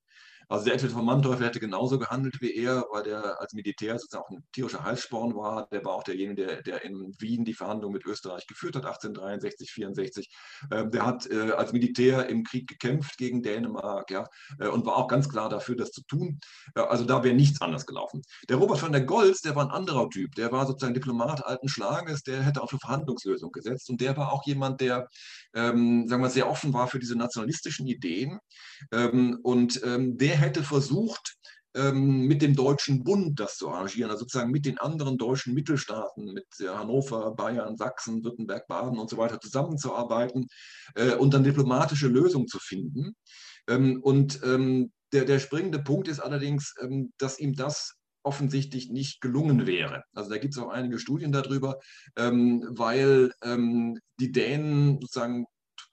Also 0.47 0.65
der 0.65 0.75
Edwin 0.75 0.89
von 0.89 1.05
Manteuffel 1.05 1.45
hätte 1.45 1.59
genauso 1.59 1.97
gehandelt 1.97 2.39
wie 2.41 2.53
er, 2.55 2.85
weil 2.91 3.03
der 3.03 3.39
als 3.39 3.53
Militär 3.53 3.97
sozusagen 3.97 4.23
auch 4.23 4.29
ein 4.29 4.43
tierischer 4.51 4.83
Halssporn 4.83 5.35
war. 5.35 5.67
Der 5.71 5.83
war 5.83 5.93
auch 5.93 6.03
derjenige, 6.03 6.45
der, 6.45 6.61
der 6.61 6.83
in 6.83 7.13
Wien 7.19 7.45
die 7.45 7.53
Verhandlungen 7.53 7.93
mit 7.93 8.05
Österreich 8.05 8.45
geführt 8.47 8.75
hat, 8.75 8.85
1863, 8.85 9.71
64. 9.71 10.29
Ähm, 10.71 10.91
der 10.91 11.05
hat 11.05 11.29
äh, 11.29 11.51
als 11.51 11.73
Militär 11.73 12.27
im 12.29 12.43
Krieg 12.43 12.67
gekämpft 12.67 13.17
gegen 13.17 13.41
Dänemark 13.41 14.11
ja, 14.11 14.27
äh, 14.59 14.67
und 14.67 14.85
war 14.85 14.97
auch 14.97 15.07
ganz 15.07 15.29
klar 15.29 15.49
dafür, 15.49 15.75
das 15.75 15.91
zu 15.91 16.01
tun. 16.03 16.39
Äh, 16.75 16.81
also 16.81 17.05
da 17.05 17.23
wäre 17.23 17.35
nichts 17.35 17.61
anders 17.61 17.85
gelaufen. 17.85 18.21
Der 18.49 18.57
Robert 18.57 18.79
von 18.79 18.91
der 18.91 19.01
Goltz, 19.01 19.41
der 19.41 19.55
war 19.55 19.65
ein 19.65 19.71
anderer 19.71 20.09
Typ. 20.09 20.35
Der 20.35 20.51
war 20.51 20.67
sozusagen 20.67 20.93
Diplomat 20.93 21.45
alten 21.45 21.67
Schlages, 21.67 22.23
der 22.23 22.43
hätte 22.43 22.61
auf 22.61 22.71
eine 22.71 22.79
Verhandlungslösung 22.79 23.51
gesetzt. 23.51 23.89
Und 23.89 24.01
der 24.01 24.15
war 24.17 24.31
auch 24.31 24.45
jemand, 24.45 24.81
der, 24.81 25.07
ähm, 25.53 26.07
sagen 26.07 26.21
wir, 26.21 26.29
sehr 26.29 26.49
offen 26.49 26.73
war 26.73 26.87
für 26.87 26.99
diese 26.99 27.15
nationalistischen 27.15 27.87
Ideen. 27.87 28.39
Ähm, 28.91 29.39
und 29.43 29.81
ähm, 29.83 30.17
der 30.17 30.34
hätte 30.35 30.63
versucht, 30.63 31.37
ähm, 31.75 32.21
mit 32.21 32.41
dem 32.41 32.55
Deutschen 32.55 33.03
Bund 33.03 33.37
das 33.39 33.57
zu 33.57 33.69
arrangieren, 33.69 34.09
also 34.09 34.21
sozusagen 34.21 34.51
mit 34.51 34.65
den 34.65 34.77
anderen 34.77 35.17
deutschen 35.17 35.53
Mittelstaaten, 35.53 36.33
mit 36.33 36.47
Hannover, 36.61 37.35
Bayern, 37.35 37.75
Sachsen, 37.75 38.23
Württemberg, 38.23 38.65
Baden 38.67 38.97
und 38.97 39.09
so 39.09 39.17
weiter 39.17 39.41
zusammenzuarbeiten 39.41 40.47
äh, 40.95 41.15
und 41.15 41.33
dann 41.33 41.43
diplomatische 41.43 42.07
Lösungen 42.07 42.47
zu 42.47 42.59
finden. 42.59 43.15
Ähm, 43.67 43.99
und 44.01 44.39
ähm, 44.43 44.93
der, 45.11 45.25
der 45.25 45.39
springende 45.39 45.79
Punkt 45.79 46.07
ist 46.07 46.19
allerdings, 46.19 46.73
dass 47.17 47.39
ihm 47.39 47.53
das 47.53 47.95
offensichtlich 48.23 48.89
nicht 48.89 49.21
gelungen 49.21 49.67
wäre. 49.67 50.03
Also 50.13 50.29
da 50.29 50.37
gibt 50.37 50.55
es 50.55 50.59
auch 50.59 50.69
einige 50.69 50.97
Studien 50.97 51.31
darüber, 51.31 51.79
weil 52.15 53.31
die 54.19 54.31
Dänen 54.31 54.99
sozusagen 54.99 55.45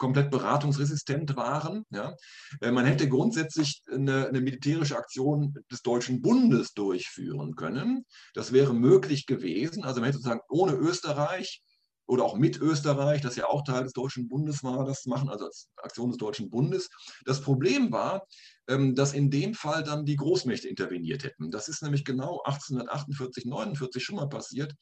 komplett 0.02 0.32
beratungsresistent 0.32 1.36
waren. 1.36 1.84
Ja. 1.90 2.16
Äh, 2.60 2.72
man 2.72 2.84
hätte 2.84 3.08
grundsätzlich 3.08 3.82
eine, 3.88 4.26
eine, 4.26 4.40
militärische 4.40 4.96
Aktion 4.96 5.54
des 5.70 5.82
Deutschen 5.82 6.20
Bundes 6.20 6.74
durchführen 6.74 7.54
können. 7.54 8.04
Das 8.34 8.52
wäre 8.52 8.74
möglich 8.74 9.26
gewesen. 9.26 9.84
Also 9.84 10.00
man 10.00 10.06
hätte 10.06 10.18
sozusagen 10.18 10.40
ohne 10.48 10.72
Österreich 10.72 11.62
oder 12.08 12.24
auch 12.24 12.36
mit 12.36 12.60
Österreich, 12.60 13.20
das 13.20 13.36
ja 13.36 13.46
auch 13.46 13.62
Teil 13.62 13.84
des 13.84 13.92
Deutschen 13.92 14.28
Bundes 14.28 14.64
war, 14.64 14.84
das 14.84 15.06
machen, 15.06 15.28
also 15.28 15.44
als 15.44 15.68
Aktion 15.76 16.08
des 16.10 16.18
Deutschen 16.18 16.50
Bundes. 16.50 16.88
Das 17.24 17.40
Problem 17.40 17.92
war, 17.92 18.26
ähm, 18.66 18.96
dass 18.96 19.12
in 19.12 19.30
dem 19.30 19.54
Fall 19.54 19.84
dann 19.84 20.04
die 20.04 20.16
Großmächte 20.16 20.66
interveniert 20.66 21.22
hätten. 21.22 21.52
Das 21.52 21.68
ist 21.68 21.80
nämlich 21.80 22.04
genau 22.04 22.42
1848, 22.42 23.44
49 23.44 24.02
schon 24.02 24.16
mal 24.16 24.28
passiert 24.28 24.74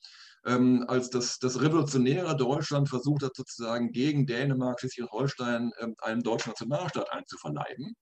ähm, 0.46 0.84
als 0.88 1.10
das, 1.10 1.38
das 1.38 1.60
revolutionäre 1.60 2.36
Deutschland 2.36 2.88
versucht 2.88 3.22
hat, 3.22 3.36
sozusagen 3.36 3.92
gegen 3.92 4.26
Dänemark, 4.26 4.80
Schleswig-Holstein 4.80 5.72
ähm, 5.80 5.94
einen 6.00 6.22
deutschen 6.22 6.50
Nationalstaat 6.50 7.12
einzuverleiben. 7.12 7.94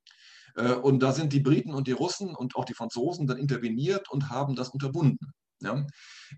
Äh, 0.57 0.73
und 0.73 1.03
da 1.03 1.13
sind 1.13 1.33
die 1.33 1.41
Briten 1.41 1.75
und 1.75 1.87
die 1.87 1.93
Russen 1.93 2.35
und 2.35 2.57
auch 2.57 2.65
die 2.65 2.75
Franzosen 2.75 3.27
dann 3.27 3.39
interveniert 3.39 4.11
und 4.11 4.31
haben 4.31 4.55
das 4.55 4.69
unterbunden. 4.69 5.33
Ja, 5.61 5.85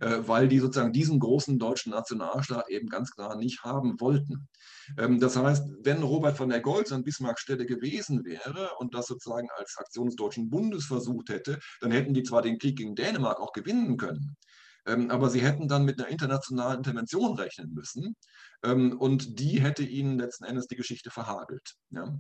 äh, 0.00 0.20
weil 0.26 0.48
die 0.48 0.60
sozusagen 0.60 0.94
diesen 0.94 1.18
großen 1.20 1.58
deutschen 1.58 1.92
Nationalstaat 1.92 2.70
eben 2.70 2.88
ganz 2.88 3.10
klar 3.10 3.36
nicht 3.36 3.62
haben 3.62 4.00
wollten. 4.00 4.48
Ähm, 4.96 5.20
das 5.20 5.36
heißt, 5.36 5.68
wenn 5.82 6.02
Robert 6.02 6.38
von 6.38 6.48
der 6.48 6.60
Goltz 6.60 6.90
an 6.90 7.04
Bismarcks 7.04 7.42
Stelle 7.42 7.66
gewesen 7.66 8.24
wäre 8.24 8.70
und 8.78 8.94
das 8.94 9.08
sozusagen 9.08 9.48
als 9.58 9.76
Aktion 9.76 10.06
des 10.06 10.16
Deutschen 10.16 10.48
Bundes 10.48 10.86
versucht 10.86 11.28
hätte, 11.28 11.58
dann 11.82 11.90
hätten 11.90 12.14
die 12.14 12.22
zwar 12.22 12.40
den 12.40 12.58
Krieg 12.58 12.78
gegen 12.78 12.94
Dänemark 12.94 13.40
auch 13.40 13.52
gewinnen 13.52 13.98
können, 13.98 14.36
aber 14.84 15.30
sie 15.30 15.40
hätten 15.40 15.68
dann 15.68 15.84
mit 15.84 16.00
einer 16.00 16.08
internationalen 16.08 16.78
Intervention 16.78 17.36
rechnen 17.36 17.72
müssen 17.72 18.16
ähm, 18.62 18.98
und 18.98 19.38
die 19.38 19.60
hätte 19.60 19.82
ihnen 19.82 20.18
letzten 20.18 20.44
Endes 20.44 20.66
die 20.66 20.76
Geschichte 20.76 21.10
verhagelt. 21.10 21.74
Ja. 21.90 22.18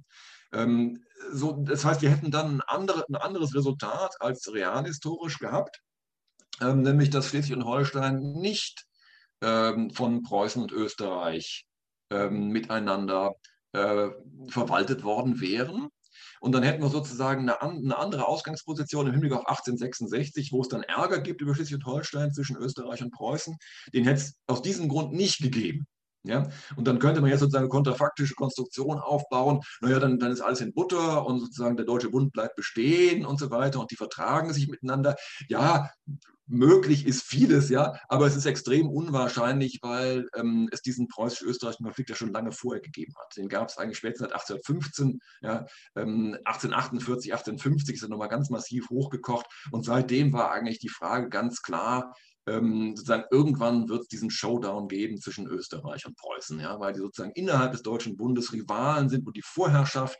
Ähm, 0.52 1.04
so, 1.32 1.52
das 1.52 1.84
heißt, 1.84 2.02
wir 2.02 2.10
hätten 2.10 2.30
dann 2.30 2.56
ein, 2.56 2.60
andere, 2.62 3.04
ein 3.08 3.16
anderes 3.16 3.54
Resultat 3.54 4.16
als 4.20 4.52
realhistorisch 4.52 5.38
gehabt, 5.38 5.80
nämlich 6.60 7.10
dass 7.10 7.28
Schleswig 7.28 7.56
und 7.56 7.64
Holstein 7.64 8.18
nicht 8.18 8.84
von 9.42 10.22
Preußen 10.22 10.60
und 10.60 10.72
Österreich 10.72 11.64
miteinander 12.10 13.36
äh, 13.72 14.10
verwaltet 14.48 15.02
worden 15.02 15.40
wären, 15.40 15.88
und 16.40 16.52
dann 16.52 16.62
hätten 16.62 16.82
wir 16.82 16.88
sozusagen 16.88 17.42
eine, 17.42 17.60
eine, 17.62 17.98
andere 17.98 18.26
Ausgangsposition 18.26 19.06
im 19.06 19.12
Hinblick 19.12 19.32
auf 19.32 19.46
1866, 19.46 20.52
wo 20.52 20.62
es 20.62 20.68
dann 20.68 20.82
Ärger 20.82 21.20
gibt 21.20 21.42
über 21.42 21.54
Schleswig-Holstein 21.54 22.32
zwischen 22.32 22.56
Österreich 22.56 23.02
und 23.02 23.12
Preußen. 23.12 23.56
Den 23.92 24.04
hätte 24.04 24.20
es 24.20 24.34
aus 24.46 24.62
diesem 24.62 24.88
Grund 24.88 25.12
nicht 25.12 25.40
gegeben. 25.40 25.86
Ja? 26.22 26.48
Und 26.76 26.86
dann 26.86 26.98
könnte 26.98 27.20
man 27.20 27.30
jetzt 27.30 27.40
sozusagen 27.40 27.64
eine 27.64 27.70
kontrafaktische 27.70 28.34
Konstruktion 28.34 28.98
aufbauen. 28.98 29.60
Naja, 29.80 29.98
dann, 29.98 30.18
dann 30.18 30.32
ist 30.32 30.40
alles 30.40 30.60
in 30.62 30.72
Butter 30.72 31.26
und 31.26 31.40
sozusagen 31.40 31.76
der 31.76 31.86
Deutsche 31.86 32.10
Bund 32.10 32.32
bleibt 32.32 32.56
bestehen 32.56 33.24
und 33.26 33.38
so 33.38 33.50
weiter 33.50 33.80
und 33.80 33.90
die 33.90 33.96
vertragen 33.96 34.52
sich 34.52 34.68
miteinander. 34.68 35.16
Ja, 35.48 35.90
möglich 36.50 37.06
ist 37.06 37.22
vieles, 37.22 37.68
ja, 37.70 37.94
aber 38.08 38.26
es 38.26 38.36
ist 38.36 38.46
extrem 38.46 38.88
unwahrscheinlich, 38.88 39.78
weil 39.82 40.28
ähm, 40.34 40.68
es 40.72 40.82
diesen 40.82 41.08
preußisch-österreichischen 41.08 41.84
Konflikt 41.84 42.10
ja 42.10 42.16
schon 42.16 42.32
lange 42.32 42.52
vorher 42.52 42.82
gegeben 42.82 43.14
hat. 43.18 43.36
Den 43.36 43.48
gab 43.48 43.68
es 43.68 43.78
eigentlich 43.78 43.98
spätestens 43.98 44.28
seit 44.28 44.32
1815, 44.32 45.20
ja, 45.42 45.66
ähm, 45.96 46.36
1848, 46.44 47.32
1850 47.32 47.94
ist 47.94 48.02
er 48.02 48.08
nochmal 48.08 48.28
ganz 48.28 48.50
massiv 48.50 48.90
hochgekocht 48.90 49.46
und 49.70 49.84
seitdem 49.84 50.32
war 50.32 50.50
eigentlich 50.50 50.80
die 50.80 50.88
Frage 50.88 51.28
ganz 51.28 51.62
klar, 51.62 52.14
ähm, 52.50 52.96
sozusagen 52.96 53.24
irgendwann 53.30 53.88
wird 53.88 54.02
es 54.02 54.08
diesen 54.08 54.30
Showdown 54.30 54.88
geben 54.88 55.20
zwischen 55.20 55.46
Österreich 55.46 56.06
und 56.06 56.16
Preußen, 56.16 56.58
ja, 56.60 56.78
weil 56.80 56.92
die 56.92 57.00
sozusagen 57.00 57.32
innerhalb 57.34 57.72
des 57.72 57.82
Deutschen 57.82 58.16
Bundes 58.16 58.52
Rivalen 58.52 59.08
sind 59.08 59.26
und 59.26 59.36
die 59.36 59.42
Vorherrschaft. 59.42 60.18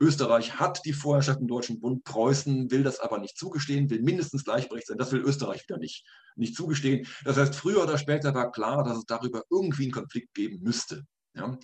Österreich 0.00 0.58
hat 0.60 0.80
die 0.84 0.92
Vorherrschaft 0.92 1.40
im 1.40 1.48
Deutschen 1.48 1.80
Bund, 1.80 2.04
Preußen 2.04 2.70
will 2.70 2.82
das 2.82 3.00
aber 3.00 3.18
nicht 3.18 3.36
zugestehen, 3.36 3.90
will 3.90 4.02
mindestens 4.02 4.44
gleichberechtigt 4.44 4.88
sein. 4.88 4.98
Das 4.98 5.12
will 5.12 5.20
Österreich 5.20 5.62
wieder 5.64 5.78
nicht, 5.78 6.06
nicht 6.36 6.54
zugestehen. 6.54 7.06
Das 7.24 7.36
heißt, 7.36 7.54
früher 7.54 7.82
oder 7.82 7.98
später 7.98 8.34
war 8.34 8.52
klar, 8.52 8.84
dass 8.84 8.98
es 8.98 9.06
darüber 9.06 9.42
irgendwie 9.50 9.84
einen 9.84 9.92
Konflikt 9.92 10.34
geben 10.34 10.60
müsste. 10.62 11.04
Ja? 11.34 11.58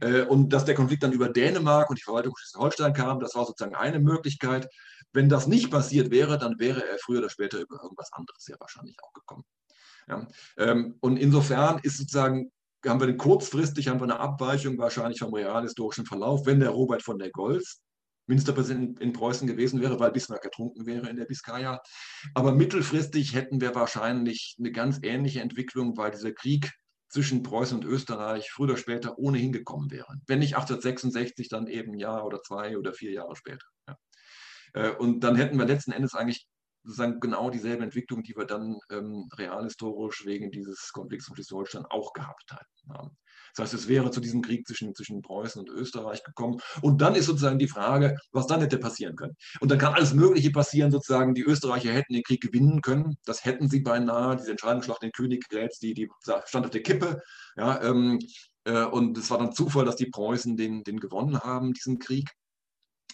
Äh, 0.00 0.22
und 0.22 0.52
dass 0.52 0.64
der 0.64 0.74
Konflikt 0.74 1.02
dann 1.02 1.12
über 1.12 1.28
Dänemark 1.28 1.90
und 1.90 1.98
die 1.98 2.02
Verwaltung 2.02 2.34
Schleswig-Holstein 2.36 2.92
kam, 2.92 3.20
das 3.20 3.34
war 3.34 3.46
sozusagen 3.46 3.74
eine 3.74 4.00
Möglichkeit. 4.00 4.68
Wenn 5.12 5.28
das 5.28 5.46
nicht 5.46 5.70
passiert 5.70 6.10
wäre, 6.10 6.38
dann 6.38 6.58
wäre 6.58 6.86
er 6.86 6.98
früher 6.98 7.18
oder 7.18 7.30
später 7.30 7.58
über 7.58 7.82
irgendwas 7.82 8.12
anderes 8.12 8.44
sehr 8.44 8.58
wahrscheinlich 8.60 8.96
auch 9.02 9.12
gekommen. 9.12 9.44
Ja? 10.08 10.26
Ähm, 10.58 10.96
und 11.00 11.16
insofern 11.16 11.80
ist 11.82 11.98
sozusagen, 11.98 12.50
haben 12.86 13.00
wir 13.00 13.16
kurzfristig 13.16 13.88
haben 13.88 14.00
wir 14.00 14.04
eine 14.04 14.20
Abweichung 14.20 14.78
wahrscheinlich 14.78 15.18
vom 15.18 15.34
realhistorischen 15.34 16.06
Verlauf, 16.06 16.46
wenn 16.46 16.60
der 16.60 16.70
Robert 16.70 17.02
von 17.02 17.18
der 17.18 17.30
Goltz 17.30 17.80
Ministerpräsident 18.30 19.00
in 19.00 19.12
Preußen 19.12 19.46
gewesen 19.46 19.80
wäre, 19.82 19.98
weil 19.98 20.12
Bismarck 20.12 20.44
ertrunken 20.44 20.86
wäre 20.86 21.10
in 21.10 21.16
der 21.16 21.24
Biskaya. 21.24 21.82
Aber 22.34 22.52
mittelfristig 22.52 23.34
hätten 23.34 23.60
wir 23.60 23.74
wahrscheinlich 23.74 24.56
eine 24.58 24.70
ganz 24.70 25.00
ähnliche 25.02 25.40
Entwicklung, 25.40 25.96
weil 25.96 26.12
dieser 26.12 26.32
Krieg 26.32 26.72
zwischen 27.08 27.42
Preußen 27.42 27.76
und 27.76 27.84
Österreich 27.84 28.50
früher 28.50 28.70
oder 28.70 28.76
später 28.76 29.18
ohnehin 29.18 29.52
gekommen 29.52 29.90
wäre. 29.90 30.06
Wenn 30.28 30.38
nicht 30.38 30.54
1866, 30.54 31.48
dann 31.48 31.66
eben 31.66 31.92
ein 31.92 31.98
Jahr 31.98 32.24
oder 32.24 32.40
zwei 32.40 32.78
oder 32.78 32.94
vier 32.94 33.10
Jahre 33.10 33.34
später. 33.34 33.66
Ja. 33.88 33.96
Äh, 34.74 34.90
und 34.90 35.20
dann 35.20 35.34
hätten 35.34 35.58
wir 35.58 35.66
letzten 35.66 35.90
Endes 35.90 36.14
eigentlich 36.14 36.46
sozusagen 36.82 37.20
genau 37.20 37.50
dieselbe 37.50 37.84
Entwicklung, 37.84 38.22
die 38.22 38.36
wir 38.36 38.46
dann 38.46 38.78
ähm, 38.90 39.28
realhistorisch 39.36 40.24
wegen 40.24 40.50
dieses 40.50 40.90
Konflikts 40.92 41.28
um 41.28 41.34
Schleswig-Holstein 41.34 41.84
auch 41.86 42.12
gehabt 42.12 42.52
haben. 42.88 43.16
Das 43.54 43.64
heißt, 43.64 43.74
es 43.74 43.88
wäre 43.88 44.10
zu 44.10 44.20
diesem 44.20 44.42
Krieg 44.42 44.66
zwischen, 44.66 44.94
zwischen 44.94 45.22
Preußen 45.22 45.60
und 45.60 45.68
Österreich 45.68 46.22
gekommen. 46.22 46.60
Und 46.82 47.00
dann 47.00 47.14
ist 47.14 47.26
sozusagen 47.26 47.58
die 47.58 47.68
Frage, 47.68 48.16
was 48.32 48.46
dann 48.46 48.60
hätte 48.60 48.78
passieren 48.78 49.16
können. 49.16 49.36
Und 49.60 49.70
dann 49.70 49.78
kann 49.78 49.94
alles 49.94 50.14
Mögliche 50.14 50.50
passieren, 50.50 50.90
sozusagen, 50.90 51.34
die 51.34 51.42
Österreicher 51.42 51.92
hätten 51.92 52.14
den 52.14 52.22
Krieg 52.22 52.40
gewinnen 52.40 52.80
können. 52.80 53.16
Das 53.24 53.44
hätten 53.44 53.68
sie 53.68 53.80
beinahe. 53.80 54.36
Diese 54.36 54.52
Entscheidungsschlacht 54.52 55.02
in 55.02 55.12
Königgrätz, 55.12 55.78
die, 55.78 55.94
die 55.94 56.08
stand 56.44 56.66
auf 56.66 56.70
der 56.70 56.82
Kippe. 56.82 57.20
Ja, 57.56 57.82
ähm, 57.82 58.18
äh, 58.64 58.84
und 58.84 59.18
es 59.18 59.30
war 59.30 59.38
dann 59.38 59.52
Zufall, 59.52 59.84
dass 59.84 59.96
die 59.96 60.10
Preußen 60.10 60.56
den, 60.56 60.84
den 60.84 61.00
gewonnen 61.00 61.40
haben, 61.40 61.72
diesen 61.72 61.98
Krieg. 61.98 62.30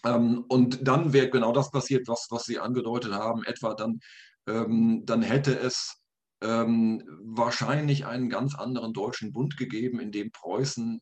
Ähm, 0.04 0.44
und 0.48 0.86
dann 0.86 1.12
wäre 1.12 1.30
genau 1.30 1.52
das 1.52 1.70
passiert, 1.70 2.08
was, 2.08 2.26
was 2.30 2.44
Sie 2.44 2.58
angedeutet 2.58 3.12
haben, 3.12 3.44
etwa 3.44 3.74
dann, 3.74 4.00
ähm, 4.46 5.02
dann 5.06 5.22
hätte 5.22 5.58
es 5.58 6.02
ähm, 6.42 7.02
wahrscheinlich 7.22 8.06
einen 8.06 8.28
ganz 8.28 8.54
anderen 8.54 8.92
deutschen 8.92 9.32
Bund 9.32 9.56
gegeben, 9.56 10.00
in 10.00 10.12
dem 10.12 10.30
Preußen 10.32 11.00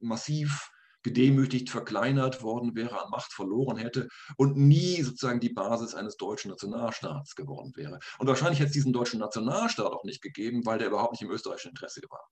massiv 0.00 0.70
gedemütigt, 1.02 1.70
verkleinert 1.70 2.42
worden 2.42 2.74
wäre, 2.74 3.02
an 3.02 3.10
Macht 3.10 3.32
verloren 3.32 3.76
hätte 3.76 4.08
und 4.36 4.56
nie 4.56 5.02
sozusagen 5.02 5.40
die 5.40 5.48
Basis 5.52 5.94
eines 5.94 6.16
deutschen 6.16 6.50
Nationalstaats 6.50 7.34
geworden 7.34 7.72
wäre. 7.76 7.98
Und 8.18 8.26
wahrscheinlich 8.26 8.58
hätte 8.58 8.68
es 8.68 8.74
diesen 8.74 8.92
deutschen 8.92 9.20
Nationalstaat 9.20 9.92
auch 9.92 10.04
nicht 10.04 10.22
gegeben, 10.22 10.66
weil 10.66 10.78
der 10.78 10.88
überhaupt 10.88 11.12
nicht 11.12 11.22
im 11.22 11.30
österreichischen 11.30 11.70
Interesse 11.70 12.00
war. 12.10 12.26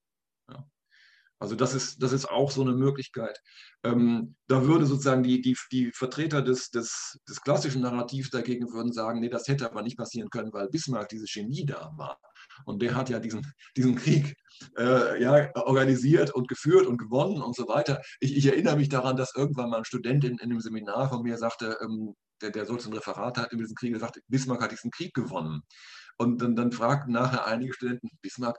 Also 1.38 1.55
das 1.55 1.75
ist, 1.75 2.03
das 2.03 2.12
ist 2.12 2.31
auch 2.31 2.51
so 2.51 2.62
eine 2.62 2.72
Möglichkeit. 2.72 3.38
Ähm, 3.85 4.37
da 4.49 4.64
würde 4.64 4.87
sozusagen 4.87 5.22
die, 5.22 5.42
die, 5.42 5.57
die 5.70 5.92
Vertreter 5.92 6.40
des, 6.40 6.70
des, 6.70 7.18
des 7.29 7.40
klassischen 7.42 7.83
Narrativs 7.83 8.31
dagegen 8.31 8.72
würden 8.72 8.92
sagen, 8.92 9.20
nee, 9.20 9.29
das 9.29 9.46
hätte 9.46 9.66
aber 9.66 9.83
nicht 9.83 9.99
passieren 9.99 10.31
können, 10.31 10.53
weil 10.53 10.68
Bismarck 10.68 11.11
dieses 11.11 11.33
Genie 11.33 11.66
da 11.66 11.92
war. 11.96 12.18
Und 12.64 12.81
der 12.81 12.94
hat 12.94 13.11
ja 13.11 13.18
diesen, 13.18 13.46
diesen 13.77 13.96
Krieg 13.96 14.35
äh, 14.79 15.22
ja, 15.22 15.51
organisiert 15.57 16.35
und 16.35 16.49
geführt 16.49 16.87
und 16.87 16.96
gewonnen 16.96 17.42
und 17.42 17.55
so 17.55 17.68
weiter. 17.68 18.01
Ich, 18.20 18.35
ich, 18.35 18.46
erinnere 18.46 18.77
mich 18.77 18.88
daran, 18.88 19.16
dass 19.16 19.35
irgendwann 19.35 19.68
mal 19.68 19.79
ein 19.79 19.85
Student 19.85 20.25
in, 20.25 20.38
in 20.38 20.51
einem 20.51 20.61
Seminar 20.61 21.11
von 21.11 21.22
mir 21.22 21.37
sagte, 21.37 21.77
ähm, 21.83 22.14
der, 22.40 22.51
der 22.51 22.64
sollte 22.64 22.88
ein 22.88 22.94
Referat 22.94 23.37
halten 23.37 23.55
über 23.55 23.64
diesen 23.64 23.77
Krieg, 23.77 23.92
der 23.92 24.01
sagte, 24.01 24.20
Bismarck 24.29 24.62
hat 24.62 24.72
diesen 24.72 24.90
Krieg 24.90 25.12
gewonnen. 25.14 25.62
Und 26.18 26.40
dann, 26.40 26.57
dann 26.57 26.72
fragten 26.72 27.12
nachher 27.12 27.46
einige 27.46 27.75
Studenten, 27.75 28.09
Bismarck, 28.22 28.57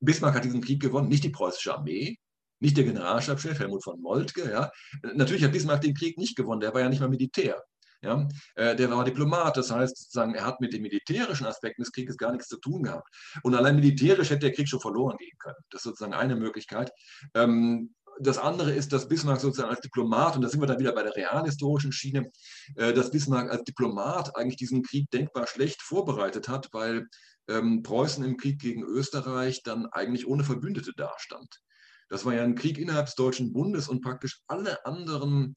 Bismarck 0.00 0.34
hat 0.34 0.44
diesen 0.44 0.60
Krieg 0.60 0.80
gewonnen, 0.80 1.08
nicht 1.08 1.24
die 1.24 1.30
preußische 1.30 1.74
Armee, 1.74 2.18
nicht 2.60 2.76
der 2.76 2.84
Generalstabschef 2.84 3.58
Helmut 3.58 3.82
von 3.82 4.00
Moltke. 4.00 4.50
Ja. 4.50 4.70
Natürlich 5.14 5.44
hat 5.44 5.52
Bismarck 5.52 5.80
den 5.80 5.94
Krieg 5.94 6.18
nicht 6.18 6.36
gewonnen, 6.36 6.60
der 6.60 6.74
war 6.74 6.80
ja 6.80 6.88
nicht 6.88 7.00
mal 7.00 7.08
Militär. 7.08 7.62
Ja. 8.02 8.26
Äh, 8.54 8.76
der 8.76 8.90
war 8.90 9.04
Diplomat, 9.04 9.58
das 9.58 9.70
heißt, 9.70 9.96
sozusagen, 9.96 10.34
er 10.34 10.46
hat 10.46 10.60
mit 10.60 10.72
den 10.72 10.80
militärischen 10.80 11.46
Aspekten 11.46 11.82
des 11.82 11.92
Krieges 11.92 12.16
gar 12.16 12.32
nichts 12.32 12.48
zu 12.48 12.58
tun 12.58 12.82
gehabt. 12.82 13.08
Und 13.42 13.54
allein 13.54 13.76
militärisch 13.76 14.30
hätte 14.30 14.46
der 14.46 14.52
Krieg 14.52 14.68
schon 14.68 14.80
verloren 14.80 15.18
gehen 15.18 15.36
können. 15.38 15.58
Das 15.70 15.80
ist 15.80 15.84
sozusagen 15.84 16.14
eine 16.14 16.34
Möglichkeit. 16.36 16.92
Ähm, 17.34 17.94
das 18.20 18.38
andere 18.38 18.72
ist, 18.72 18.92
dass 18.92 19.08
Bismarck 19.08 19.40
sozusagen 19.40 19.70
als 19.70 19.80
Diplomat, 19.80 20.36
und 20.36 20.42
da 20.42 20.48
sind 20.48 20.60
wir 20.60 20.66
dann 20.66 20.78
wieder 20.78 20.92
bei 20.92 21.02
der 21.02 21.16
realhistorischen 21.16 21.92
Schiene, 21.92 22.30
äh, 22.76 22.92
dass 22.92 23.10
Bismarck 23.10 23.50
als 23.50 23.64
Diplomat 23.64 24.36
eigentlich 24.36 24.56
diesen 24.56 24.82
Krieg 24.82 25.10
denkbar 25.10 25.46
schlecht 25.46 25.82
vorbereitet 25.82 26.48
hat, 26.48 26.68
weil 26.72 27.08
ähm, 27.48 27.82
Preußen 27.82 28.24
im 28.24 28.36
Krieg 28.36 28.60
gegen 28.60 28.82
Österreich 28.84 29.62
dann 29.62 29.86
eigentlich 29.86 30.26
ohne 30.26 30.44
Verbündete 30.44 30.92
dastand. 30.96 31.60
Das 32.08 32.24
war 32.24 32.34
ja 32.34 32.42
ein 32.42 32.54
Krieg 32.54 32.78
innerhalb 32.78 33.06
des 33.06 33.14
Deutschen 33.14 33.52
Bundes 33.52 33.88
und 33.88 34.00
praktisch 34.00 34.40
alle 34.48 34.84
anderen 34.84 35.56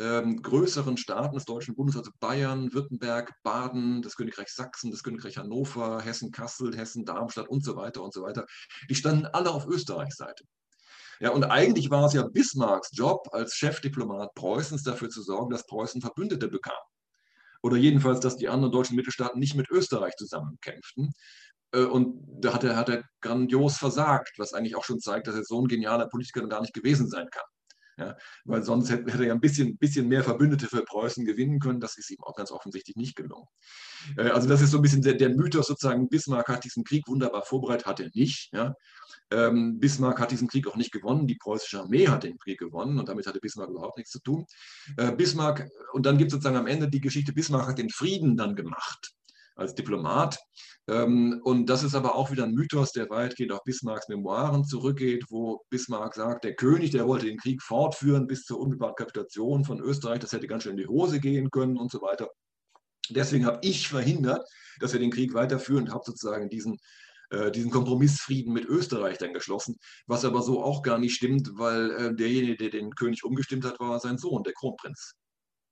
ähm, 0.00 0.42
größeren 0.42 0.96
Staaten 0.96 1.34
des 1.34 1.44
Deutschen 1.44 1.76
Bundes, 1.76 1.96
also 1.96 2.10
Bayern, 2.18 2.72
Württemberg, 2.72 3.32
Baden, 3.42 4.02
das 4.02 4.16
Königreich 4.16 4.48
Sachsen, 4.48 4.90
das 4.90 5.02
Königreich 5.02 5.38
Hannover, 5.38 6.00
Hessen, 6.02 6.32
Kassel, 6.32 6.76
Hessen, 6.76 7.04
Darmstadt 7.04 7.48
und 7.48 7.64
so 7.64 7.76
weiter 7.76 8.02
und 8.02 8.12
so 8.12 8.22
weiter, 8.22 8.46
die 8.90 8.94
standen 8.94 9.26
alle 9.26 9.50
auf 9.50 9.66
Österreichs 9.66 10.16
Seite. 10.16 10.44
Ja, 11.20 11.30
und 11.30 11.44
eigentlich 11.44 11.90
war 11.90 12.04
es 12.06 12.12
ja 12.12 12.22
Bismarcks 12.22 12.90
Job 12.92 13.28
als 13.32 13.54
Chefdiplomat 13.54 14.34
Preußens 14.34 14.82
dafür 14.82 15.08
zu 15.08 15.22
sorgen, 15.22 15.50
dass 15.50 15.66
Preußen 15.66 16.00
Verbündete 16.00 16.48
bekam 16.48 16.74
oder 17.62 17.76
jedenfalls, 17.76 18.20
dass 18.20 18.36
die 18.36 18.48
anderen 18.48 18.72
deutschen 18.72 18.96
Mittelstaaten 18.96 19.38
nicht 19.38 19.54
mit 19.54 19.70
Österreich 19.70 20.14
zusammenkämpften. 20.16 21.12
Äh, 21.72 21.84
und 21.84 22.20
da 22.40 22.54
hat 22.54 22.64
er, 22.64 22.76
hat 22.76 22.88
er 22.88 23.04
grandios 23.20 23.76
versagt, 23.76 24.32
was 24.38 24.52
eigentlich 24.52 24.76
auch 24.76 24.84
schon 24.84 25.00
zeigt, 25.00 25.28
dass 25.28 25.36
er 25.36 25.44
so 25.44 25.60
ein 25.62 25.68
genialer 25.68 26.08
Politiker 26.08 26.46
gar 26.48 26.60
nicht 26.60 26.74
gewesen 26.74 27.08
sein 27.08 27.28
kann. 27.30 27.44
Ja, 27.98 28.16
weil 28.44 28.62
sonst 28.62 28.90
hätte, 28.90 29.10
er 29.10 29.22
ja 29.26 29.34
ein 29.34 29.40
bisschen, 29.40 29.76
bisschen 29.76 30.08
mehr 30.08 30.24
Verbündete 30.24 30.66
für 30.66 30.82
Preußen 30.82 31.24
gewinnen 31.24 31.60
können. 31.60 31.78
Das 31.78 31.98
ist 31.98 32.10
ihm 32.10 32.20
auch 32.22 32.34
ganz 32.34 32.50
offensichtlich 32.50 32.96
nicht 32.96 33.16
gelungen. 33.16 33.46
Äh, 34.16 34.30
also 34.30 34.48
das 34.48 34.62
ist 34.62 34.70
so 34.70 34.78
ein 34.78 34.82
bisschen 34.82 35.02
der, 35.02 35.14
der 35.14 35.28
Mythos 35.30 35.66
sozusagen, 35.66 36.08
Bismarck 36.08 36.48
hat 36.48 36.64
diesen 36.64 36.84
Krieg 36.84 37.06
wunderbar 37.06 37.42
vorbereitet, 37.44 37.86
hat 37.86 38.00
er 38.00 38.10
nicht. 38.14 38.50
Ja. 38.52 38.74
Ähm, 39.30 39.78
Bismarck 39.78 40.20
hat 40.20 40.30
diesen 40.30 40.48
Krieg 40.48 40.66
auch 40.66 40.76
nicht 40.76 40.92
gewonnen, 40.92 41.26
die 41.26 41.36
preußische 41.36 41.80
Armee 41.80 42.08
hat 42.08 42.24
den 42.24 42.38
Krieg 42.38 42.58
gewonnen 42.58 42.98
und 42.98 43.08
damit 43.08 43.26
hatte 43.26 43.40
Bismarck 43.40 43.70
überhaupt 43.70 43.98
nichts 43.98 44.12
zu 44.12 44.20
tun. 44.20 44.46
Äh, 44.96 45.12
Bismarck, 45.12 45.68
und 45.92 46.06
dann 46.06 46.16
gibt 46.16 46.28
es 46.28 46.32
sozusagen 46.32 46.56
am 46.56 46.66
Ende 46.66 46.88
die 46.88 47.00
Geschichte, 47.00 47.32
Bismarck 47.32 47.68
hat 47.68 47.78
den 47.78 47.90
Frieden 47.90 48.36
dann 48.36 48.56
gemacht 48.56 49.12
als 49.62 49.74
Diplomat. 49.74 50.38
Ähm, 50.88 51.40
und 51.44 51.66
das 51.66 51.82
ist 51.82 51.94
aber 51.94 52.14
auch 52.16 52.30
wieder 52.30 52.44
ein 52.44 52.54
Mythos, 52.54 52.92
der 52.92 53.08
weitgehend 53.08 53.52
auf 53.52 53.62
Bismarcks 53.64 54.08
Memoiren 54.08 54.64
zurückgeht, 54.64 55.24
wo 55.30 55.64
Bismarck 55.70 56.14
sagt, 56.14 56.44
der 56.44 56.54
König, 56.54 56.90
der 56.90 57.06
wollte 57.06 57.26
den 57.26 57.38
Krieg 57.38 57.62
fortführen 57.62 58.26
bis 58.26 58.44
zur 58.44 58.58
unmittelbaren 58.58 58.96
Kapitulation 58.96 59.64
von 59.64 59.80
Österreich, 59.80 60.18
das 60.18 60.32
hätte 60.32 60.46
ganz 60.46 60.64
schön 60.64 60.72
in 60.72 60.78
die 60.78 60.88
Hose 60.88 61.20
gehen 61.20 61.50
können 61.50 61.78
und 61.78 61.90
so 61.90 62.02
weiter. 62.02 62.28
Deswegen 63.10 63.46
habe 63.46 63.58
ich 63.62 63.88
verhindert, 63.88 64.46
dass 64.80 64.92
wir 64.92 65.00
den 65.00 65.10
Krieg 65.10 65.34
weiterführen 65.34 65.84
und 65.84 65.92
habe 65.92 66.04
sozusagen 66.04 66.48
diesen 66.48 66.78
äh, 67.30 67.50
diesen 67.50 67.70
Kompromissfrieden 67.70 68.52
mit 68.52 68.66
Österreich 68.66 69.16
dann 69.18 69.32
geschlossen, 69.32 69.76
was 70.06 70.24
aber 70.24 70.42
so 70.42 70.62
auch 70.62 70.82
gar 70.82 70.98
nicht 70.98 71.14
stimmt, 71.14 71.50
weil 71.54 71.90
äh, 71.92 72.14
derjenige, 72.14 72.56
der 72.56 72.70
den 72.70 72.94
König 72.94 73.24
umgestimmt 73.24 73.64
hat, 73.64 73.80
war 73.80 73.98
sein 74.00 74.18
Sohn, 74.18 74.42
der 74.42 74.52
Kronprinz. 74.52 75.14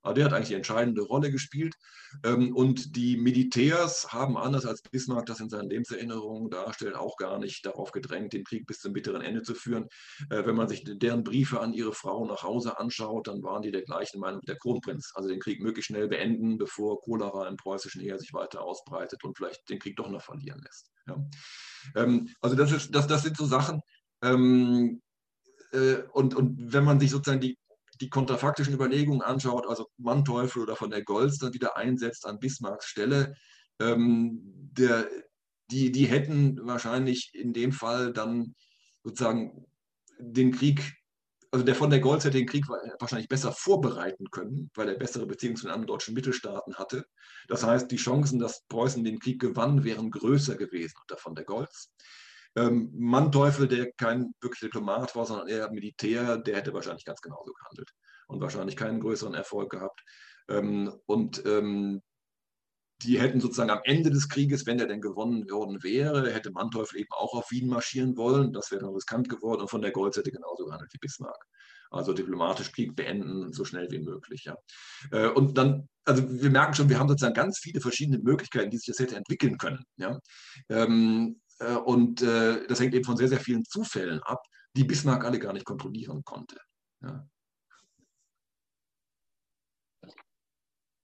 Aber 0.01 0.13
der 0.13 0.25
hat 0.25 0.33
eigentlich 0.33 0.49
die 0.49 0.55
entscheidende 0.55 1.01
Rolle 1.01 1.31
gespielt. 1.31 1.75
Ähm, 2.23 2.55
und 2.55 2.95
die 2.95 3.17
Militärs 3.17 4.11
haben, 4.11 4.37
anders 4.37 4.65
als 4.65 4.81
Bismarck 4.81 5.25
das 5.25 5.39
in 5.39 5.49
seinen 5.49 5.69
Lebenserinnerungen 5.69 6.49
darstellt, 6.49 6.95
auch 6.95 7.17
gar 7.17 7.39
nicht 7.39 7.65
darauf 7.65 7.91
gedrängt, 7.91 8.33
den 8.33 8.43
Krieg 8.43 8.65
bis 8.65 8.79
zum 8.79 8.93
bitteren 8.93 9.21
Ende 9.21 9.43
zu 9.43 9.55
führen. 9.55 9.87
Äh, 10.29 10.45
wenn 10.45 10.55
man 10.55 10.67
sich 10.67 10.83
deren 10.85 11.23
Briefe 11.23 11.59
an 11.59 11.73
ihre 11.73 11.93
Frau 11.93 12.25
nach 12.25 12.43
Hause 12.43 12.79
anschaut, 12.79 13.27
dann 13.27 13.43
waren 13.43 13.61
die 13.61 13.71
der 13.71 13.83
gleichen 13.83 14.19
Meinung 14.19 14.41
wie 14.41 14.47
der 14.47 14.57
Kronprinz. 14.57 15.11
Also 15.15 15.29
den 15.29 15.39
Krieg 15.39 15.61
möglichst 15.61 15.87
schnell 15.87 16.07
beenden, 16.07 16.57
bevor 16.57 17.01
Cholera 17.01 17.47
im 17.47 17.57
preußischen 17.57 18.01
Heer 18.01 18.19
sich 18.19 18.33
weiter 18.33 18.61
ausbreitet 18.61 19.23
und 19.23 19.37
vielleicht 19.37 19.69
den 19.69 19.79
Krieg 19.79 19.95
doch 19.95 20.09
noch 20.09 20.21
verlieren 20.21 20.61
lässt. 20.63 20.91
Ähm, 21.95 22.29
also 22.41 22.55
das, 22.55 22.71
ist, 22.71 22.93
das, 22.93 23.07
das 23.07 23.23
sind 23.23 23.37
so 23.37 23.45
Sachen, 23.45 23.81
ähm, 24.23 25.01
äh, 25.71 26.03
und, 26.11 26.35
und 26.35 26.73
wenn 26.73 26.83
man 26.83 26.99
sich 26.99 27.09
sozusagen 27.09 27.41
die 27.41 27.57
die 28.01 28.09
kontrafaktischen 28.09 28.73
Überlegungen 28.73 29.21
anschaut, 29.21 29.67
also 29.67 29.87
Manteuffel 29.97 30.63
oder 30.63 30.75
von 30.75 30.89
der 30.89 31.03
Goltz 31.03 31.37
dann 31.37 31.53
wieder 31.53 31.77
einsetzt 31.77 32.25
an 32.25 32.39
Bismarcks 32.39 32.87
Stelle, 32.87 33.35
ähm, 33.79 34.41
der, 34.43 35.07
die, 35.69 35.91
die 35.91 36.05
hätten 36.05 36.59
wahrscheinlich 36.65 37.31
in 37.33 37.53
dem 37.53 37.71
Fall 37.71 38.11
dann 38.11 38.55
sozusagen 39.03 39.65
den 40.19 40.51
Krieg 40.51 40.93
also 41.51 41.65
der 41.65 41.75
von 41.75 41.89
der 41.89 41.99
Goltz 41.99 42.23
hätte 42.23 42.37
den 42.37 42.47
Krieg 42.47 42.65
wahrscheinlich 42.99 43.27
besser 43.27 43.51
vorbereiten 43.51 44.31
können, 44.31 44.71
weil 44.73 44.87
er 44.87 44.95
bessere 44.95 45.25
Beziehungen 45.25 45.57
zu 45.57 45.63
den 45.63 45.71
anderen 45.71 45.87
deutschen 45.87 46.13
Mittelstaaten 46.13 46.75
hatte. 46.75 47.05
Das 47.49 47.63
heißt, 47.63 47.91
die 47.91 47.97
Chancen, 47.97 48.39
dass 48.39 48.65
Preußen 48.69 49.03
den 49.03 49.19
Krieg 49.19 49.41
gewann, 49.41 49.83
wären 49.83 50.11
größer 50.11 50.55
gewesen 50.55 50.95
unter 51.01 51.17
von 51.17 51.35
der 51.35 51.43
Goltz. 51.43 51.91
Ähm, 52.55 52.91
Manteuffel, 52.93 53.67
der 53.67 53.91
kein 53.93 54.33
wirklich 54.41 54.59
Diplomat 54.59 55.15
war, 55.15 55.25
sondern 55.25 55.47
eher 55.47 55.71
Militär, 55.71 56.37
der 56.37 56.57
hätte 56.57 56.73
wahrscheinlich 56.73 57.05
ganz 57.05 57.21
genauso 57.21 57.53
gehandelt 57.53 57.91
und 58.27 58.41
wahrscheinlich 58.41 58.75
keinen 58.75 58.99
größeren 58.99 59.33
Erfolg 59.33 59.71
gehabt. 59.71 60.01
Ähm, 60.49 60.91
und 61.05 61.45
ähm, 61.45 62.01
die 63.03 63.19
hätten 63.19 63.39
sozusagen 63.39 63.71
am 63.71 63.81
Ende 63.83 64.11
des 64.11 64.29
Krieges, 64.29 64.65
wenn 64.65 64.79
er 64.79 64.87
denn 64.87 65.01
gewonnen 65.01 65.49
worden 65.49 65.81
wäre, 65.81 66.31
hätte 66.31 66.51
Manteuffel 66.51 66.99
eben 66.99 67.11
auch 67.11 67.33
auf 67.33 67.49
Wien 67.51 67.67
marschieren 67.67 68.15
wollen. 68.15 68.53
Das 68.53 68.71
wäre 68.71 68.81
dann 68.81 68.93
riskant 68.93 69.27
geworden 69.27 69.61
und 69.61 69.69
von 69.69 69.81
der 69.81 69.91
Goltz 69.91 70.17
hätte 70.17 70.31
genauso 70.31 70.65
gehandelt 70.65 70.91
wie 70.93 70.99
Bismarck. 70.99 71.45
Also 71.89 72.13
diplomatisch 72.13 72.71
Krieg 72.71 72.95
beenden, 72.95 73.51
so 73.51 73.65
schnell 73.65 73.89
wie 73.91 73.99
möglich. 73.99 74.45
Ja. 74.45 74.55
Äh, 75.11 75.27
und 75.29 75.57
dann, 75.57 75.89
also 76.05 76.23
wir 76.29 76.49
merken 76.49 76.73
schon, 76.73 76.89
wir 76.89 76.99
haben 76.99 77.09
sozusagen 77.09 77.33
ganz 77.33 77.59
viele 77.59 77.81
verschiedene 77.81 78.19
Möglichkeiten, 78.19 78.69
die 78.69 78.77
sich 78.77 78.87
das 78.87 78.99
hätte 78.99 79.15
entwickeln 79.15 79.57
können. 79.57 79.83
Ja. 79.97 80.19
Äh, 81.61 81.75
und 81.75 82.21
äh, 82.21 82.65
das 82.67 82.79
hängt 82.79 82.93
eben 82.93 83.05
von 83.05 83.17
sehr, 83.17 83.29
sehr 83.29 83.39
vielen 83.39 83.63
Zufällen 83.65 84.21
ab, 84.23 84.43
die 84.75 84.83
Bismarck 84.83 85.23
alle 85.23 85.39
gar 85.39 85.53
nicht 85.53 85.65
kontrollieren 85.65 86.23
konnte. 86.23 86.57
Ja. 87.01 87.27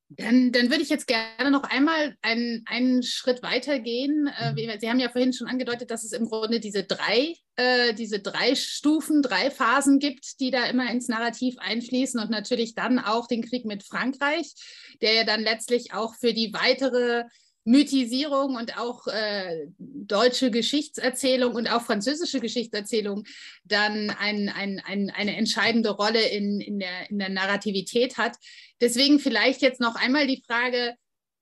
Dann, 0.09 0.53
dann 0.53 0.69
würde 0.69 0.81
ich 0.81 0.89
jetzt 0.89 1.05
gerne 1.05 1.51
noch 1.51 1.63
einmal 1.63 2.15
einen, 2.21 2.63
einen 2.65 3.03
Schritt 3.03 3.43
weiter 3.43 3.77
gehen. 3.79 4.31
Äh, 4.39 4.53
mhm. 4.53 4.79
Sie 4.79 4.89
haben 4.89 4.99
ja 4.99 5.09
vorhin 5.09 5.33
schon 5.33 5.47
angedeutet, 5.47 5.91
dass 5.91 6.05
es 6.05 6.13
im 6.13 6.25
Grunde 6.25 6.61
diese 6.61 6.85
drei, 6.85 7.35
äh, 7.57 7.93
diese 7.93 8.19
drei 8.19 8.55
Stufen, 8.55 9.21
drei 9.21 9.51
Phasen 9.51 9.99
gibt, 9.99 10.39
die 10.39 10.49
da 10.49 10.63
immer 10.65 10.89
ins 10.89 11.09
Narrativ 11.09 11.55
einfließen 11.59 12.21
und 12.21 12.31
natürlich 12.31 12.73
dann 12.73 12.99
auch 12.99 13.27
den 13.27 13.43
Krieg 13.43 13.65
mit 13.65 13.83
Frankreich, 13.83 14.53
der 15.01 15.13
ja 15.13 15.23
dann 15.25 15.41
letztlich 15.41 15.93
auch 15.93 16.15
für 16.15 16.33
die 16.33 16.53
weitere 16.53 17.25
Mythisierung 17.67 18.55
und 18.55 18.77
auch 18.77 19.07
äh, 19.07 19.67
deutsche 19.77 20.51
Geschichtserzählung 20.51 21.53
und 21.53 21.67
auch 21.67 21.81
französische 21.81 22.39
Geschichtserzählung 22.39 23.25
dann 23.65 24.09
ein, 24.09 24.47
ein, 24.47 24.81
ein, 24.85 25.09
eine 25.09 25.35
entscheidende 25.35 25.89
Rolle 25.89 26.21
in, 26.29 26.61
in, 26.61 26.79
der, 26.79 27.09
in 27.09 27.19
der 27.19 27.29
Narrativität 27.29 28.17
hat. 28.17 28.37
Deswegen 28.79 29.19
vielleicht 29.19 29.61
jetzt 29.61 29.81
noch 29.81 29.95
einmal 29.95 30.27
die 30.27 30.41
Frage, 30.47 30.95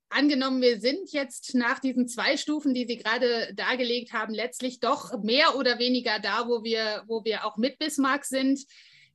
angenommen, 0.09 0.61
wir 0.61 0.79
sind 0.79 1.11
jetzt 1.11 1.53
nach 1.53 1.79
diesen 1.79 2.07
zwei 2.07 2.37
Stufen, 2.37 2.73
die 2.73 2.87
Sie 2.87 2.97
gerade 2.97 3.53
dargelegt 3.53 4.13
haben, 4.13 4.33
letztlich 4.33 4.79
doch 4.79 5.21
mehr 5.21 5.55
oder 5.55 5.77
weniger 5.77 6.19
da, 6.19 6.47
wo 6.47 6.63
wir, 6.63 7.03
wo 7.07 7.23
wir 7.23 7.45
auch 7.45 7.57
mit 7.57 7.77
Bismarck 7.77 8.25
sind. 8.25 8.65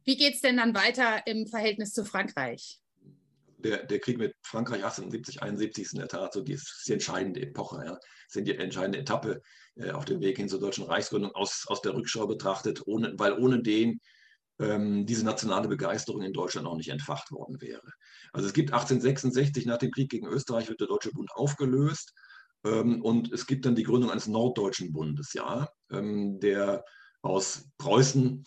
Wie 0.04 0.16
geht 0.16 0.34
es 0.34 0.42
denn 0.42 0.58
dann 0.58 0.74
weiter 0.74 1.26
im 1.26 1.48
Verhältnis 1.48 1.92
zu 1.92 2.04
Frankreich? 2.04 2.78
Der, 3.62 3.84
der 3.84 3.98
Krieg 3.98 4.18
mit 4.18 4.34
Frankreich 4.42 4.84
1870, 4.84 5.42
71 5.42 5.84
ist 5.84 5.92
in 5.92 5.98
der 6.00 6.08
Tat 6.08 6.32
so 6.32 6.42
die, 6.42 6.58
die 6.86 6.92
entscheidende 6.92 7.40
Epoche, 7.42 7.84
ja, 7.84 7.98
sind 8.28 8.46
die 8.46 8.56
entscheidende 8.56 8.98
Etappe 8.98 9.42
äh, 9.76 9.90
auf 9.90 10.04
dem 10.04 10.20
Weg 10.20 10.36
hin 10.36 10.48
zur 10.48 10.60
deutschen 10.60 10.84
Reichsgründung 10.84 11.34
aus, 11.34 11.64
aus 11.68 11.82
der 11.82 11.94
Rückschau 11.94 12.26
betrachtet, 12.26 12.82
ohne, 12.86 13.14
weil 13.18 13.32
ohne 13.34 13.62
den 13.62 14.00
ähm, 14.60 15.06
diese 15.06 15.24
nationale 15.24 15.68
Begeisterung 15.68 16.22
in 16.22 16.32
Deutschland 16.32 16.66
auch 16.66 16.76
nicht 16.76 16.90
entfacht 16.90 17.32
worden 17.32 17.60
wäre. 17.60 17.92
Also 18.32 18.46
es 18.46 18.52
gibt 18.52 18.72
1866 18.72 19.66
nach 19.66 19.78
dem 19.78 19.90
Krieg 19.90 20.10
gegen 20.10 20.26
Österreich 20.26 20.68
wird 20.68 20.80
der 20.80 20.88
Deutsche 20.88 21.10
Bund 21.12 21.30
aufgelöst 21.32 22.12
ähm, 22.64 23.02
und 23.02 23.32
es 23.32 23.46
gibt 23.46 23.64
dann 23.64 23.74
die 23.74 23.84
Gründung 23.84 24.10
eines 24.10 24.26
Norddeutschen 24.26 24.92
Bundes, 24.92 25.32
ja, 25.32 25.68
ähm, 25.90 26.38
der 26.40 26.84
aus 27.22 27.68
Preußen, 27.78 28.44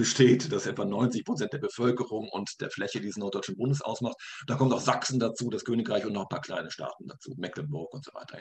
besteht, 0.00 0.50
das 0.50 0.64
etwa 0.64 0.86
90 0.86 1.26
Prozent 1.26 1.52
der 1.52 1.58
Bevölkerung 1.58 2.30
und 2.30 2.58
der 2.62 2.70
Fläche 2.70 3.02
dieses 3.02 3.18
norddeutschen 3.18 3.58
Bundes 3.58 3.82
ausmacht. 3.82 4.16
Da 4.46 4.54
kommt 4.54 4.72
auch 4.72 4.80
Sachsen 4.80 5.20
dazu, 5.20 5.50
das 5.50 5.62
Königreich 5.62 6.06
und 6.06 6.14
noch 6.14 6.22
ein 6.22 6.28
paar 6.28 6.40
kleine 6.40 6.70
Staaten 6.70 7.06
dazu, 7.06 7.34
Mecklenburg 7.36 7.92
und 7.92 8.02
so 8.02 8.14
weiter. 8.14 8.38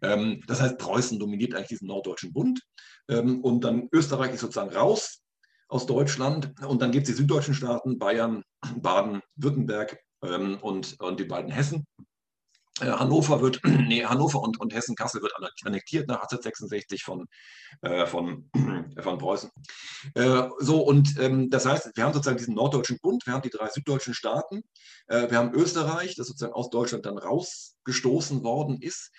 Ähm, 0.00 0.42
das 0.46 0.62
heißt, 0.62 0.78
Preußen 0.78 1.18
dominiert 1.18 1.54
eigentlich 1.54 1.68
diesen 1.68 1.88
norddeutschen 1.88 2.32
Bund 2.32 2.62
ähm, 3.08 3.44
und 3.44 3.62
dann 3.62 3.90
Österreich 3.92 4.32
ist 4.32 4.40
sozusagen 4.40 4.74
raus 4.74 5.20
aus 5.68 5.84
Deutschland 5.84 6.54
und 6.66 6.80
dann 6.80 6.92
gibt 6.92 7.06
es 7.06 7.14
die 7.14 7.20
süddeutschen 7.20 7.52
Staaten, 7.52 7.98
Bayern, 7.98 8.42
Baden, 8.76 9.20
Württemberg 9.34 9.98
ähm, 10.22 10.56
und, 10.62 10.98
und 10.98 11.20
die 11.20 11.24
beiden 11.24 11.50
Hessen. 11.50 11.84
Äh, 12.80 12.90
Hannover 12.90 13.40
wird, 13.40 13.60
nee, 13.64 14.04
Hannover 14.04 14.40
und, 14.40 14.60
und 14.60 14.74
Hessen-Kassel 14.74 15.22
wird 15.22 15.32
annektiert 15.64 16.08
nach 16.08 16.22
1866 16.22 17.02
von, 17.02 17.26
äh, 17.82 18.06
von, 18.06 18.50
von 19.00 19.18
Preußen. 19.18 19.50
Äh, 20.14 20.48
so, 20.58 20.80
und 20.80 21.18
ähm, 21.18 21.48
das 21.48 21.66
heißt, 21.66 21.92
wir 21.94 22.04
haben 22.04 22.12
sozusagen 22.12 22.38
diesen 22.38 22.54
norddeutschen 22.54 22.98
Bund, 23.00 23.26
wir 23.26 23.32
haben 23.32 23.42
die 23.42 23.50
drei 23.50 23.68
süddeutschen 23.68 24.14
Staaten, 24.14 24.62
äh, 25.06 25.30
wir 25.30 25.38
haben 25.38 25.54
Österreich, 25.54 26.16
das 26.16 26.26
sozusagen 26.26 26.52
aus 26.52 26.70
Deutschland 26.70 27.06
dann 27.06 27.18
rausgestoßen 27.18 28.42
worden 28.42 28.80
ist. 28.80 29.10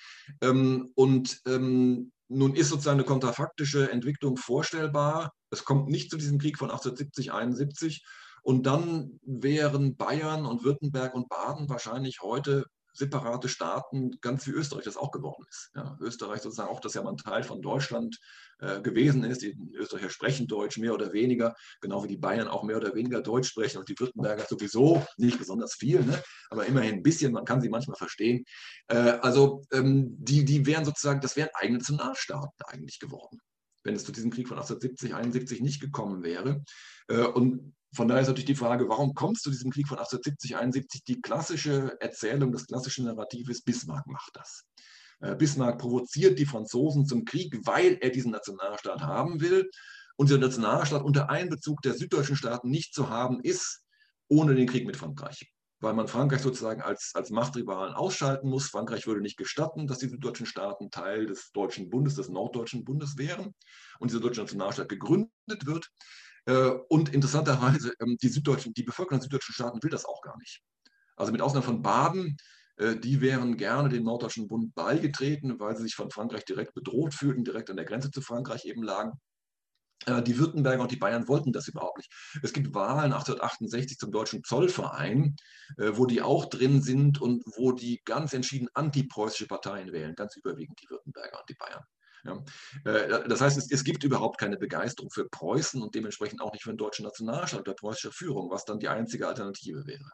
Ähm, 0.42 0.92
und 0.96 1.42
ähm, 1.48 2.12
nun 2.30 2.56
ist 2.56 2.70
sozusagen 2.70 3.00
eine 3.00 3.08
kontrafaktische 3.08 3.90
Entwicklung 3.90 4.38
vorstellbar. 4.38 5.32
Es 5.50 5.64
kommt 5.64 5.88
nicht 5.88 6.12
zu 6.12 6.18
diesem 6.18 6.40
Krieg 6.40 6.58
von 6.58 6.70
1870, 6.70 7.32
71. 7.32 8.04
Und 8.44 8.66
dann 8.66 9.20
wären 9.24 9.96
Bayern 9.96 10.46
und 10.46 10.64
Württemberg 10.64 11.16
und 11.16 11.30
Baden 11.30 11.70
wahrscheinlich 11.70 12.20
heute 12.22 12.66
separate 12.98 13.48
Staaten, 13.48 14.12
ganz 14.22 14.48
wie 14.48 14.52
Österreich 14.52 14.86
das 14.86 14.98
auch 14.98 15.12
geworden 15.12 15.46
ist. 15.50 15.72
Ja, 15.76 15.98
Österreich 16.02 16.42
sozusagen 16.42 16.70
auch, 16.70 16.80
das 16.80 16.96
ja 16.96 17.04
mal 17.04 17.12
ein 17.12 17.18
Teil 17.18 17.44
von 17.44 17.62
Deutschland 17.62 18.18
äh, 18.60 18.82
gewesen 18.82 19.24
ist. 19.24 19.44
Die 19.44 19.56
Österreicher 19.76 20.10
sprechen 20.10 20.48
Deutsch 20.48 20.78
mehr 20.78 20.94
oder 20.94 21.14
weniger, 21.14 21.56
genau 21.80 22.04
wie 22.04 22.08
die 22.08 22.18
Bayern 22.18 22.48
auch 22.48 22.64
mehr 22.64 22.78
oder 22.78 22.96
weniger 22.96 23.22
Deutsch 23.22 23.50
sprechen 23.50 23.78
und 23.78 23.88
die 23.88 24.00
Württemberger 24.00 24.46
sowieso 24.50 25.06
nicht 25.18 25.38
besonders 25.38 25.76
viel, 25.76 26.04
ne? 26.04 26.22
aber 26.50 26.66
immerhin 26.66 26.96
ein 26.96 27.04
bisschen, 27.04 27.34
man 27.34 27.46
kann 27.46 27.62
sie 27.62 27.70
manchmal 27.70 27.98
verstehen. 27.98 28.46
Äh, 28.88 28.96
also 28.96 29.62
ähm, 29.72 30.16
die, 30.18 30.44
die 30.44 30.66
wären 30.66 30.86
sozusagen, 30.86 31.22
das 31.22 31.36
wären 31.36 31.50
eigene 31.54 31.78
Nationalstaaten 31.78 32.66
eigentlich 32.66 33.00
geworden 33.00 33.40
wenn 33.88 33.96
es 33.96 34.04
zu 34.04 34.12
diesem 34.12 34.30
Krieg 34.30 34.48
von 34.50 34.58
1870, 34.58 35.16
71 35.16 35.62
nicht 35.62 35.80
gekommen 35.80 36.22
wäre. 36.22 36.62
Äh, 37.08 37.24
und 37.24 37.74
von 37.96 38.08
daher 38.08 38.22
ist 38.22 38.28
natürlich 38.28 38.46
die 38.46 38.56
Frage, 38.56 38.88
warum 38.90 39.14
kommt 39.14 39.38
es 39.38 39.44
zu 39.44 39.50
diesem 39.50 39.72
Krieg 39.72 39.88
von 39.88 39.98
1870, 39.98 40.58
71? 40.58 41.04
Die 41.06 41.22
klassische 41.22 41.96
Erzählung, 42.02 42.52
das 42.52 42.68
klassische 42.68 43.04
Narrativ 43.04 43.50
ist, 43.50 43.64
Bismarck 43.64 44.06
macht 44.06 44.36
das. 44.36 44.66
Äh, 45.22 45.36
Bismarck 45.36 45.80
provoziert 45.80 46.38
die 46.38 46.46
Franzosen 46.46 47.06
zum 47.06 47.24
Krieg, 47.24 47.58
weil 47.64 47.98
er 48.02 48.10
diesen 48.10 48.32
Nationalstaat 48.32 49.02
haben 49.02 49.40
will. 49.40 49.70
Und 50.18 50.30
dieser 50.30 50.40
Nationalstaat 50.40 51.04
unter 51.04 51.30
Einbezug 51.30 51.82
der 51.82 51.94
süddeutschen 51.94 52.36
Staaten 52.36 52.70
nicht 52.70 52.94
zu 52.94 53.10
haben 53.10 53.40
ist, 53.40 53.84
ohne 54.28 54.54
den 54.54 54.68
Krieg 54.68 54.86
mit 54.86 54.98
Frankreich. 54.98 55.50
Weil 55.80 55.94
man 55.94 56.08
Frankreich 56.08 56.42
sozusagen 56.42 56.82
als, 56.82 57.12
als 57.14 57.30
Machtrivalen 57.30 57.94
ausschalten 57.94 58.50
muss. 58.50 58.70
Frankreich 58.70 59.06
würde 59.06 59.22
nicht 59.22 59.38
gestatten, 59.38 59.86
dass 59.86 60.00
die 60.00 60.10
süddeutschen 60.10 60.48
Staaten 60.48 60.90
Teil 60.90 61.28
des 61.28 61.52
Deutschen 61.52 61.90
Bundes, 61.90 62.16
des 62.16 62.30
Norddeutschen 62.30 62.84
Bundes 62.84 63.18
wären 63.18 63.54
und 64.00 64.10
dieser 64.10 64.22
deutsche 64.22 64.42
Nationalstaat 64.42 64.90
gegründet 64.90 65.66
wird. 65.66 65.92
Äh, 66.46 66.72
und 66.90 67.14
interessanterweise, 67.14 67.94
ähm, 68.00 68.18
die, 68.22 68.30
Süddeutschen, 68.30 68.74
die 68.74 68.84
Bevölkerung 68.84 69.20
der 69.20 69.24
süddeutschen 69.24 69.54
Staaten 69.54 69.84
will 69.84 69.92
das 69.92 70.06
auch 70.06 70.22
gar 70.22 70.38
nicht. 70.38 70.64
Also 71.16 71.32
mit 71.32 71.42
Ausnahme 71.42 71.66
von 71.66 71.82
Baden, 71.82 72.38
äh, 72.78 72.96
die 72.96 73.22
wären 73.22 73.58
gerne 73.58 73.90
dem 73.90 74.04
Norddeutschen 74.04 74.48
Bund 74.48 74.74
beigetreten, 74.74 75.60
weil 75.60 75.76
sie 75.76 75.84
sich 75.84 75.96
von 75.96 76.10
Frankreich 76.10 76.46
direkt 76.46 76.74
bedroht 76.74 77.14
fühlten, 77.14 77.44
direkt 77.44 77.70
an 77.70 77.76
der 77.76 77.86
Grenze 77.86 78.12
zu 78.12 78.22
Frankreich 78.22 78.66
eben 78.66 78.84
lagen. 78.84 79.20
Äh, 80.06 80.22
die 80.22 80.38
Württemberger 80.38 80.82
und 80.82 80.92
die 80.92 80.98
Bayern 80.98 81.28
wollten 81.28 81.52
das 81.52 81.68
überhaupt 81.68 81.98
nicht. 81.98 82.12
Es 82.44 82.54
gibt 82.54 82.74
Wahlen 82.74 83.14
1868 83.14 83.98
zum 83.98 84.12
Deutschen 84.12 84.44
Zollverein, 84.44 85.36
wo 85.78 86.06
die 86.06 86.22
auch 86.22 86.46
drin 86.46 86.82
sind 86.82 87.20
und 87.20 87.44
wo 87.58 87.74
die 87.74 88.02
ganz 88.06 88.34
entschieden 88.34 88.70
antipreußische 88.74 89.48
Parteien 89.48 89.92
wählen, 89.92 90.16
ganz 90.16 90.38
überwiegend 90.38 90.80
die 90.82 90.90
Württemberger 90.90 91.40
und 91.40 91.50
die 91.50 91.56
Bayern. 91.56 91.84
Äh, 92.86 93.28
das 93.28 93.42
heißt, 93.42 93.58
es, 93.58 93.72
es, 93.72 93.84
gibt 93.84 94.04
überhaupt 94.04 94.40
keine 94.40 94.58
Begeisterung 94.58 95.10
für 95.12 95.28
Preußen 95.30 95.82
und 95.82 95.96
dementsprechend 95.96 96.42
auch 96.42 96.52
nicht 96.52 96.64
für 96.64 96.72
den 96.72 96.78
deutschen 96.78 97.06
Nationalstaat 97.06 97.62
oder 97.62 97.74
preußische 97.74 98.12
Führung, 98.12 98.50
was 98.50 98.66
dann 98.66 98.80
die 98.80 98.90
einzige 98.90 99.28
Alternative 99.28 99.86
wäre. 99.86 100.12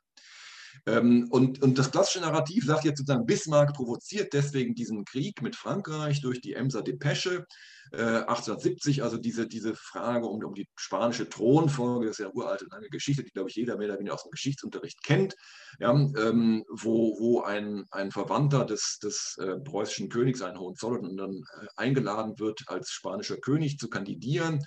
Ähm, 0.86 1.28
und, 1.30 1.62
und 1.62 1.78
das 1.78 1.92
klassische 1.92 2.22
Narrativ 2.22 2.66
sagt 2.66 2.84
jetzt 2.84 3.00
sozusagen, 3.00 3.26
Bismarck 3.26 3.74
provoziert 3.74 4.34
deswegen 4.34 4.76
diesen 4.76 5.06
Krieg 5.06 5.42
mit 5.42 5.56
Frankreich 5.56 6.22
durch 6.22 6.42
die 6.42 6.54
Emser 6.54 6.82
Depesche 6.82 7.46
äh, 7.92 7.98
1870, 7.98 9.04
also 9.04 9.18
diese, 9.18 9.48
diese 9.48 9.76
Frage 9.76 10.26
um, 10.28 10.44
um 10.44 10.54
die 10.54 10.68
spanische 10.76 11.30
Thronfolge, 11.30 12.08
das 12.08 12.16
ist 12.16 12.20
ja 12.20 12.26
eine 12.28 12.36
uralte 12.36 12.66
lange 12.70 12.90
Geschichte, 12.90 13.24
die, 13.24 13.32
glaube 13.32 13.50
ich, 13.50 13.56
jeder 13.56 13.78
mehr 13.78 13.90
oder 13.90 14.00
weniger 14.00 14.16
aus 14.16 14.24
dem 14.24 14.32
Geschichtsunterricht 14.32 15.04
kennt, 15.04 15.36
ja, 15.80 15.92
ähm, 15.92 16.64
wo, 16.70 17.18
wo 17.20 17.42
ein, 17.42 17.86
ein 17.92 18.12
Verwandter 18.12 18.66
des, 18.66 19.00
des 19.02 19.38
äh, 19.40 19.58
preußischen 19.60 20.10
Königs, 20.10 20.42
ein 20.42 20.58
Hohenzollern, 20.58 21.16
dann 21.18 21.44
äh, 21.62 21.68
eingeladen 21.76 22.40
wird, 22.40 22.64
als 22.68 22.92
spanischer 22.92 23.38
König 23.38 23.78
zu 23.78 23.90
kandidieren 23.90 24.66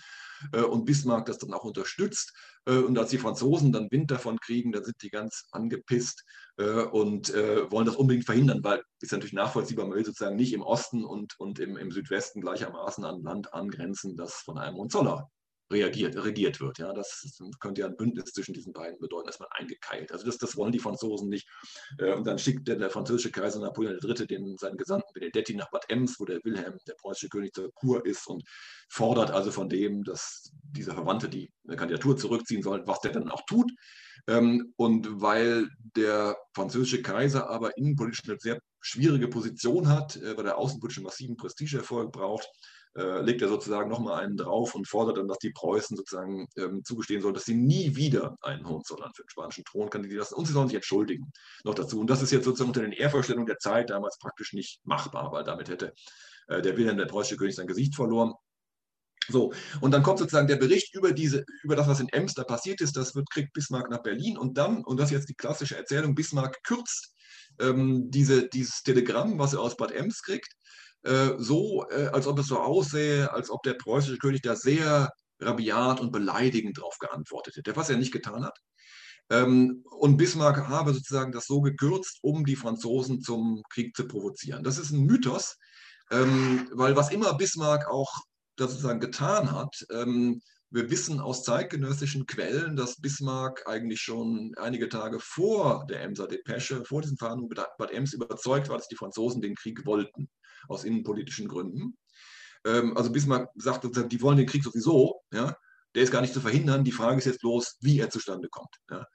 äh, 0.53 0.62
und 0.62 0.85
Bismarck 0.85 1.27
das 1.27 1.38
dann 1.38 1.53
auch 1.53 1.64
unterstützt. 1.64 2.33
Äh, 2.66 2.79
und 2.79 2.98
als 2.98 3.11
die 3.11 3.18
Franzosen 3.18 3.72
dann 3.72 3.90
Wind 3.90 4.11
davon 4.11 4.38
kriegen, 4.38 4.72
dann 4.72 4.85
sind 4.85 5.02
die 5.02 5.11
ganz 5.11 5.46
angepisst 5.52 6.24
äh, 6.59 6.83
und 6.83 7.33
wollen 7.33 7.87
das 7.87 7.96
unbedingt 7.96 8.26
verhindern, 8.26 8.62
weil 8.62 8.83
ist 9.00 9.12
natürlich 9.12 9.33
nachvollziehbar, 9.33 9.87
man 9.87 9.96
will 9.96 10.05
sozusagen 10.05 10.37
nicht 10.37 10.52
im 10.52 10.62
Osten 10.62 11.05
und, 11.05 11.38
und 11.38 11.59
im, 11.59 11.76
im 11.76 11.90
Südwesten 11.90 12.40
gleichermaßen 12.40 13.05
an 13.05 13.22
Land 13.22 13.52
angrenzen, 13.52 14.16
das 14.16 14.35
von 14.35 14.59
einem 14.59 14.76
Hohenzoller 14.76 15.31
reagiert, 15.70 16.16
regiert 16.16 16.61
wird. 16.61 16.79
Ja, 16.79 16.92
das 16.92 17.40
könnte 17.61 17.81
ja 17.81 17.88
ein 17.88 17.96
Bündnis 17.96 18.33
zwischen 18.33 18.55
diesen 18.55 18.72
beiden 18.72 18.98
bedeuten, 18.98 19.26
dass 19.26 19.40
man 19.40 19.48
eingekeilt. 19.52 20.12
Also 20.12 20.24
das, 20.24 20.38
das 20.38 20.57
wollen 20.57 20.72
die 20.72 20.79
Franzosen 20.79 21.29
nicht. 21.29 21.48
Äh, 21.98 22.14
und 22.14 22.26
dann 22.26 22.38
schickt 22.38 22.68
der, 22.68 22.76
der 22.76 22.90
französische 22.90 23.31
Kaiser 23.31 23.61
Napoleon 23.61 23.98
III. 24.02 24.26
Den, 24.26 24.57
seinen 24.57 24.76
Gesandten 24.76 25.12
Benedetti 25.12 25.55
nach 25.55 25.70
Bad 25.70 25.85
Ems, 25.88 26.18
wo 26.18 26.24
der 26.24 26.40
Wilhelm, 26.44 26.79
der 26.87 26.94
preußische 26.94 27.29
König, 27.29 27.55
zur 27.55 27.72
Kur 27.74 28.05
ist 28.05 28.26
und 28.26 28.44
fordert 28.88 29.31
also 29.31 29.50
von 29.50 29.68
dem, 29.68 30.05
dass 30.05 30.50
dieser 30.62 30.94
Verwandte 30.94 31.29
die 31.29 31.50
Kandidatur 31.68 32.16
zurückziehen 32.16 32.62
soll, 32.62 32.87
was 32.87 33.00
der 33.00 33.12
dann 33.12 33.31
auch 33.31 33.44
tut. 33.46 33.70
Ähm, 34.29 34.72
und 34.76 35.20
weil 35.20 35.68
der 35.96 36.37
französische 36.55 37.02
Kaiser 37.02 37.48
aber 37.48 37.76
innenpolitisch 37.76 38.29
eine 38.29 38.38
sehr 38.38 38.59
schwierige 38.81 39.29
Position 39.29 39.88
hat, 39.88 40.16
äh, 40.16 40.37
weil 40.37 40.46
er 40.46 40.59
außenpolitisch 40.59 41.02
massiven 41.02 41.37
Prestigeerfolg 41.37 42.12
braucht, 42.12 42.48
äh, 42.96 43.20
legt 43.20 43.42
er 43.42 43.48
sozusagen 43.48 43.90
nochmal 43.90 44.24
einen 44.24 44.37
drauf 44.37 44.74
und 44.74 44.88
fordert 44.88 45.18
dann, 45.18 45.28
dass 45.28 45.38
die 45.38 45.50
Preußen 45.50 45.96
sozusagen 45.96 46.48
ähm, 46.56 46.82
zugestehen 46.85 47.20
sollen, 47.20 47.35
dass 47.35 47.44
sie 47.44 47.54
nie 47.54 47.94
wieder 47.94 48.37
einen 48.40 48.66
Hohenzollern 48.66 49.12
für 49.14 49.22
den 49.22 49.30
spanischen 49.30 49.64
Thron 49.64 49.90
kandidieren 49.90 50.20
lassen 50.20 50.35
und 50.35 50.46
sie 50.46 50.52
sollen 50.52 50.68
sich 50.68 50.76
entschuldigen 50.76 51.30
noch 51.64 51.74
dazu. 51.74 52.00
Und 52.00 52.09
das 52.09 52.22
ist 52.22 52.30
jetzt 52.32 52.44
sozusagen 52.44 52.70
unter 52.70 52.80
den 52.80 52.92
Ehrvorstellungen 52.92 53.46
der 53.46 53.59
Zeit 53.59 53.90
damals 53.90 54.18
praktisch 54.18 54.52
nicht 54.52 54.80
machbar, 54.85 55.30
weil 55.32 55.44
damit 55.44 55.68
hätte 55.68 55.92
äh, 56.48 56.62
der 56.62 56.76
Wilhelm, 56.76 56.96
der 56.96 57.06
preußische 57.06 57.37
König, 57.37 57.54
sein 57.54 57.66
Gesicht 57.66 57.94
verloren. 57.94 58.32
So, 59.28 59.52
und 59.80 59.90
dann 59.90 60.02
kommt 60.02 60.20
sozusagen 60.20 60.46
der 60.46 60.56
Bericht 60.56 60.94
über, 60.94 61.12
diese, 61.12 61.44
über 61.64 61.74
das, 61.74 61.88
was 61.88 62.00
in 62.00 62.09
Ems 62.11 62.35
da 62.35 62.44
passiert 62.44 62.80
ist. 62.80 62.96
Das 62.96 63.14
wird, 63.14 63.28
kriegt 63.30 63.52
Bismarck 63.52 63.90
nach 63.90 64.02
Berlin 64.02 64.38
und 64.38 64.56
dann, 64.56 64.85
und 64.85 64.98
das 64.98 65.06
ist 65.06 65.16
jetzt 65.16 65.28
die 65.28 65.35
klassische 65.35 65.76
Erzählung, 65.76 66.14
Bismarck 66.14 66.62
kürzt 66.62 67.12
ähm, 67.61 68.11
diese, 68.11 68.48
dieses 68.48 68.82
Telegramm, 68.82 69.38
was 69.38 69.52
er 69.52 69.61
aus 69.61 69.76
Bad 69.76 69.92
Ems 69.92 70.22
kriegt, 70.22 70.52
äh, 71.07 71.35
so, 71.38 71.88
äh, 71.90 72.09
als 72.09 72.27
ob 72.27 72.38
es 72.38 72.49
so 72.49 72.59
aussähe, 72.59 73.33
als 73.33 73.51
ob 73.51 73.62
der 73.62 73.75
preußische 73.75 74.19
König 74.19 74.42
da 74.42 74.57
sehr 74.57 75.12
rabiat 75.40 76.01
und 76.01 76.12
beleidigend 76.12 76.79
darauf 76.79 76.99
geantwortet 76.99 77.57
hätte, 77.57 77.77
was 77.77 77.90
er 77.90 77.97
nicht 77.97 78.12
getan 78.12 78.45
hat. 78.45 78.59
Ähm, 79.31 79.85
und 79.90 80.16
Bismarck 80.16 80.69
habe 80.69 80.92
sozusagen 80.92 81.33
das 81.33 81.47
so 81.47 81.61
gekürzt, 81.61 82.19
um 82.23 82.45
die 82.45 82.57
Franzosen 82.57 83.21
zum 83.21 83.62
Krieg 83.71 83.97
zu 83.97 84.07
provozieren. 84.07 84.64
Das 84.64 84.79
ist 84.79 84.90
ein 84.90 85.05
Mythos, 85.05 85.57
ähm, 86.11 86.69
weil 86.73 86.97
was 86.97 87.11
immer 87.11 87.35
Bismarck 87.35 87.88
auch 87.88 88.12
sozusagen 88.59 89.01
getan 89.01 89.53
hat, 89.53 89.87
ähm, 89.90 90.40
wir 90.71 90.90
wissen 90.90 91.21
aus 91.21 91.45
zeitgenössischen 91.45 92.27
Quellen, 92.27 92.75
dass 92.75 93.01
Bismarck 93.01 93.62
eigentlich 93.66 94.01
schon 94.01 94.53
einige 94.57 94.88
Tage 94.88 95.21
vor 95.21 95.87
der 95.88 96.03
Emser 96.03 96.27
Depesche, 96.27 96.85
vor 96.85 97.03
diesen 97.03 97.16
Verhandlungen 97.16 97.55
Bad 97.79 97.92
Ems 97.92 98.12
überzeugt 98.12 98.69
war, 98.69 98.77
dass 98.77 98.88
die 98.88 98.97
Franzosen 98.97 99.40
den 99.40 99.55
Krieg 99.55 99.87
wollten 99.87 100.29
aus 100.69 100.85
innenpolitischen 100.85 101.49
Gründen. 101.49 101.97
Ähm, 102.64 102.97
also 102.97 103.11
Bismarck 103.11 103.51
sagt 103.57 103.85
die 103.85 104.23
wollen 104.23 104.38
den 104.38 104.47
Krieg 104.47 104.64
sowieso, 104.64 105.23
ja, 105.33 105.57
der 105.95 106.03
ist 106.03 106.11
gar 106.11 106.21
nicht 106.21 106.35
zu 106.35 106.40
verhindern. 106.40 106.85
Die 106.85 106.92
Frage 106.92 107.19
ist 107.19 107.25
jetzt 107.25 107.40
bloß, 107.40 107.79
wie 107.81 108.01
er 108.01 108.11
zustande 108.11 108.49
kommt. 108.49 108.75
Ja. 108.90 109.07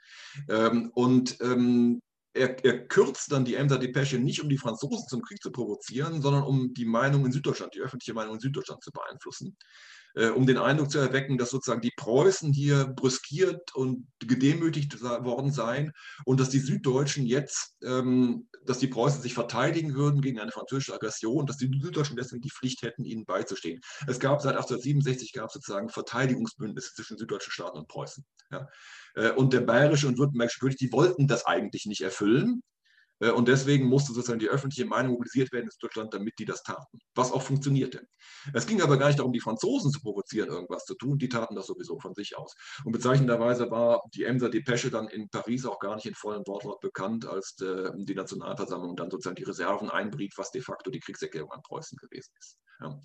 Ähm, 0.49 0.91
und 0.95 1.39
ähm, 1.41 2.01
er, 2.33 2.63
er, 2.63 2.87
kürzt 2.87 3.31
dann 3.31 3.45
die 3.45 3.55
Emser 3.55 3.77
Depesche 3.77 4.17
nicht, 4.17 4.41
um 4.41 4.49
die 4.49 4.57
Franzosen 4.57 5.07
zum 5.07 5.21
Krieg 5.21 5.41
zu 5.41 5.51
provozieren, 5.51 6.21
sondern 6.21 6.43
um 6.43 6.73
die 6.73 6.85
Meinung 6.85 7.25
in 7.25 7.31
Süddeutschland, 7.31 7.75
die 7.75 7.81
öffentliche 7.81 8.13
Meinung 8.13 8.35
in 8.35 8.39
Süddeutschland 8.39 8.81
zu 8.83 8.91
beeinflussen 8.91 9.57
um 10.35 10.45
den 10.45 10.57
Eindruck 10.57 10.91
zu 10.91 10.99
erwecken, 10.99 11.37
dass 11.37 11.49
sozusagen 11.49 11.81
die 11.81 11.93
Preußen 11.95 12.51
hier 12.53 12.85
brüskiert 12.87 13.73
und 13.75 14.07
gedemütigt 14.19 15.01
worden 15.01 15.51
seien 15.51 15.93
und 16.25 16.39
dass 16.39 16.49
die 16.49 16.59
Süddeutschen 16.59 17.25
jetzt, 17.25 17.77
ähm, 17.83 18.47
dass 18.65 18.79
die 18.79 18.87
Preußen 18.87 19.21
sich 19.21 19.33
verteidigen 19.33 19.95
würden 19.95 20.21
gegen 20.21 20.39
eine 20.39 20.51
französische 20.51 20.93
Aggression, 20.93 21.45
dass 21.45 21.57
die 21.57 21.71
Süddeutschen 21.81 22.15
deswegen 22.15 22.41
die 22.41 22.51
Pflicht 22.51 22.81
hätten, 22.81 23.05
ihnen 23.05 23.25
beizustehen. 23.25 23.81
Es 24.07 24.19
gab 24.19 24.41
seit 24.41 24.55
1867 24.55 25.33
gab 25.33 25.51
sozusagen 25.51 25.89
Verteidigungsbündnisse 25.89 26.93
zwischen 26.93 27.17
süddeutschen 27.17 27.51
Staaten 27.51 27.77
und 27.77 27.87
Preußen. 27.87 28.25
Ja. 28.51 28.67
Äh, 29.15 29.31
und 29.31 29.53
der 29.53 29.61
bayerische 29.61 30.07
und 30.07 30.17
württembergische 30.17 30.59
König, 30.59 30.77
die 30.77 30.91
wollten 30.91 31.27
das 31.27 31.45
eigentlich 31.45 31.85
nicht 31.85 32.01
erfüllen. 32.01 32.63
Äh, 33.21 33.31
und 33.31 33.47
deswegen 33.47 33.85
musste 33.85 34.13
sozusagen 34.13 34.39
die 34.39 34.49
öffentliche 34.49 34.85
Meinung 34.85 35.13
mobilisiert 35.13 35.51
werden 35.51 35.65
in 35.65 35.71
Deutschland, 35.79 36.13
damit 36.13 36.37
die 36.39 36.45
das 36.45 36.63
taten, 36.63 36.99
was 37.15 37.31
auch 37.31 37.41
funktionierte. 37.41 38.05
Es 38.53 38.65
ging 38.65 38.81
aber 38.81 38.97
gar 38.97 39.07
nicht 39.07 39.19
darum, 39.19 39.31
die 39.31 39.39
Franzosen 39.39 39.91
zu 39.91 40.01
provozieren, 40.01 40.49
irgendwas 40.49 40.85
zu 40.85 40.95
tun, 40.95 41.17
die 41.17 41.29
taten 41.29 41.55
das 41.55 41.67
sowieso 41.67 41.99
von 41.99 42.13
sich 42.13 42.37
aus. 42.37 42.55
Und 42.83 42.91
bezeichnenderweise 42.91 43.69
war 43.71 44.01
die 44.13 44.23
Emser 44.23 44.49
Depesche 44.49 44.89
dann 44.89 45.07
in 45.07 45.29
Paris 45.29 45.65
auch 45.65 45.79
gar 45.79 45.95
nicht 45.95 46.05
in 46.05 46.15
vollem 46.15 46.43
Wortlaut 46.47 46.81
bekannt, 46.81 47.25
als 47.25 47.55
äh, 47.61 47.91
die 47.95 48.15
Nationalversammlung 48.15 48.95
dann 48.95 49.11
sozusagen 49.11 49.35
die 49.35 49.43
Reserven 49.43 49.89
einbrief, 49.89 50.33
was 50.37 50.51
de 50.51 50.61
facto 50.61 50.91
die 50.91 50.99
Kriegserklärung 50.99 51.51
an 51.51 51.61
Preußen 51.61 51.97
gewesen 51.97 52.33
ist. 52.39 52.57
Ja. 52.81 52.99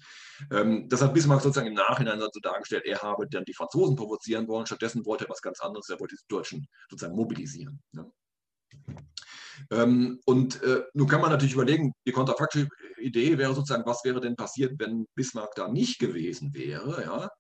Ähm, 0.51 0.89
das 0.89 1.03
hat 1.03 1.13
Bismarck 1.13 1.43
sozusagen 1.43 1.69
im 1.69 1.75
Nachhinein 1.75 2.19
so 2.21 2.41
dargestellt, 2.41 2.85
er 2.87 3.03
habe 3.03 3.29
dann 3.29 3.45
die 3.45 3.53
Franzosen 3.53 3.95
provozieren 3.95 4.49
wollen, 4.49 4.67
stattdessen 4.67 5.05
wollte 5.05 5.27
er 5.27 5.31
was 5.31 5.43
ganz 5.43 5.61
anderes, 5.61 5.89
er 5.91 6.01
wollte 6.01 6.17
die 6.17 6.29
Deutschen 6.29 6.67
sozusagen 6.89 7.15
mobilisieren. 7.15 7.83
Ja. 7.93 8.11
Ähm, 9.71 10.21
und 10.25 10.63
äh, 10.63 10.83
nun 10.95 11.09
kann 11.09 11.21
man 11.21 11.31
natürlich 11.31 11.55
überlegen, 11.55 11.93
die 12.07 12.13
kontrafaktische 12.13 12.69
Idee 12.99 13.39
wäre 13.39 13.55
sozusagen, 13.55 13.87
was 13.87 14.05
wäre 14.05 14.21
denn 14.21 14.37
passiert, 14.37 14.75
wenn 14.79 15.07
Bismarck 15.15 15.55
da 15.55 15.69
nicht 15.69 15.99
gewesen 15.99 16.55
wäre? 16.55 17.03
Ja? 17.03 17.31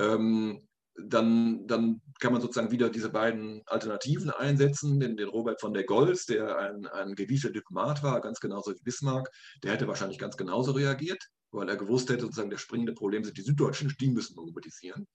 Ähm, 0.00 0.68
dann, 1.00 1.66
dann 1.66 2.00
kann 2.18 2.32
man 2.32 2.42
sozusagen 2.42 2.70
wieder 2.70 2.90
diese 2.90 3.10
beiden 3.10 3.62
Alternativen 3.66 4.30
einsetzen, 4.30 4.98
den, 4.98 5.16
den 5.16 5.28
Robert 5.28 5.60
von 5.60 5.72
der 5.72 5.84
Goltz, 5.84 6.26
der 6.26 6.58
ein, 6.58 6.86
ein 6.86 7.14
gewiefter 7.14 7.50
Diplomat 7.50 8.02
war, 8.02 8.20
ganz 8.20 8.40
genauso 8.40 8.72
wie 8.72 8.82
Bismarck, 8.82 9.30
der 9.62 9.72
hätte 9.72 9.86
wahrscheinlich 9.86 10.18
ganz 10.18 10.36
genauso 10.36 10.72
reagiert, 10.72 11.22
weil 11.52 11.68
er 11.68 11.76
gewusst 11.76 12.10
hätte, 12.10 12.22
sozusagen, 12.22 12.50
das 12.50 12.60
springende 12.60 12.94
Problem 12.94 13.24
sind 13.24 13.36
die 13.36 13.42
Süddeutschen, 13.42 13.94
die 14.00 14.10
müssen 14.10 14.34
mobilisieren. 14.34 15.06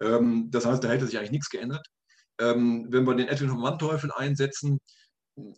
Ähm, 0.00 0.50
das 0.50 0.66
heißt, 0.66 0.84
da 0.84 0.88
hätte 0.88 1.06
sich 1.06 1.18
eigentlich 1.18 1.32
nichts 1.32 1.50
geändert. 1.50 1.86
Ähm, 2.38 2.86
wenn 2.90 3.06
wir 3.06 3.14
den 3.14 3.28
Edwin 3.28 3.48
von 3.48 3.60
Manteuffel 3.60 4.10
einsetzen, 4.12 4.78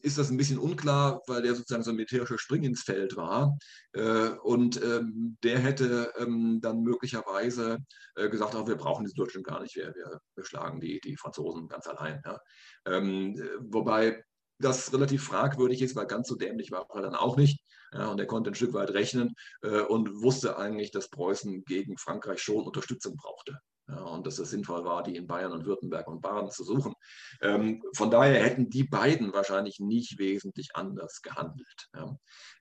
ist 0.03 0.17
das 0.17 0.31
ein 0.31 0.37
bisschen 0.37 0.59
unklar, 0.59 1.21
weil 1.27 1.43
der 1.43 1.55
sozusagen 1.55 1.83
so 1.83 1.91
ein 1.91 1.97
militärischer 1.97 2.39
Spring 2.39 2.65
ins 2.65 2.83
Feld 2.83 3.17
war. 3.17 3.57
Äh, 3.93 4.31
und 4.43 4.83
ähm, 4.83 5.37
der 5.43 5.59
hätte 5.59 6.12
ähm, 6.19 6.61
dann 6.62 6.83
möglicherweise 6.83 7.79
äh, 8.15 8.29
gesagt, 8.29 8.55
oh, 8.55 8.67
wir 8.67 8.77
brauchen 8.77 9.05
die 9.05 9.12
Deutschen 9.12 9.43
gar 9.43 9.61
nicht, 9.61 9.77
wir, 9.77 9.95
wir, 10.35 10.45
schlagen 10.45 10.81
die, 10.81 11.01
die 11.01 11.17
Franzosen 11.17 11.69
ganz 11.69 11.87
allein. 11.87 12.23
Ähm, 12.87 13.41
wobei 13.61 14.25
das 14.59 14.93
relativ 14.93 15.25
fragwürdig 15.25 15.83
ist, 15.83 15.95
weil 15.97 16.07
ganz 16.07 16.29
so 16.29 16.37
dämlich 16.37 16.71
war 16.71 16.87
er 16.95 17.03
dann 17.03 17.15
auch 17.15 17.37
nicht. 17.37 17.61
Und 17.93 18.19
er 18.19 18.27
konnte 18.27 18.51
ein 18.51 18.55
Stück 18.55 18.73
weit 18.75 18.91
rechnen 18.91 19.35
äh, 19.62 19.81
und 19.81 20.23
wusste 20.23 20.59
eigentlich, 20.59 20.91
dass 20.91 21.09
Preußen 21.09 21.65
gegen 21.65 21.97
Frankreich 21.99 22.41
schon 22.41 22.65
Unterstützung 22.65 23.17
brauchte 23.17 23.61
und 23.87 24.27
dass 24.27 24.38
es 24.38 24.51
sinnvoll 24.51 24.85
war, 24.85 25.03
die 25.03 25.16
in 25.16 25.27
Bayern 25.27 25.53
und 25.53 25.64
Württemberg 25.64 26.09
und 26.09 26.20
Baden 26.20 26.51
zu 26.51 26.64
suchen. 26.64 26.94
Ähm, 27.40 27.83
von 27.94 28.11
daher 28.11 28.42
hätten 28.42 28.68
die 28.68 28.85
beiden 28.85 29.33
wahrscheinlich 29.33 29.79
nicht 29.79 30.18
wesentlich 30.18 30.70
anders 30.75 31.22
gehandelt. 31.22 31.88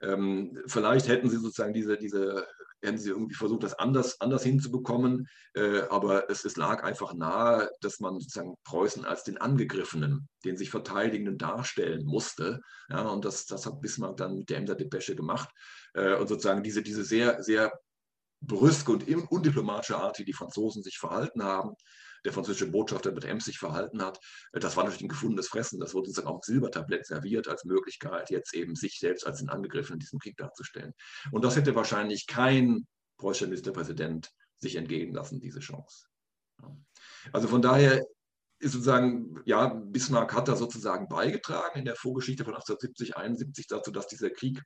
Ähm, 0.01 0.57
vielleicht 0.67 1.07
hätten 1.07 1.29
sie 1.29 1.38
sozusagen 1.38 1.73
diese, 1.73 1.97
diese, 1.97 2.45
hätten 2.81 2.97
sie 2.97 3.09
irgendwie 3.09 3.35
versucht, 3.35 3.63
das 3.63 3.73
anders, 3.73 4.21
anders 4.21 4.43
hinzubekommen, 4.43 5.27
äh, 5.55 5.81
aber 5.89 6.29
es, 6.29 6.45
es 6.45 6.57
lag 6.57 6.83
einfach 6.83 7.13
nahe, 7.13 7.69
dass 7.81 7.99
man 7.99 8.19
sozusagen 8.19 8.55
Preußen 8.63 9.05
als 9.05 9.23
den 9.23 9.38
Angegriffenen, 9.38 10.27
den 10.43 10.57
sich 10.57 10.69
Verteidigenden 10.69 11.38
darstellen 11.38 12.05
musste. 12.05 12.61
Und 12.89 13.25
das, 13.25 13.47
das 13.47 13.65
hat 13.65 13.81
Bismarck 13.81 14.17
dann 14.17 14.35
mit 14.35 14.49
der 14.49 14.57
Emder 14.57 14.75
Depesche 14.75 15.15
gemacht. 15.15 15.49
Äh, 15.93 16.15
und 16.15 16.27
sozusagen 16.27 16.61
diese, 16.61 16.83
diese 16.83 17.03
sehr, 17.03 17.41
sehr 17.41 17.71
brüske 18.47 18.91
und 18.91 19.08
undiplomatische 19.08 19.97
Art, 19.97 20.19
wie 20.19 20.25
die 20.25 20.34
Franzosen 20.34 20.84
sich 20.84 20.97
verhalten 20.97 21.43
haben, 21.43 21.75
der 22.25 22.34
französische 22.34 22.71
Botschafter 22.71 23.12
mit 23.12 23.23
Ems 23.23 23.45
sich 23.45 23.60
verhalten 23.60 24.01
hat, 24.01 24.19
äh, 24.53 24.60
das 24.60 24.75
war 24.75 24.84
natürlich 24.84 25.05
ein 25.05 25.10
gefundenes 25.10 25.47
Fressen. 25.47 25.79
Das 25.79 25.93
wurde 25.93 26.08
sozusagen 26.08 26.36
auf 26.36 26.43
Silbertablett 26.43 27.05
serviert 27.05 27.47
als 27.47 27.63
Möglichkeit, 27.63 28.29
jetzt 28.29 28.53
eben 28.53 28.75
sich 28.75 28.99
selbst 28.99 29.25
als 29.25 29.39
den 29.39 29.49
Angegriffenen 29.49 29.97
in 29.97 29.99
diesem 29.99 30.19
Krieg 30.19 30.36
darzustellen. 30.38 30.93
Und 31.31 31.43
das 31.45 31.55
hätte 31.55 31.75
wahrscheinlich 31.75 32.27
kein 32.27 32.88
preußischer 33.17 33.47
Ministerpräsident 33.47 34.31
sich 34.58 34.75
entgehen 34.75 35.13
lassen, 35.13 35.39
diese 35.39 35.60
Chance. 35.60 36.08
Also 37.31 37.47
von 37.47 37.62
daher 37.62 38.03
ist 38.60 38.71
sozusagen, 38.71 39.41
ja, 39.45 39.67
Bismarck 39.67 40.34
hat 40.34 40.47
da 40.47 40.55
sozusagen 40.55 41.08
beigetragen 41.08 41.79
in 41.79 41.86
der 41.86 41.95
Vorgeschichte 41.95 42.43
von 42.43 42.55
1870, 42.55 43.17
71 43.17 43.67
dazu, 43.67 43.91
dass 43.91 44.08
dieser 44.08 44.29
Krieg, 44.29 44.62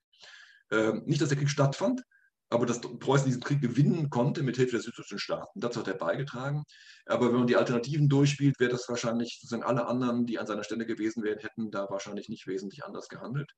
äh, 0.69 0.93
nicht, 1.05 1.21
dass 1.21 1.29
der 1.29 1.37
Krieg 1.37 1.49
stattfand, 1.49 2.01
aber 2.49 2.65
dass 2.65 2.81
Preußen 2.81 3.27
diesen 3.27 3.43
Krieg 3.43 3.61
gewinnen 3.61 4.09
konnte 4.09 4.41
mit 4.41 4.55
Hilfe 4.55 4.73
der 4.73 4.81
süddeutschen 4.81 5.19
Staaten. 5.19 5.59
Dazu 5.59 5.79
hat 5.79 5.87
er 5.87 5.93
beigetragen. 5.93 6.63
Aber 7.05 7.27
wenn 7.27 7.39
man 7.39 7.47
die 7.47 7.55
Alternativen 7.55 8.09
durchspielt, 8.09 8.59
wäre 8.59 8.71
das 8.71 8.89
wahrscheinlich 8.89 9.37
sozusagen 9.39 9.63
alle 9.63 9.85
anderen, 9.85 10.25
die 10.25 10.39
an 10.39 10.47
seiner 10.47 10.63
Stelle 10.63 10.85
gewesen 10.85 11.23
wären, 11.23 11.39
hätten 11.39 11.69
da 11.69 11.87
wahrscheinlich 11.89 12.27
nicht 12.27 12.47
wesentlich 12.47 12.83
anders 12.83 13.07
gehandelt. 13.07 13.51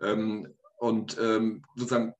Ähm, 0.00 0.52
und 0.78 1.16
ähm, 1.18 1.62
sozusagen 1.76 2.14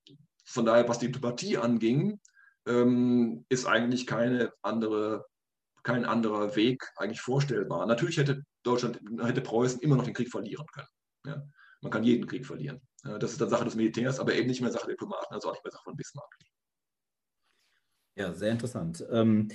von 0.45 0.65
daher, 0.65 0.87
was 0.87 0.99
die 0.99 1.11
Diplomatie 1.11 1.57
anging, 1.57 2.19
ähm, 2.65 3.45
ist 3.49 3.65
eigentlich 3.65 4.07
keine 4.07 4.53
andere, 4.61 5.25
kein 5.83 6.05
anderer 6.05 6.55
Weg 6.55 6.83
eigentlich 6.95 7.21
vorstellbar. 7.21 7.85
Natürlich 7.85 8.17
hätte 8.17 8.43
Deutschland, 8.63 8.99
hätte 9.21 9.41
Preußen 9.41 9.81
immer 9.81 9.97
noch 9.97 10.05
den 10.05 10.13
Krieg 10.13 10.31
verlieren 10.31 10.65
können. 10.73 10.87
Ja? 11.25 11.43
Man 11.81 11.91
kann 11.91 12.03
jeden 12.03 12.25
Krieg 12.25 12.45
verlieren. 12.45 12.81
Das 13.19 13.31
ist 13.31 13.39
dann 13.39 13.49
Sache 13.49 13.65
des 13.65 13.75
Militärs, 13.75 14.19
aber 14.19 14.33
eben 14.33 14.47
nicht 14.47 14.61
mehr 14.61 14.71
Sache 14.71 14.87
der 14.87 14.95
Diplomaten, 14.95 15.33
also 15.33 15.49
auch 15.49 15.53
nicht 15.53 15.63
mehr 15.63 15.71
Sache 15.71 15.83
von 15.83 15.95
Bismarck. 15.95 16.37
Ja, 18.15 18.33
sehr 18.33 18.51
interessant. 18.51 19.05
Ähm, 19.11 19.49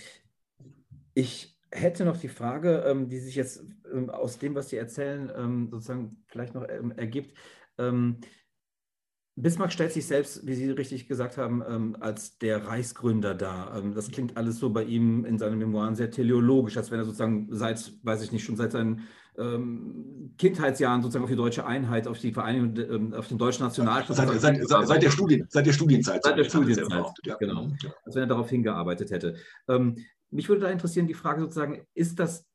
Ich 1.14 1.59
hätte 1.72 2.05
noch 2.05 2.16
die 2.16 2.28
Frage, 2.28 2.84
ähm, 2.86 3.09
die 3.09 3.18
sich 3.18 3.34
jetzt 3.34 3.64
ähm, 3.92 4.11
aus 4.11 4.38
dem, 4.38 4.55
was 4.55 4.68
Sie 4.68 4.76
erzählen, 4.76 5.68
sozusagen 5.70 6.24
vielleicht 6.28 6.55
noch 6.55 6.62
ergibt. 6.64 7.36
Bismarck 9.36 9.72
stellt 9.72 9.92
sich 9.92 10.06
selbst, 10.06 10.46
wie 10.46 10.54
Sie 10.54 10.70
richtig 10.70 11.08
gesagt 11.08 11.38
haben, 11.38 11.96
als 11.96 12.38
der 12.38 12.66
Reichsgründer 12.66 13.34
dar. 13.34 13.82
das 13.94 14.10
klingt 14.10 14.36
alles 14.36 14.58
so 14.58 14.70
bei 14.70 14.84
ihm 14.84 15.24
in 15.24 15.38
seinen 15.38 15.58
Memoiren 15.58 15.94
sehr 15.94 16.10
teleologisch, 16.10 16.76
als 16.76 16.90
wenn 16.90 16.98
er 16.98 17.04
sozusagen 17.04 17.48
seit, 17.50 17.92
weiß 18.02 18.22
ich 18.22 18.32
nicht, 18.32 18.44
schon 18.44 18.56
seit 18.56 18.72
seinen 18.72 19.06
Kindheitsjahren 20.36 21.00
sozusagen 21.00 21.24
auf 21.24 21.30
die 21.30 21.36
deutsche 21.36 21.64
Einheit, 21.64 22.06
auf 22.06 22.18
die 22.18 22.32
Vereinigung, 22.32 23.14
auf 23.14 23.28
den 23.28 23.38
deutschen 23.38 23.64
Nationalstaat. 23.64 24.16
Seit, 24.16 24.40
seit, 24.40 24.68
seit, 24.68 24.86
seit, 24.86 25.02
der 25.02 25.10
Studien, 25.10 25.46
seit 25.48 25.66
der 25.66 25.72
Studienzeit. 25.72 26.22
Seit 26.22 26.36
der 26.36 26.44
Studienzeit, 26.44 27.06
ja. 27.24 27.36
genau. 27.36 27.70
Als 28.04 28.14
wenn 28.14 28.24
er 28.24 28.26
darauf 28.26 28.50
hingearbeitet 28.50 29.10
hätte. 29.10 29.36
Mich 30.30 30.48
würde 30.48 30.62
da 30.62 30.68
interessieren, 30.68 31.06
die 31.06 31.14
Frage 31.14 31.40
sozusagen, 31.40 31.86
ist 31.94 32.18
das 32.18 32.49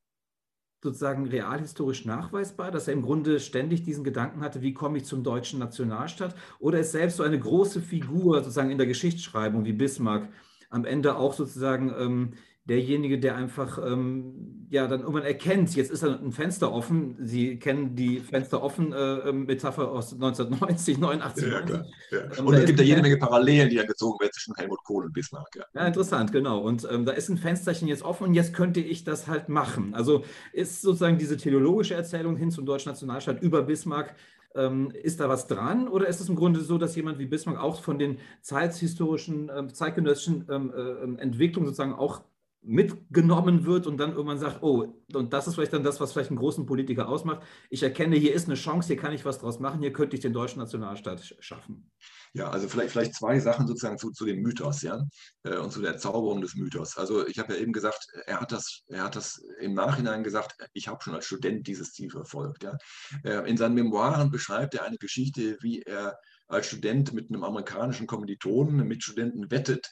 sozusagen 0.86 1.28
realhistorisch 1.28 2.06
nachweisbar, 2.06 2.72
dass 2.72 2.88
er 2.88 2.94
im 2.94 3.02
Grunde 3.02 3.40
ständig 3.40 3.84
diesen 3.84 4.04
Gedanken 4.04 4.42
hatte, 4.42 4.62
wie 4.62 4.74
komme 4.74 4.98
ich 4.98 5.06
zum 5.06 5.24
deutschen 5.24 5.60
Nationalstaat? 5.60 6.36
Oder 6.60 6.80
ist 6.80 6.94
selbst 6.94 7.18
so 7.18 7.24
eine 7.24 7.40
große 7.40 7.82
Figur 7.82 8.38
sozusagen 8.40 8.72
in 8.72 8.78
der 8.78 8.88
Geschichtsschreibung 8.88 9.66
wie 9.66 9.74
Bismarck 9.74 10.30
am 10.70 10.86
Ende 10.86 11.16
auch 11.18 11.34
sozusagen 11.34 11.94
ähm, 11.98 12.34
derjenige, 12.68 13.20
der 13.20 13.36
einfach 13.36 13.78
ähm, 13.86 14.68
ja 14.70 14.88
dann 14.88 15.02
irgendwann 15.02 15.24
erkennt, 15.24 15.76
jetzt 15.76 15.92
ist 15.92 16.04
ein 16.04 16.32
Fenster 16.32 16.72
offen. 16.72 17.16
Sie 17.20 17.60
kennen 17.60 17.96
die 17.96 18.20
Fenster 18.20 18.64
offen 18.64 18.92
äh, 18.92 19.30
ähm, 19.30 19.46
Metapher 19.46 19.92
aus 19.92 20.14
1990, 20.14 20.98
89. 20.98 21.52
Ja, 21.52 21.62
klar. 21.62 21.86
Ja. 22.12 22.24
Und, 22.40 22.48
und 22.48 22.54
es 22.56 22.66
gibt 22.66 22.80
ja 22.80 22.86
jede 22.86 23.04
Menge 23.04 23.18
Parallelen, 23.18 23.70
die 23.70 23.76
ja 23.76 23.86
gezogen 23.86 24.20
werden 24.20 24.32
zwischen 24.34 24.56
Helmut 24.56 24.84
Kohl 24.84 25.06
und 25.06 25.14
Bismarck. 25.14 25.56
Ja, 25.56 25.66
ja 25.76 25.88
interessant, 25.88 26.32
genau. 26.32 26.60
Und 26.60 26.88
ähm, 26.92 27.06
da 27.06 27.12
ist 27.12 27.30
ein 27.30 27.38
Fensterchen 27.38 27.88
jetzt 27.88 28.02
offen 28.02 28.24
und 28.26 28.34
jetzt 28.34 28.54
könnte 28.54 28.80
ich 28.80 29.04
das 29.04 29.28
halt 29.28 29.48
machen. 29.48 29.94
Also 29.94 30.24
ist 30.52 30.82
sozusagen 30.82 31.20
diese 31.20 31.38
teleologische 31.38 31.94
Erzählung 31.94 32.36
hin 32.36 32.50
zum 32.50 32.66
deutschen 32.66 32.90
Nationalstaat 32.90 33.44
über 33.44 33.62
Bismarck 33.62 34.16
ähm, 34.56 34.92
ist 35.04 35.20
da 35.20 35.30
was 35.30 35.46
dran 35.48 35.88
oder 35.88 36.08
ist 36.08 36.20
es 36.20 36.30
im 36.30 36.36
Grunde 36.36 36.62
so, 36.62 36.80
dass 36.80 36.96
jemand 36.96 37.20
wie 37.20 37.26
Bismarck 37.26 37.60
auch 37.60 37.82
von 37.82 38.00
den 38.00 38.18
zeithistorischen, 38.42 39.52
zeitgenössischen 39.72 40.48
ähm, 40.50 40.74
äh, 40.76 41.22
Entwicklungen 41.22 41.68
sozusagen 41.68 41.94
auch 41.94 42.22
mitgenommen 42.66 43.66
wird 43.66 43.86
und 43.88 43.98
dann 43.98 44.14
irgendwann 44.14 44.40
sagt, 44.40 44.64
oh, 44.64 45.04
und 45.14 45.34
das 45.34 45.48
ist 45.48 45.56
vielleicht 45.56 45.74
dann 45.74 45.84
das, 45.84 46.00
was 46.00 46.12
vielleicht 46.12 46.30
einen 46.30 46.40
großen 46.40 46.66
Politiker 46.66 47.08
ausmacht. 47.08 47.44
Ich 47.70 47.84
erkenne, 47.84 48.16
hier 48.16 48.34
ist 48.34 48.48
eine 48.48 48.56
Chance, 48.56 48.88
hier 48.88 48.98
kann 48.98 49.14
ich 49.14 49.24
was 49.24 49.40
draus 49.40 49.60
machen, 49.60 49.82
hier 49.82 49.94
könnte 49.94 50.16
ich 50.16 50.22
den 50.22 50.34
deutschen 50.34 50.60
Nationalstaat 50.60 51.36
schaffen. 51.40 51.92
Ja, 52.34 52.50
also 52.50 52.68
vielleicht, 52.68 52.92
vielleicht 52.92 53.16
zwei 53.16 53.40
Sachen 53.40 53.68
sozusagen 53.68 53.98
zu, 53.98 54.12
zu 54.12 54.26
dem 54.26 54.42
Mythos, 54.42 54.82
ja, 54.82 55.02
äh, 55.44 55.58
und 55.58 55.72
zu 55.72 55.82
der 55.82 55.94
Erzauberung 55.94 56.42
des 56.42 56.56
Mythos. 56.56 56.98
Also 56.98 57.26
ich 57.28 57.40
habe 57.40 57.54
ja 57.54 57.60
eben 57.60 57.72
gesagt, 57.72 58.08
er 58.26 58.42
hat 58.42 58.52
das, 58.52 58.84
er 58.88 59.04
hat 59.04 59.16
das 59.16 59.42
im 59.60 59.74
Nachhinein 59.74 60.24
gesagt, 60.24 60.56
ich 60.74 60.88
habe 60.88 61.02
schon 61.02 61.16
als 61.16 61.26
Student 61.26 61.68
dieses 61.68 61.94
Ziel 61.94 62.10
verfolgt. 62.10 62.64
Ja. 62.64 62.78
Äh, 63.24 63.50
in 63.50 63.58
seinen 63.58 63.76
Memoiren 63.76 64.32
beschreibt 64.32 64.74
er 64.76 64.84
eine 64.84 64.98
Geschichte, 64.98 65.58
wie 65.62 65.82
er 65.84 66.18
als 66.48 66.68
Student 66.68 67.14
mit 67.14 67.30
einem 67.30 67.44
amerikanischen 67.44 68.08
Kommilitonen, 68.08 68.74
einem 68.74 68.88
Mitstudenten 68.88 69.50
wettet, 69.50 69.88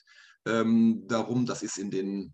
ähm, 0.45 1.05
darum, 1.07 1.45
das 1.45 1.63
ist 1.63 1.77
in 1.77 1.89
den 1.89 2.33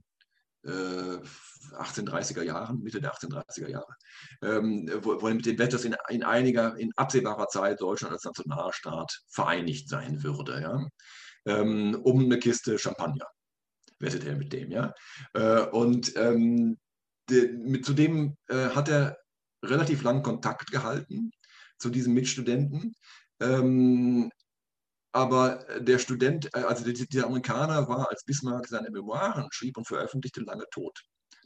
1830er 0.65 2.41
äh, 2.41 2.47
Jahren, 2.47 2.79
Mitte 2.81 2.99
der 2.99 3.13
1830er 3.13 3.69
Jahre, 3.69 3.95
ähm, 4.41 4.89
wo, 5.01 5.21
wo 5.21 5.29
mit 5.29 5.45
dem 5.45 5.57
Wett, 5.57 5.73
dass 5.73 5.85
in, 5.85 5.95
in, 6.09 6.23
einiger, 6.23 6.77
in 6.77 6.91
absehbarer 6.95 7.47
Zeit 7.47 7.81
Deutschland 7.81 8.13
als 8.13 8.25
Nationalstaat 8.25 9.21
vereinigt 9.29 9.89
sein 9.89 10.21
würde, 10.23 10.61
ja, 10.61 10.87
ähm, 11.45 11.99
um 12.03 12.25
eine 12.25 12.39
Kiste 12.39 12.77
Champagner, 12.77 13.27
wettet 13.99 14.25
er 14.25 14.35
mit 14.35 14.51
dem, 14.53 14.71
ja. 14.71 14.93
Äh, 15.33 15.61
und 15.67 16.15
ähm, 16.17 16.77
de, 17.29 17.51
mit, 17.53 17.85
zudem 17.85 18.35
äh, 18.47 18.69
hat 18.69 18.89
er 18.89 19.17
relativ 19.63 20.03
lang 20.03 20.23
Kontakt 20.23 20.71
gehalten 20.71 21.31
zu 21.77 21.89
diesem 21.89 22.13
Mitstudenten. 22.13 22.95
Ähm, 23.39 24.31
aber 25.11 25.67
äh, 25.69 25.83
der 25.83 25.99
Student, 25.99 26.53
äh, 26.53 26.59
also 26.59 26.83
der, 26.83 27.25
Amerikaner 27.25 27.87
war, 27.87 28.09
als 28.09 28.23
Bismarck 28.23 28.67
seine 28.67 28.91
Memoiren 28.91 29.47
schrieb 29.51 29.77
und 29.77 29.87
veröffentlichte, 29.87 30.41
lange 30.41 30.65
tot. 30.71 30.99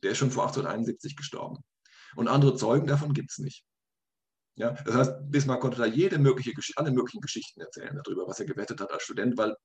Der 0.04 0.12
ist 0.12 0.18
schon 0.18 0.32
vor 0.32 0.44
1871 0.44 1.16
gestorben. 1.16 1.58
Und 2.16 2.28
andere 2.28 2.56
Zeugen 2.56 2.88
davon 2.88 3.14
gibt 3.14 3.32
es 3.32 3.38
nicht. 3.40 3.64
Ja, 4.56 4.72
das 4.72 4.96
heißt, 4.96 5.12
Bismarck 5.32 5.62
konnte 5.62 5.80
da 5.80 5.86
jede 5.86 6.20
mögliche, 6.20 6.54
alle 6.76 6.92
möglichen 6.92 7.22
Geschichten 7.22 7.62
erzählen 7.62 8.00
darüber, 8.04 8.28
was 8.28 8.40
er 8.40 8.46
gewettet 8.46 8.82
hat 8.82 8.92
als 8.92 9.04
Student, 9.04 9.36
weil 9.38 9.56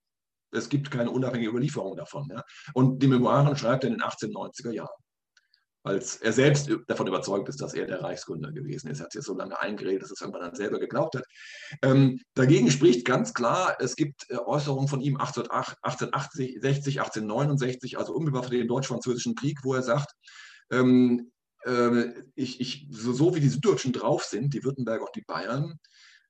es 0.51 0.71
gibt 0.71 0.91
keine 0.91 1.11
unabhängige 1.11 1.51
Überlieferung 1.51 1.97
davon. 1.97 2.27
Ja. 2.31 2.43
Und 2.73 3.03
die 3.03 3.07
Memoiren 3.07 3.55
schreibt 3.57 3.85
er 3.85 3.91
in 3.91 3.99
den 3.99 4.03
1890er 4.03 4.73
Jahren 4.73 4.89
als 5.85 6.17
er 6.17 6.33
selbst 6.33 6.71
davon 6.87 7.07
überzeugt 7.07 7.49
ist, 7.49 7.61
dass 7.61 7.75
er 7.75 7.87
der 7.87 8.03
Reichsgründer 8.03 8.53
gewesen 8.53 8.91
ist. 8.91 9.01
Er 9.01 9.05
hat 9.05 9.13
sich 9.13 9.23
so 9.23 9.35
lange 9.35 9.59
eingeredet, 9.61 10.03
dass 10.03 10.11
er 10.11 10.15
es 10.15 10.21
irgendwann 10.21 10.43
dann 10.43 10.55
selber 10.55 10.79
geglaubt 10.79 11.17
hat. 11.17 11.25
Ähm, 11.83 12.21
dagegen 12.35 12.71
spricht 12.71 13.07
ganz 13.07 13.33
klar, 13.33 13.77
es 13.79 13.97
gibt 13.97 14.27
äh, 14.29 14.37
Äußerungen 14.37 14.89
von 14.89 15.01
ihm 15.01 15.17
1868, 15.17 17.01
1869, 17.01 17.99
also 17.99 18.13
unmittelbar 18.13 18.43
vor 18.43 18.51
dem 18.51 18.69
Deutsch-Französischen 18.69 19.35
Krieg, 19.35 19.59
wo 19.63 19.75
er 19.75 19.83
sagt, 19.83 20.13
ähm, 20.71 21.31
äh, 21.65 22.13
ich, 22.35 22.61
ich, 22.61 22.89
so, 22.91 23.13
so, 23.13 23.35
wie 23.35 23.41
die 23.41 23.49
Süddeutschen 23.49 23.93
drauf 23.93 24.25
sind, 24.25 24.55
die 24.55 24.65
Württemberger 24.65 25.07
und 25.07 25.17
die 25.17 25.25
Bayern, 25.27 25.79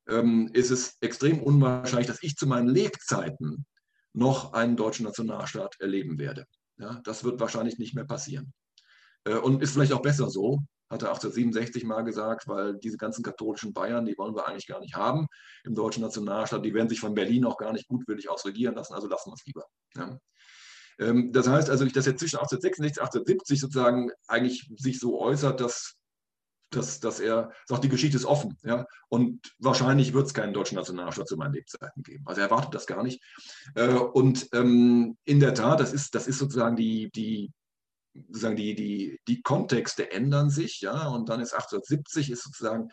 ähm, 0.08 0.50
ist 0.52 0.70
es 0.70 0.96
extrem 1.00 1.42
unwahrscheinlich, 1.42 2.06
dass 2.06 2.22
ich 2.22 2.36
zu 2.36 2.46
meinen 2.46 2.68
Lebzeiten 2.68 3.66
noch 4.12 4.52
einen 4.52 4.76
deutschen 4.76 5.04
Nationalstaat 5.04 5.76
erleben 5.80 6.18
werde. 6.18 6.46
Ja, 6.78 7.00
das 7.04 7.24
wird 7.24 7.40
wahrscheinlich 7.40 7.78
nicht 7.78 7.94
mehr 7.94 8.04
passieren. 8.04 8.52
Äh, 9.28 9.36
und 9.36 9.62
ist 9.62 9.72
vielleicht 9.72 9.92
auch 9.92 10.02
besser 10.02 10.30
so, 10.30 10.60
hat 10.90 11.02
er 11.02 11.10
1867 11.10 11.84
mal 11.84 12.02
gesagt, 12.02 12.48
weil 12.48 12.76
diese 12.78 12.96
ganzen 12.96 13.22
katholischen 13.22 13.72
Bayern, 13.72 14.06
die 14.06 14.16
wollen 14.16 14.34
wir 14.34 14.48
eigentlich 14.48 14.66
gar 14.66 14.80
nicht 14.80 14.96
haben 14.96 15.26
im 15.64 15.74
deutschen 15.74 16.02
Nationalstaat. 16.02 16.64
Die 16.64 16.72
werden 16.72 16.88
sich 16.88 17.00
von 17.00 17.14
Berlin 17.14 17.44
auch 17.44 17.58
gar 17.58 17.72
nicht 17.72 17.88
gutwillig 17.88 18.30
ausregieren 18.30 18.74
lassen, 18.74 18.94
also 18.94 19.06
lassen 19.06 19.30
wir 19.30 19.34
es 19.34 19.44
lieber. 19.44 19.64
Ja. 19.96 20.18
Ähm, 20.98 21.32
das 21.32 21.46
heißt 21.46 21.68
also, 21.68 21.84
dass 21.84 22.06
er 22.06 22.16
zwischen 22.16 22.36
1866 22.36 22.98
und 22.98 23.02
1870 23.02 23.60
sozusagen 23.60 24.10
eigentlich 24.26 24.70
sich 24.76 24.98
so 24.98 25.20
äußert, 25.20 25.60
dass, 25.60 25.96
dass, 26.70 27.00
dass 27.00 27.20
er 27.20 27.52
sagt, 27.66 27.84
die 27.84 27.90
Geschichte 27.90 28.16
ist 28.16 28.24
offen. 28.24 28.56
Ja? 28.64 28.86
Und 29.10 29.54
wahrscheinlich 29.58 30.14
wird 30.14 30.26
es 30.26 30.34
keinen 30.34 30.54
deutschen 30.54 30.76
Nationalstaat 30.76 31.28
zu 31.28 31.36
meinen 31.36 31.52
Lebzeiten 31.52 32.02
geben. 32.02 32.24
Also 32.26 32.40
er 32.40 32.46
erwartet 32.46 32.74
das 32.74 32.86
gar 32.86 33.02
nicht. 33.02 33.22
Äh, 33.74 33.92
und 33.92 34.48
ähm, 34.54 35.18
in 35.24 35.38
der 35.38 35.52
Tat, 35.52 35.80
das 35.80 35.92
ist, 35.92 36.14
das 36.14 36.26
ist 36.26 36.38
sozusagen 36.38 36.76
die, 36.76 37.10
die, 37.10 37.52
sozusagen 38.26 38.56
die, 38.56 38.74
die, 38.74 39.20
die 39.28 39.42
Kontexte 39.42 40.10
ändern 40.10 40.50
sich, 40.50 40.80
ja, 40.80 41.08
und 41.08 41.28
dann 41.28 41.40
ist 41.40 41.52
1870 41.52 42.30
ist 42.30 42.44
sozusagen, 42.44 42.88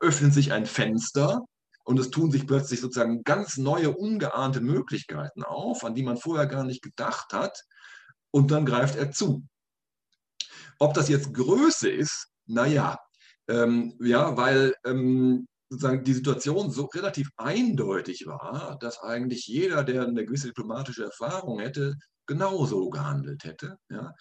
öffnet 0.00 0.34
sich 0.34 0.52
ein 0.52 0.66
Fenster 0.66 1.42
und 1.84 1.98
es 1.98 2.10
tun 2.10 2.30
sich 2.30 2.46
plötzlich 2.46 2.80
sozusagen 2.80 3.22
ganz 3.24 3.56
neue, 3.56 3.90
ungeahnte 3.90 4.60
Möglichkeiten 4.60 5.42
auf, 5.42 5.84
an 5.84 5.94
die 5.94 6.02
man 6.02 6.16
vorher 6.16 6.46
gar 6.46 6.64
nicht 6.64 6.82
gedacht 6.82 7.32
hat, 7.32 7.64
und 8.34 8.50
dann 8.50 8.66
greift 8.66 8.96
er 8.96 9.12
zu. 9.12 9.46
Ob 10.80 10.92
das 10.94 11.08
jetzt 11.08 11.32
Größe 11.32 11.88
ist, 11.88 12.32
naja, 12.46 12.98
ähm, 13.46 13.96
ja, 14.00 14.36
weil 14.36 14.74
ähm, 14.84 15.46
sozusagen 15.68 16.02
die 16.02 16.14
Situation 16.14 16.72
so 16.72 16.86
relativ 16.86 17.30
eindeutig 17.36 18.26
war, 18.26 18.76
dass 18.80 19.00
eigentlich 19.00 19.46
jeder, 19.46 19.84
der 19.84 20.02
eine 20.02 20.24
gewisse 20.24 20.48
diplomatische 20.48 21.04
Erfahrung 21.04 21.60
hätte, 21.60 21.94
genauso 22.26 22.90
gehandelt 22.90 23.44
hätte. 23.44 23.76
Ja. 23.88 24.14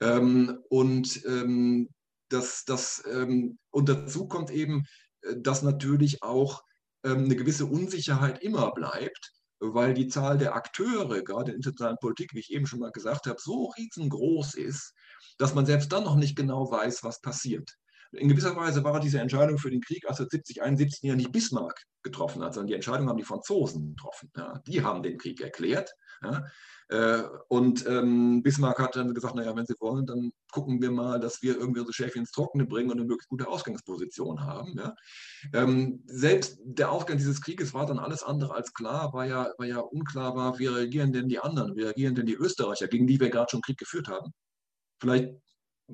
Ähm, 0.00 0.58
und, 0.68 1.24
ähm, 1.26 1.88
das, 2.28 2.64
das, 2.64 3.02
ähm, 3.10 3.58
und 3.70 3.88
dazu 3.88 4.26
kommt 4.26 4.50
eben, 4.50 4.84
äh, 5.22 5.36
dass 5.38 5.62
natürlich 5.62 6.22
auch 6.22 6.62
ähm, 7.04 7.24
eine 7.24 7.36
gewisse 7.36 7.66
Unsicherheit 7.66 8.42
immer 8.42 8.72
bleibt, 8.72 9.32
weil 9.60 9.94
die 9.94 10.08
Zahl 10.08 10.38
der 10.38 10.54
Akteure, 10.54 11.22
gerade 11.22 11.52
in 11.52 11.52
der 11.52 11.56
internationalen 11.56 11.98
Politik, 12.00 12.34
wie 12.34 12.40
ich 12.40 12.52
eben 12.52 12.66
schon 12.66 12.80
mal 12.80 12.90
gesagt 12.90 13.26
habe, 13.26 13.40
so 13.40 13.72
riesengroß 13.76 14.54
ist, 14.54 14.94
dass 15.38 15.54
man 15.54 15.66
selbst 15.66 15.92
dann 15.92 16.04
noch 16.04 16.16
nicht 16.16 16.36
genau 16.36 16.70
weiß, 16.70 17.04
was 17.04 17.20
passiert. 17.20 17.76
In 18.12 18.28
gewisser 18.28 18.54
Weise 18.56 18.84
war 18.84 19.00
diese 19.00 19.20
Entscheidung 19.20 19.58
für 19.58 19.70
den 19.70 19.80
Krieg 19.80 20.04
1870, 20.04 20.62
71 20.62 21.02
ja 21.02 21.16
nicht 21.16 21.32
Bismarck 21.32 21.82
getroffen 22.02 22.42
hat, 22.42 22.54
sondern 22.54 22.68
die 22.68 22.74
Entscheidung 22.74 23.08
haben 23.08 23.16
die 23.16 23.24
Franzosen 23.24 23.94
getroffen. 23.94 24.30
Ja. 24.36 24.60
Die 24.66 24.82
haben 24.82 25.02
den 25.02 25.18
Krieg 25.18 25.40
erklärt. 25.40 25.94
Ja. 26.22 26.44
Äh, 26.88 27.22
und 27.48 27.86
ähm, 27.86 28.42
Bismarck 28.42 28.78
hat 28.78 28.96
dann 28.96 29.14
gesagt, 29.14 29.34
naja, 29.34 29.56
wenn 29.56 29.64
Sie 29.64 29.74
wollen, 29.80 30.04
dann 30.04 30.32
gucken 30.50 30.82
wir 30.82 30.90
mal, 30.90 31.18
dass 31.18 31.40
wir 31.40 31.56
irgendwie 31.56 31.80
unsere 31.80 31.94
Schäfchen 31.94 32.20
ins 32.20 32.32
Trockene 32.32 32.66
bringen 32.66 32.90
und 32.90 32.98
eine 32.98 33.06
möglichst 33.06 33.30
gute 33.30 33.48
Ausgangsposition 33.48 34.44
haben. 34.44 34.74
Ja. 34.76 34.94
Ähm, 35.54 36.02
selbst 36.04 36.58
der 36.64 36.92
Ausgang 36.92 37.16
dieses 37.16 37.40
Krieges 37.40 37.72
war 37.72 37.86
dann 37.86 37.98
alles 37.98 38.22
andere 38.22 38.54
als 38.54 38.74
klar, 38.74 39.12
weil 39.14 39.30
ja, 39.30 39.50
weil 39.56 39.70
ja 39.70 39.78
unklar 39.78 40.36
war, 40.36 40.58
wie 40.58 40.66
reagieren 40.66 41.12
denn 41.12 41.28
die 41.28 41.38
anderen, 41.38 41.74
wie 41.76 41.82
reagieren 41.82 42.14
denn 42.14 42.26
die 42.26 42.34
Österreicher, 42.34 42.88
gegen 42.88 43.06
die 43.06 43.18
wir 43.18 43.30
gerade 43.30 43.50
schon 43.50 43.62
Krieg 43.62 43.78
geführt 43.78 44.08
haben. 44.08 44.32
Vielleicht 45.00 45.34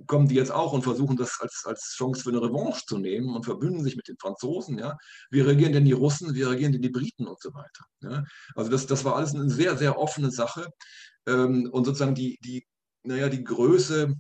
kommen 0.07 0.29
die 0.29 0.35
jetzt 0.35 0.53
auch 0.53 0.73
und 0.73 0.83
versuchen 0.83 1.17
das 1.17 1.39
als, 1.41 1.63
als 1.65 1.95
Chance 1.97 2.23
für 2.23 2.31
eine 2.31 2.43
Revanche 2.43 2.85
zu 2.87 2.99
nehmen 2.99 3.35
und 3.35 3.45
verbünden 3.45 3.83
sich 3.83 3.97
mit 3.97 4.09
den 4.09 4.19
Franzosen. 4.19 4.79
Ja? 4.79 4.97
Wie 5.31 5.41
reagieren 5.41 5.73
denn 5.73 5.85
die 5.85 5.93
Russen, 5.93 6.35
wie 6.35 6.43
reagieren 6.43 6.73
denn 6.73 6.83
die 6.83 6.91
Briten 6.91 7.27
und 7.27 7.41
so 7.41 7.53
weiter. 7.55 7.85
Ja? 8.03 8.25
Also 8.55 8.71
das, 8.71 8.87
das 8.87 9.05
war 9.05 9.17
alles 9.17 9.35
eine 9.35 9.51
sehr, 9.51 9.77
sehr 9.77 9.99
offene 9.99 10.31
Sache. 10.31 10.69
Ähm, 11.27 11.69
und 11.73 11.85
sozusagen 11.85 12.15
die, 12.15 12.39
die, 12.43 12.67
naja, 13.03 13.29
die 13.29 13.45
Größe 13.45 14.15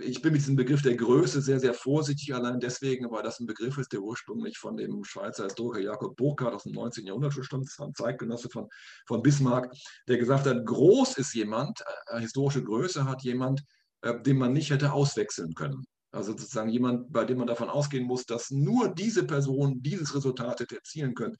ich 0.00 0.22
bin 0.22 0.32
mit 0.32 0.40
diesem 0.42 0.56
Begriff 0.56 0.82
der 0.82 0.96
Größe 0.96 1.40
sehr, 1.40 1.60
sehr 1.60 1.74
vorsichtig, 1.74 2.34
allein 2.34 2.58
deswegen, 2.58 3.10
weil 3.10 3.22
das 3.22 3.38
ein 3.38 3.46
Begriff 3.46 3.78
ist, 3.78 3.92
der 3.92 4.00
ursprünglich 4.00 4.58
von 4.58 4.76
dem 4.76 5.04
Schweizer 5.04 5.44
Historiker 5.44 5.80
Jakob 5.80 6.16
Burckhardt 6.16 6.54
aus 6.54 6.64
dem 6.64 6.72
19. 6.72 7.06
Jahrhundert 7.06 7.32
stammt, 7.32 7.68
ein 7.78 7.94
Zeitgenosse 7.94 8.48
von, 8.48 8.68
von 9.06 9.22
Bismarck, 9.22 9.72
der 10.08 10.18
gesagt 10.18 10.46
hat, 10.46 10.64
groß 10.66 11.16
ist 11.18 11.34
jemand, 11.34 11.82
äh, 12.08 12.20
historische 12.20 12.64
Größe 12.64 13.04
hat 13.04 13.22
jemand, 13.22 13.62
äh, 14.04 14.20
den 14.20 14.36
man 14.36 14.52
nicht 14.52 14.70
hätte 14.70 14.92
auswechseln 14.92 15.54
können. 15.54 15.84
Also 16.12 16.32
sozusagen 16.32 16.68
jemand, 16.68 17.12
bei 17.12 17.24
dem 17.24 17.38
man 17.38 17.46
davon 17.46 17.68
ausgehen 17.68 18.06
muss, 18.06 18.24
dass 18.26 18.50
nur 18.50 18.94
diese 18.94 19.26
Person 19.26 19.82
dieses 19.82 20.14
Resultat 20.14 20.60
hätte 20.60 20.76
erzielen 20.76 21.14
können. 21.14 21.36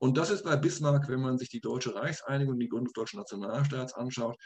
Und 0.00 0.18
das 0.18 0.30
ist 0.30 0.44
bei 0.44 0.56
Bismarck, 0.56 1.08
wenn 1.08 1.20
man 1.20 1.38
sich 1.38 1.48
die 1.48 1.60
deutsche 1.60 1.94
Reichseinigung 1.94 2.54
und 2.54 2.60
die 2.60 2.68
Gründung 2.68 2.86
des 2.86 2.92
deutschen 2.92 3.20
Nationalstaats 3.20 3.94
anschaut, 3.94 4.36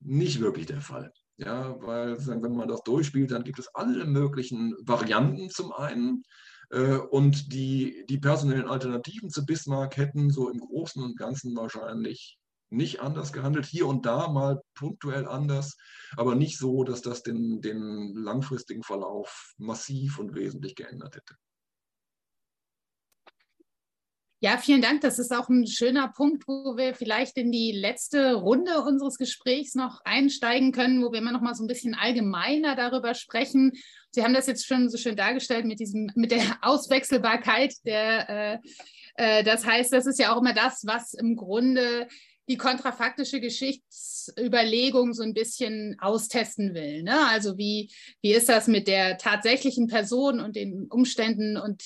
nicht 0.00 0.40
wirklich 0.40 0.66
der 0.66 0.80
Fall. 0.80 1.12
Ja, 1.36 1.80
weil 1.80 2.16
wenn 2.26 2.56
man 2.56 2.68
das 2.68 2.82
durchspielt, 2.82 3.30
dann 3.30 3.44
gibt 3.44 3.58
es 3.58 3.68
alle 3.74 4.04
möglichen 4.06 4.74
Varianten 4.80 5.50
zum 5.50 5.72
einen. 5.72 6.24
Äh, 6.70 6.96
und 6.96 7.52
die, 7.52 8.04
die 8.08 8.18
personellen 8.18 8.66
Alternativen 8.66 9.30
zu 9.30 9.44
Bismarck 9.44 9.96
hätten 9.96 10.30
so 10.30 10.48
im 10.48 10.58
Großen 10.58 11.02
und 11.02 11.18
Ganzen 11.18 11.54
wahrscheinlich 11.54 12.37
nicht 12.70 13.00
anders 13.00 13.32
gehandelt, 13.32 13.66
hier 13.66 13.86
und 13.86 14.06
da 14.06 14.28
mal 14.28 14.62
punktuell 14.74 15.26
anders, 15.26 15.76
aber 16.16 16.34
nicht 16.34 16.58
so, 16.58 16.84
dass 16.84 17.02
das 17.02 17.22
den, 17.22 17.60
den 17.60 18.14
langfristigen 18.14 18.82
Verlauf 18.82 19.54
massiv 19.58 20.18
und 20.18 20.34
wesentlich 20.34 20.74
geändert 20.74 21.16
hätte. 21.16 21.36
Ja, 24.40 24.56
vielen 24.56 24.82
Dank. 24.82 25.00
Das 25.00 25.18
ist 25.18 25.34
auch 25.34 25.48
ein 25.48 25.66
schöner 25.66 26.12
Punkt, 26.16 26.46
wo 26.46 26.76
wir 26.76 26.94
vielleicht 26.94 27.36
in 27.36 27.50
die 27.50 27.72
letzte 27.72 28.34
Runde 28.34 28.82
unseres 28.82 29.18
Gesprächs 29.18 29.74
noch 29.74 30.00
einsteigen 30.04 30.70
können, 30.70 31.02
wo 31.02 31.10
wir 31.10 31.18
immer 31.18 31.32
noch 31.32 31.40
mal 31.40 31.56
so 31.56 31.64
ein 31.64 31.66
bisschen 31.66 31.96
allgemeiner 31.96 32.76
darüber 32.76 33.14
sprechen. 33.14 33.72
Sie 34.12 34.22
haben 34.22 34.34
das 34.34 34.46
jetzt 34.46 34.64
schon 34.64 34.90
so 34.90 34.96
schön 34.96 35.16
dargestellt 35.16 35.64
mit 35.64 35.80
diesem, 35.80 36.12
mit 36.14 36.30
der 36.30 36.42
Auswechselbarkeit 36.62 37.74
der 37.84 38.28
äh, 38.28 38.58
äh 39.16 39.42
das 39.42 39.66
heißt, 39.66 39.92
das 39.92 40.06
ist 40.06 40.20
ja 40.20 40.32
auch 40.32 40.40
immer 40.40 40.54
das, 40.54 40.84
was 40.86 41.14
im 41.14 41.34
Grunde 41.34 42.06
die 42.48 42.56
kontrafaktische 42.56 43.40
Geschichtsüberlegung 43.40 45.12
so 45.12 45.22
ein 45.22 45.34
bisschen 45.34 45.96
austesten 46.00 46.74
will. 46.74 47.02
Ne? 47.02 47.26
Also 47.28 47.58
wie, 47.58 47.90
wie 48.22 48.32
ist 48.32 48.48
das 48.48 48.66
mit 48.66 48.88
der 48.88 49.18
tatsächlichen 49.18 49.86
Person 49.86 50.40
und 50.40 50.56
den 50.56 50.86
Umständen 50.88 51.56
und 51.56 51.82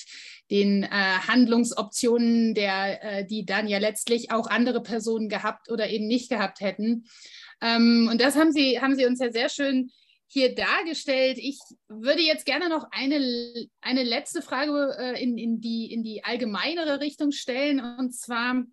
den 0.49 0.83
äh, 0.83 0.87
Handlungsoptionen, 0.89 2.53
der, 2.53 3.03
äh, 3.03 3.25
die 3.25 3.45
dann 3.45 3.67
ja 3.67 3.79
letztlich 3.79 4.31
auch 4.31 4.47
andere 4.47 4.81
Personen 4.81 5.29
gehabt 5.29 5.69
oder 5.69 5.89
eben 5.89 6.07
nicht 6.07 6.29
gehabt 6.29 6.61
hätten. 6.61 7.05
Ähm, 7.61 8.07
und 8.11 8.21
das 8.21 8.35
haben 8.35 8.51
Sie, 8.51 8.79
haben 8.79 8.95
Sie 8.95 9.05
uns 9.05 9.19
ja 9.19 9.31
sehr 9.31 9.49
schön 9.49 9.91
hier 10.27 10.55
dargestellt. 10.55 11.37
Ich 11.39 11.59
würde 11.87 12.21
jetzt 12.21 12.45
gerne 12.45 12.67
noch 12.67 12.87
eine, 12.91 13.19
eine 13.81 14.03
letzte 14.03 14.41
Frage 14.41 14.95
äh, 14.97 15.21
in, 15.21 15.37
in, 15.37 15.61
die, 15.61 15.91
in 15.91 16.03
die 16.03 16.23
allgemeinere 16.23 16.99
Richtung 16.99 17.31
stellen. 17.31 17.79
Und 17.79 18.13
zwar, 18.13 18.63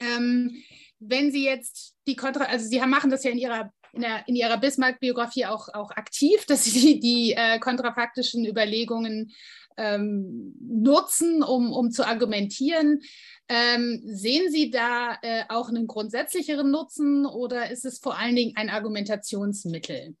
ähm, 0.00 0.62
wenn 0.98 1.30
Sie 1.32 1.44
jetzt 1.44 1.94
die 2.06 2.16
Kontra, 2.16 2.44
also 2.44 2.66
Sie 2.66 2.80
machen 2.80 3.10
das 3.10 3.24
ja 3.24 3.30
in 3.30 3.38
Ihrer 3.38 3.72
in, 3.92 4.02
der, 4.02 4.28
in 4.28 4.36
ihrer 4.36 4.58
Bismarck-Biografie 4.58 5.46
auch, 5.46 5.68
auch 5.68 5.90
aktiv, 5.90 6.44
dass 6.48 6.64
sie 6.64 6.80
die, 6.80 7.00
die 7.00 7.34
äh, 7.36 7.58
kontrafaktischen 7.58 8.46
Überlegungen 8.46 9.32
ähm, 9.76 10.54
nutzen, 10.60 11.42
um, 11.42 11.72
um 11.72 11.90
zu 11.90 12.06
argumentieren. 12.06 13.00
Ähm, 13.48 14.02
sehen 14.04 14.50
Sie 14.50 14.70
da 14.70 15.16
äh, 15.22 15.44
auch 15.48 15.68
einen 15.68 15.86
grundsätzlicheren 15.86 16.70
Nutzen 16.70 17.24
oder 17.24 17.70
ist 17.70 17.84
es 17.84 17.98
vor 17.98 18.18
allen 18.18 18.36
Dingen 18.36 18.52
ein 18.56 18.68
Argumentationsmittel? 18.68 20.16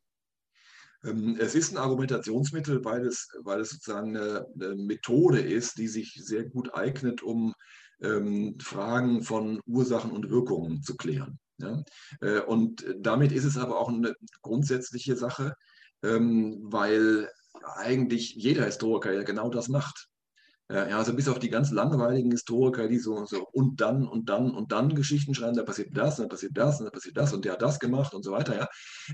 Ähm, 1.04 1.36
es 1.38 1.54
ist 1.54 1.72
ein 1.72 1.78
Argumentationsmittel, 1.78 2.84
weil 2.84 3.06
es, 3.06 3.28
weil 3.42 3.60
es 3.60 3.70
sozusagen 3.70 4.16
eine, 4.16 4.46
eine 4.54 4.74
Methode 4.76 5.40
ist, 5.40 5.78
die 5.78 5.88
sich 5.88 6.14
sehr 6.14 6.44
gut 6.44 6.74
eignet, 6.74 7.22
um 7.22 7.54
ähm, 8.02 8.58
Fragen 8.60 9.22
von 9.22 9.60
Ursachen 9.66 10.10
und 10.10 10.30
Wirkungen 10.30 10.82
zu 10.82 10.96
klären. 10.96 11.38
Ja? 11.58 11.82
Äh, 12.20 12.40
und 12.40 12.84
damit 12.98 13.32
ist 13.32 13.44
es 13.44 13.56
aber 13.56 13.78
auch 13.78 13.88
eine 13.88 14.14
grundsätzliche 14.42 15.16
Sache, 15.16 15.54
ähm, 16.02 16.58
weil 16.62 17.30
eigentlich 17.76 18.34
jeder 18.34 18.64
Historiker 18.64 19.12
ja 19.12 19.22
genau 19.22 19.50
das 19.50 19.68
macht. 19.68 20.06
Ja, 20.72 20.84
also 20.98 21.12
bis 21.14 21.26
auf 21.26 21.40
die 21.40 21.50
ganz 21.50 21.72
langweiligen 21.72 22.30
Historiker, 22.30 22.86
die 22.86 22.98
so, 22.98 23.24
so 23.24 23.44
und 23.50 23.80
dann 23.80 24.06
und 24.06 24.28
dann 24.28 24.52
und 24.52 24.70
dann 24.70 24.94
Geschichten 24.94 25.34
schreiben, 25.34 25.56
da 25.56 25.64
passiert 25.64 25.96
das, 25.96 26.18
da 26.18 26.28
passiert 26.28 26.56
das, 26.56 26.78
da 26.78 26.90
passiert 26.90 27.16
das 27.16 27.32
und 27.32 27.44
der 27.44 27.54
hat 27.54 27.62
das 27.62 27.80
gemacht 27.80 28.14
und 28.14 28.22
so 28.22 28.30
weiter. 28.30 28.56
Ja, 28.56 28.68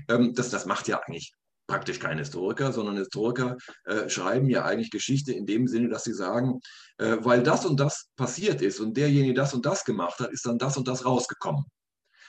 ähm, 0.07 0.35
das, 0.35 0.51
das 0.51 0.67
macht 0.67 0.87
ja 0.87 0.99
eigentlich 0.99 1.33
praktisch 1.67 1.99
kein 1.99 2.17
Historiker, 2.17 2.71
sondern 2.71 2.97
Historiker 2.97 3.57
äh, 3.85 4.09
schreiben 4.09 4.49
ja 4.49 4.65
eigentlich 4.65 4.91
Geschichte 4.91 5.33
in 5.33 5.45
dem 5.45 5.67
Sinne, 5.67 5.89
dass 5.89 6.05
sie 6.05 6.13
sagen, 6.13 6.59
äh, 6.97 7.17
weil 7.19 7.43
das 7.43 7.65
und 7.65 7.79
das 7.79 8.09
passiert 8.15 8.61
ist 8.61 8.79
und 8.79 8.97
derjenige 8.97 9.33
das 9.33 9.53
und 9.53 9.65
das 9.65 9.83
gemacht 9.83 10.19
hat, 10.19 10.31
ist 10.31 10.45
dann 10.45 10.57
das 10.57 10.77
und 10.77 10.87
das 10.87 11.05
rausgekommen. 11.05 11.65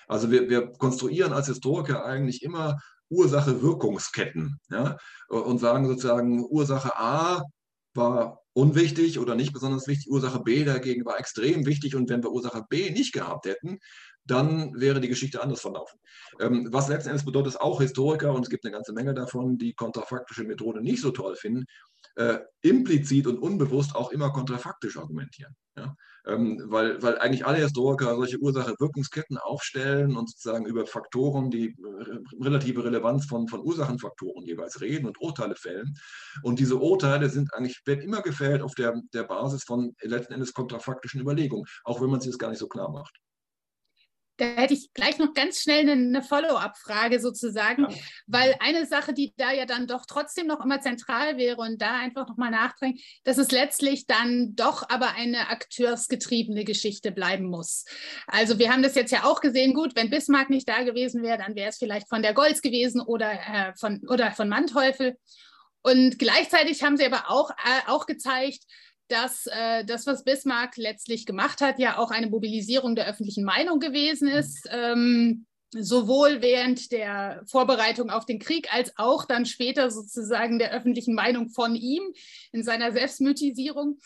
Also 0.08 0.30
wir, 0.30 0.48
wir 0.48 0.72
konstruieren 0.72 1.32
als 1.32 1.46
Historiker 1.46 2.04
eigentlich 2.04 2.42
immer 2.42 2.78
Ursache-Wirkungsketten 3.10 4.58
ja, 4.70 4.96
und 5.28 5.58
sagen 5.58 5.86
sozusagen, 5.86 6.44
Ursache 6.44 6.98
A 6.98 7.42
war 7.94 8.42
unwichtig 8.52 9.18
oder 9.18 9.34
nicht 9.34 9.52
besonders 9.52 9.86
wichtig, 9.86 10.10
Ursache 10.10 10.40
B 10.40 10.64
dagegen 10.64 11.04
war 11.04 11.18
extrem 11.18 11.64
wichtig 11.64 11.94
und 11.94 12.08
wenn 12.10 12.22
wir 12.22 12.32
Ursache 12.32 12.64
B 12.68 12.90
nicht 12.90 13.12
gehabt 13.12 13.46
hätten, 13.46 13.78
dann 14.30 14.78
wäre 14.78 15.00
die 15.00 15.08
Geschichte 15.08 15.42
anders 15.42 15.60
verlaufen. 15.60 15.98
Ähm, 16.40 16.68
was 16.70 16.88
letzten 16.88 17.10
Endes 17.10 17.24
bedeutet, 17.24 17.54
dass 17.54 17.60
auch 17.60 17.80
Historiker, 17.80 18.32
und 18.32 18.42
es 18.42 18.50
gibt 18.50 18.64
eine 18.64 18.72
ganze 18.72 18.92
Menge 18.92 19.14
davon, 19.14 19.58
die 19.58 19.74
kontrafaktische 19.74 20.44
Methode 20.44 20.80
nicht 20.80 21.00
so 21.00 21.10
toll 21.10 21.36
finden, 21.36 21.64
äh, 22.16 22.38
implizit 22.62 23.26
und 23.26 23.38
unbewusst 23.38 23.94
auch 23.94 24.10
immer 24.10 24.32
kontrafaktisch 24.32 24.96
argumentieren. 24.96 25.54
Ja? 25.76 25.94
Ähm, 26.26 26.62
weil, 26.66 27.02
weil 27.02 27.18
eigentlich 27.18 27.46
alle 27.46 27.58
Historiker 27.58 28.16
solche 28.16 28.38
Ursache-Wirkungsketten 28.38 29.38
aufstellen 29.38 30.16
und 30.16 30.28
sozusagen 30.28 30.66
über 30.66 30.84
Faktoren, 30.84 31.50
die 31.50 31.68
äh, 31.68 32.18
relative 32.40 32.84
Relevanz 32.84 33.26
von, 33.26 33.48
von 33.48 33.60
Ursachenfaktoren 33.60 34.44
jeweils 34.44 34.80
reden 34.80 35.06
und 35.06 35.20
Urteile 35.20 35.54
fällen. 35.54 35.94
Und 36.42 36.58
diese 36.58 36.76
Urteile 36.76 37.30
sind 37.30 37.54
eigentlich, 37.54 37.80
werden 37.86 38.02
immer 38.02 38.20
gefällt 38.20 38.62
auf 38.62 38.74
der, 38.74 39.00
der 39.14 39.24
Basis 39.24 39.64
von 39.64 39.94
letzten 40.02 40.34
Endes 40.34 40.52
kontrafaktischen 40.52 41.20
Überlegungen, 41.20 41.64
auch 41.84 42.00
wenn 42.00 42.10
man 42.10 42.20
sich 42.20 42.30
das 42.30 42.38
gar 42.38 42.50
nicht 42.50 42.58
so 42.58 42.68
klar 42.68 42.90
macht. 42.90 43.16
Da 44.38 44.44
hätte 44.44 44.72
ich 44.72 44.92
gleich 44.94 45.18
noch 45.18 45.34
ganz 45.34 45.60
schnell 45.60 45.90
eine, 45.90 46.22
Follow-up-Frage 46.22 47.20
sozusagen, 47.20 47.90
ja. 47.90 47.96
weil 48.26 48.54
eine 48.60 48.86
Sache, 48.86 49.12
die 49.12 49.34
da 49.36 49.52
ja 49.52 49.66
dann 49.66 49.88
doch 49.88 50.06
trotzdem 50.06 50.46
noch 50.46 50.64
immer 50.64 50.80
zentral 50.80 51.36
wäre 51.36 51.56
und 51.56 51.82
da 51.82 51.98
einfach 51.98 52.28
nochmal 52.28 52.52
nachdrängen, 52.52 52.98
dass 53.24 53.36
es 53.38 53.50
letztlich 53.50 54.06
dann 54.06 54.54
doch 54.54 54.88
aber 54.88 55.14
eine 55.16 55.48
akteursgetriebene 55.48 56.64
Geschichte 56.64 57.10
bleiben 57.10 57.46
muss. 57.46 57.84
Also 58.28 58.60
wir 58.60 58.72
haben 58.72 58.82
das 58.82 58.94
jetzt 58.94 59.10
ja 59.10 59.24
auch 59.24 59.40
gesehen, 59.40 59.74
gut, 59.74 59.96
wenn 59.96 60.08
Bismarck 60.08 60.50
nicht 60.50 60.68
da 60.68 60.84
gewesen 60.84 61.22
wäre, 61.22 61.38
dann 61.38 61.56
wäre 61.56 61.70
es 61.70 61.78
vielleicht 61.78 62.08
von 62.08 62.22
der 62.22 62.32
Goltz 62.32 62.62
gewesen 62.62 63.00
oder, 63.00 63.32
äh, 63.32 63.72
von, 63.76 64.00
oder 64.08 64.30
von 64.30 64.48
Manteuffel. 64.48 65.16
Und 65.82 66.18
gleichzeitig 66.18 66.82
haben 66.82 66.96
sie 66.96 67.06
aber 67.06 67.30
auch, 67.30 67.50
äh, 67.50 67.88
auch 67.88 68.06
gezeigt, 68.06 68.64
dass 69.08 69.46
äh, 69.46 69.84
das, 69.84 70.06
was 70.06 70.24
Bismarck 70.24 70.76
letztlich 70.76 71.26
gemacht 71.26 71.60
hat, 71.60 71.78
ja 71.78 71.98
auch 71.98 72.10
eine 72.10 72.28
Mobilisierung 72.28 72.94
der 72.94 73.08
öffentlichen 73.08 73.44
Meinung 73.44 73.80
gewesen 73.80 74.28
ist. 74.28 74.68
Ähm, 74.70 75.46
sowohl 75.70 76.40
während 76.40 76.92
der 76.92 77.42
Vorbereitung 77.46 78.10
auf 78.10 78.24
den 78.24 78.38
Krieg 78.38 78.72
als 78.72 78.92
auch 78.96 79.26
dann 79.26 79.44
später 79.44 79.90
sozusagen 79.90 80.58
der 80.58 80.72
öffentlichen 80.72 81.14
Meinung 81.14 81.50
von 81.50 81.74
ihm 81.74 82.02
in 82.52 82.62
seiner 82.62 82.92
Selbstmythisierung. 82.92 83.98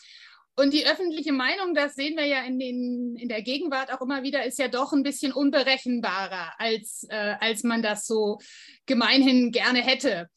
Und 0.55 0.71
die 0.71 0.85
öffentliche 0.85 1.31
Meinung, 1.31 1.73
das 1.73 1.95
sehen 1.95 2.15
wir 2.15 2.25
ja 2.25 2.43
in, 2.43 2.59
den, 2.59 3.15
in 3.15 3.27
der 3.27 3.41
Gegenwart 3.41 3.91
auch 3.91 4.01
immer 4.01 4.21
wieder, 4.21 4.45
ist 4.45 4.59
ja 4.59 4.67
doch 4.67 4.93
ein 4.93 5.01
bisschen 5.01 5.33
unberechenbarer, 5.33 6.53
als, 6.59 7.07
äh, 7.09 7.35
als 7.39 7.63
man 7.63 7.81
das 7.81 8.05
so 8.05 8.37
gemeinhin 8.85 9.51
gerne 9.51 9.81
hätte. 9.81 10.29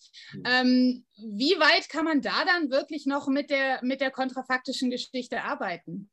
Ähm, 0.45 1.05
wie 1.17 1.59
weit 1.59 1.91
kann 1.91 2.07
man 2.07 2.23
da 2.23 2.45
dann 2.47 2.71
wirklich 2.71 3.05
noch 3.05 3.29
mit 3.29 3.51
der, 3.51 3.81
mit 3.83 4.01
der 4.01 4.11
kontrafaktischen 4.11 4.91
Geschichte 4.91 5.43
arbeiten? 5.43 6.11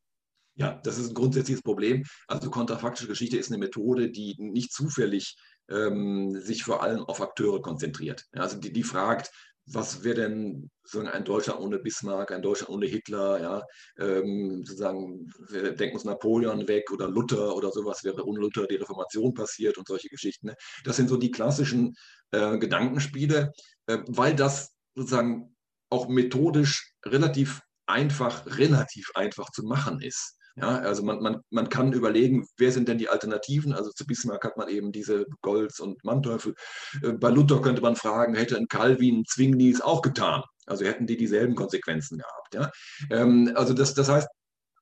Ja, 0.55 0.79
das 0.83 0.97
ist 0.97 1.09
ein 1.09 1.15
grundsätzliches 1.15 1.63
Problem. 1.63 2.03
Also 2.27 2.51
kontrafaktische 2.51 3.07
Geschichte 3.07 3.37
ist 3.37 3.51
eine 3.51 3.57
Methode, 3.57 4.11
die 4.11 4.35
nicht 4.37 4.71
zufällig 4.71 5.35
ähm, 5.69 6.39
sich 6.39 6.63
vor 6.63 6.83
allem 6.83 7.03
auf 7.05 7.21
Akteure 7.21 7.61
konzentriert. 7.61 8.25
Also 8.33 8.57
die, 8.57 8.71
die 8.71 8.83
fragt, 8.83 9.31
was 9.65 10.03
wäre 10.03 10.15
denn 10.15 10.69
so 10.83 10.99
ein 10.99 11.23
Deutschland 11.23 11.59
ohne 11.59 11.79
Bismarck, 11.79 12.31
ein 12.31 12.41
Deutschland 12.41 12.69
ohne 12.69 12.85
Hitler, 12.85 13.41
ja, 13.41 13.63
ähm, 13.97 14.63
sozusagen, 14.65 15.31
wir 15.49 15.73
denken 15.73 15.95
uns 15.95 16.03
Napoleon 16.03 16.67
weg 16.67 16.91
oder 16.91 17.07
Luther 17.07 17.55
oder 17.55 17.71
sowas, 17.71 18.03
wäre 18.03 18.25
ohne 18.25 18.39
Luther 18.39 18.67
die 18.67 18.75
Reformation 18.75 19.33
passiert 19.33 19.77
und 19.77 19.87
solche 19.87 20.09
Geschichten. 20.09 20.47
Ne? 20.47 20.55
Das 20.83 20.97
sind 20.97 21.07
so 21.07 21.17
die 21.17 21.31
klassischen 21.31 21.95
äh, 22.31 22.57
Gedankenspiele, 22.57 23.51
äh, 23.87 23.99
weil 24.07 24.35
das 24.35 24.75
sozusagen 24.95 25.55
auch 25.89 26.07
methodisch 26.07 26.93
relativ 27.05 27.61
einfach, 27.85 28.45
relativ 28.57 29.11
einfach 29.15 29.49
zu 29.51 29.63
machen 29.63 30.01
ist. 30.01 30.37
Ja, 30.55 30.77
also 30.79 31.01
man, 31.03 31.19
man, 31.21 31.41
man 31.49 31.67
kann 31.69 31.93
überlegen, 31.93 32.45
wer 32.57 32.71
sind 32.71 32.87
denn 32.87 32.99
die 32.99 33.09
Alternativen? 33.09 33.73
Also 33.73 33.89
zu 33.89 34.05
Bismarck 34.05 34.43
hat 34.45 34.55
man 34.55 34.69
eben 34.69 34.91
diese 34.91 35.25
Golds 35.41 35.79
und 35.79 36.03
Manteuffel. 36.03 36.53
Äh, 37.01 37.13
bei 37.13 37.29
Luther 37.29 37.61
könnte 37.61 37.81
man 37.81 37.95
fragen, 37.95 38.35
hätte 38.35 38.57
ein 38.57 38.67
Calvin 38.67 39.25
Zwingli 39.25 39.75
auch 39.81 40.03
getan? 40.03 40.43
Also 40.67 40.85
hätten 40.85 41.07
die 41.07 41.17
dieselben 41.17 41.55
Konsequenzen 41.55 42.19
gehabt. 42.19 42.53
Ja? 42.53 42.71
Ähm, 43.09 43.51
also 43.55 43.73
das, 43.73 43.95
das 43.95 44.09
heißt, 44.09 44.27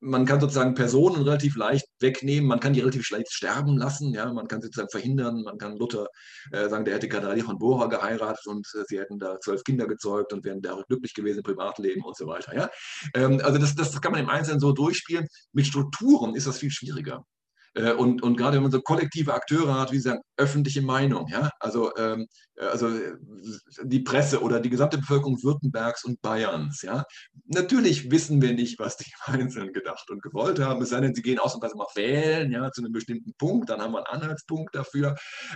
man 0.01 0.25
kann 0.25 0.41
sozusagen 0.41 0.73
Personen 0.73 1.23
relativ 1.23 1.55
leicht 1.55 1.85
wegnehmen, 1.99 2.47
man 2.47 2.59
kann 2.59 2.73
die 2.73 2.79
relativ 2.79 3.09
leicht 3.11 3.31
sterben 3.31 3.77
lassen, 3.77 4.13
ja, 4.13 4.31
man 4.33 4.47
kann 4.47 4.61
sie 4.61 4.67
sozusagen 4.67 4.89
verhindern, 4.89 5.43
man 5.43 5.57
kann 5.57 5.77
Luther 5.77 6.07
äh, 6.51 6.67
sagen, 6.69 6.85
der 6.85 6.95
hätte 6.95 7.07
Katharina 7.07 7.45
von 7.45 7.59
Bora 7.59 7.85
geheiratet 7.85 8.47
und 8.47 8.67
äh, 8.75 8.83
sie 8.87 8.99
hätten 8.99 9.19
da 9.19 9.39
zwölf 9.39 9.63
Kinder 9.63 9.87
gezeugt 9.87 10.33
und 10.33 10.43
wären 10.43 10.61
da 10.61 10.81
glücklich 10.87 11.13
gewesen 11.13 11.37
im 11.37 11.43
Privatleben 11.43 12.03
und 12.03 12.17
so 12.17 12.25
weiter, 12.25 12.55
ja. 12.55 12.69
Ähm, 13.13 13.39
also 13.43 13.59
das, 13.59 13.75
das 13.75 14.01
kann 14.01 14.11
man 14.11 14.21
im 14.21 14.29
Einzelnen 14.29 14.59
so 14.59 14.71
durchspielen. 14.71 15.27
Mit 15.53 15.67
Strukturen 15.67 16.35
ist 16.35 16.47
das 16.47 16.57
viel 16.57 16.71
schwieriger. 16.71 17.23
Äh, 17.73 17.93
und, 17.93 18.21
und 18.21 18.37
gerade 18.37 18.55
wenn 18.57 18.63
man 18.63 18.71
so 18.71 18.81
kollektive 18.81 19.33
Akteure 19.33 19.79
hat, 19.79 19.91
wie 19.91 19.97
Sie 19.97 20.09
sagen, 20.09 20.21
öffentliche 20.37 20.81
Meinung, 20.81 21.27
ja, 21.29 21.49
also, 21.59 21.95
ähm, 21.95 22.27
also 22.57 22.89
äh, 22.89 23.13
die 23.83 24.01
Presse 24.01 24.41
oder 24.41 24.59
die 24.59 24.69
gesamte 24.69 24.97
Bevölkerung 24.97 25.41
Württembergs 25.41 26.03
und 26.03 26.21
Bayerns, 26.21 26.81
ja, 26.81 27.05
natürlich 27.45 28.11
wissen 28.11 28.41
wir 28.41 28.53
nicht, 28.53 28.79
was 28.79 28.97
die 28.97 29.11
Einzelnen 29.25 29.73
gedacht 29.73 30.09
und 30.09 30.21
gewollt 30.21 30.59
haben, 30.59 30.81
es 30.81 30.89
sei 30.89 30.99
denn, 30.99 31.15
sie 31.15 31.21
gehen 31.21 31.39
ausnahmsweise 31.39 31.77
mal 31.77 31.87
wählen, 31.95 32.51
ja, 32.51 32.71
zu 32.71 32.81
einem 32.81 32.91
bestimmten 32.91 33.33
Punkt, 33.37 33.69
dann 33.69 33.81
haben 33.81 33.93
wir 33.93 34.05
einen 34.05 34.21
Anhaltspunkt 34.21 34.75
dafür. 34.75 35.15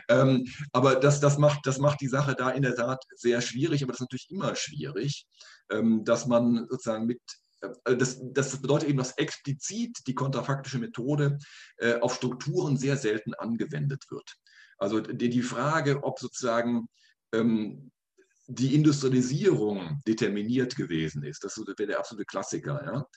Ähm, 0.09 0.45
aber 0.72 0.95
das, 0.95 1.20
das, 1.20 1.38
macht, 1.38 1.66
das 1.66 1.80
macht 1.80 2.01
die 2.01 2.07
Sache 2.07 2.36
da 2.36 2.49
in 2.49 2.61
der 2.61 2.76
Tat 2.76 3.03
sehr 3.16 3.41
schwierig, 3.41 3.84
aber 3.84 3.91
das 3.91 3.97
ist 3.97 4.05
natürlich 4.05 4.30
immer 4.30 4.55
schwierig, 4.55 5.26
ähm, 5.70 6.03
dass 6.05 6.28
man 6.28 6.68
sozusagen 6.70 7.05
mit 7.05 7.20
äh, 7.20 7.45
das, 7.84 8.20
das, 8.22 8.61
bedeutet 8.61 8.89
eben, 8.89 8.97
dass 8.97 9.18
explizit 9.18 10.07
die 10.07 10.16
kontrafaktische 10.16 10.80
Methode 10.80 11.38
äh, 11.78 11.99
auf 11.99 12.16
Strukturen 12.16 12.78
sehr 12.78 12.97
selten 12.97 13.34
angewendet 13.34 14.05
wird. 14.09 14.36
Also 14.78 14.99
die, 14.99 15.30
die 15.30 15.41
Frage, 15.41 16.03
ob 16.03 16.20
sozusagen 16.20 16.88
ähm, 17.34 17.91
die 18.47 18.76
Industrialisierung 18.76 20.01
determiniert 20.07 20.76
gewesen 20.76 21.24
ist, 21.24 21.43
das 21.43 21.57
wäre 21.57 21.88
der 21.88 21.99
absolute 21.99 22.26
Klassiker. 22.26 22.82
Ja? 22.86 23.07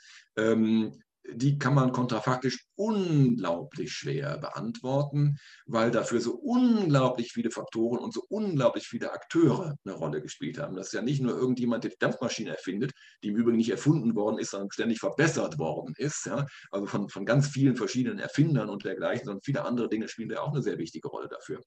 Ähm, 0.42 0.92
die 1.33 1.59
kann 1.59 1.74
man 1.74 1.93
kontrafaktisch 1.93 2.64
unglaublich 2.76 3.93
schwer 3.93 4.39
beantworten, 4.39 5.39
weil 5.66 5.91
dafür 5.91 6.20
so 6.20 6.35
unglaublich 6.35 7.33
viele 7.33 7.51
Faktoren 7.51 7.99
und 7.99 8.14
so 8.14 8.24
unglaublich 8.29 8.87
viele 8.87 9.12
Akteure 9.12 9.74
eine 9.85 9.95
Rolle 9.95 10.22
gespielt 10.22 10.59
haben. 10.59 10.74
Das 10.76 10.89
ist 10.89 10.93
ja 10.93 11.03
nicht 11.03 11.20
nur 11.20 11.37
irgendjemand, 11.37 11.85
der 11.85 11.91
die 11.91 11.99
Dampfmaschine 11.99 12.51
erfindet, 12.51 12.93
die 13.22 13.29
im 13.29 13.37
Übrigen 13.37 13.59
nicht 13.59 13.70
erfunden 13.70 14.14
worden 14.14 14.39
ist, 14.39 14.51
sondern 14.51 14.70
ständig 14.70 15.01
verbessert 15.01 15.59
worden 15.59 15.95
ist. 15.99 16.26
Ja? 16.26 16.47
Also 16.70 16.87
von, 16.87 17.09
von 17.09 17.26
ganz 17.26 17.49
vielen 17.49 17.76
verschiedenen 17.76 18.18
Erfindern 18.18 18.68
und 18.68 18.85
dergleichen, 18.85 19.26
sondern 19.26 19.43
viele 19.43 19.64
andere 19.64 19.89
Dinge 19.89 20.09
spielen 20.09 20.31
da 20.31 20.41
auch 20.41 20.53
eine 20.53 20.62
sehr 20.62 20.79
wichtige 20.79 21.09
Rolle 21.09 21.29
dafür. 21.29 21.61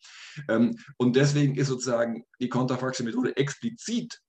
Ähm, 0.49 0.75
und 0.97 1.15
deswegen 1.15 1.55
ist 1.55 1.67
sozusagen 1.67 2.25
die 2.39 2.49
kontrafaktische 2.49 3.03
Methode 3.03 3.35
explizit 3.35 4.19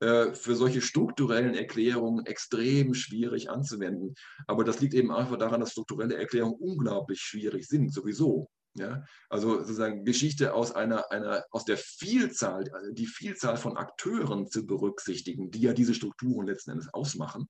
äh, 0.00 0.32
für 0.32 0.54
solche 0.54 0.80
strukturellen 0.80 1.54
Erklärungen 1.54 2.24
extrem 2.26 2.94
schwierig 2.94 3.50
anzuwenden. 3.50 4.14
Aber 4.46 4.64
das 4.64 4.80
liegt 4.80 4.94
eben 4.94 5.10
einfach 5.10 5.38
daran, 5.38 5.60
dass 5.60 5.72
strukturelle 5.72 6.16
Erklärungen 6.16 6.54
unglaublich 6.54 7.20
schwierig 7.20 7.66
sind, 7.66 7.92
sowieso. 7.92 8.48
Ja, 8.74 9.02
also 9.28 9.58
sozusagen 9.58 10.04
Geschichte 10.04 10.54
aus 10.54 10.72
einer, 10.72 11.10
einer, 11.10 11.44
aus 11.50 11.64
der 11.64 11.76
Vielzahl, 11.78 12.70
also 12.72 12.92
die 12.92 13.06
Vielzahl 13.06 13.56
von 13.56 13.76
Akteuren 13.76 14.46
zu 14.48 14.66
berücksichtigen, 14.66 15.50
die 15.50 15.62
ja 15.62 15.72
diese 15.72 15.94
Strukturen 15.94 16.46
letzten 16.46 16.72
Endes 16.72 16.92
ausmachen. 16.94 17.48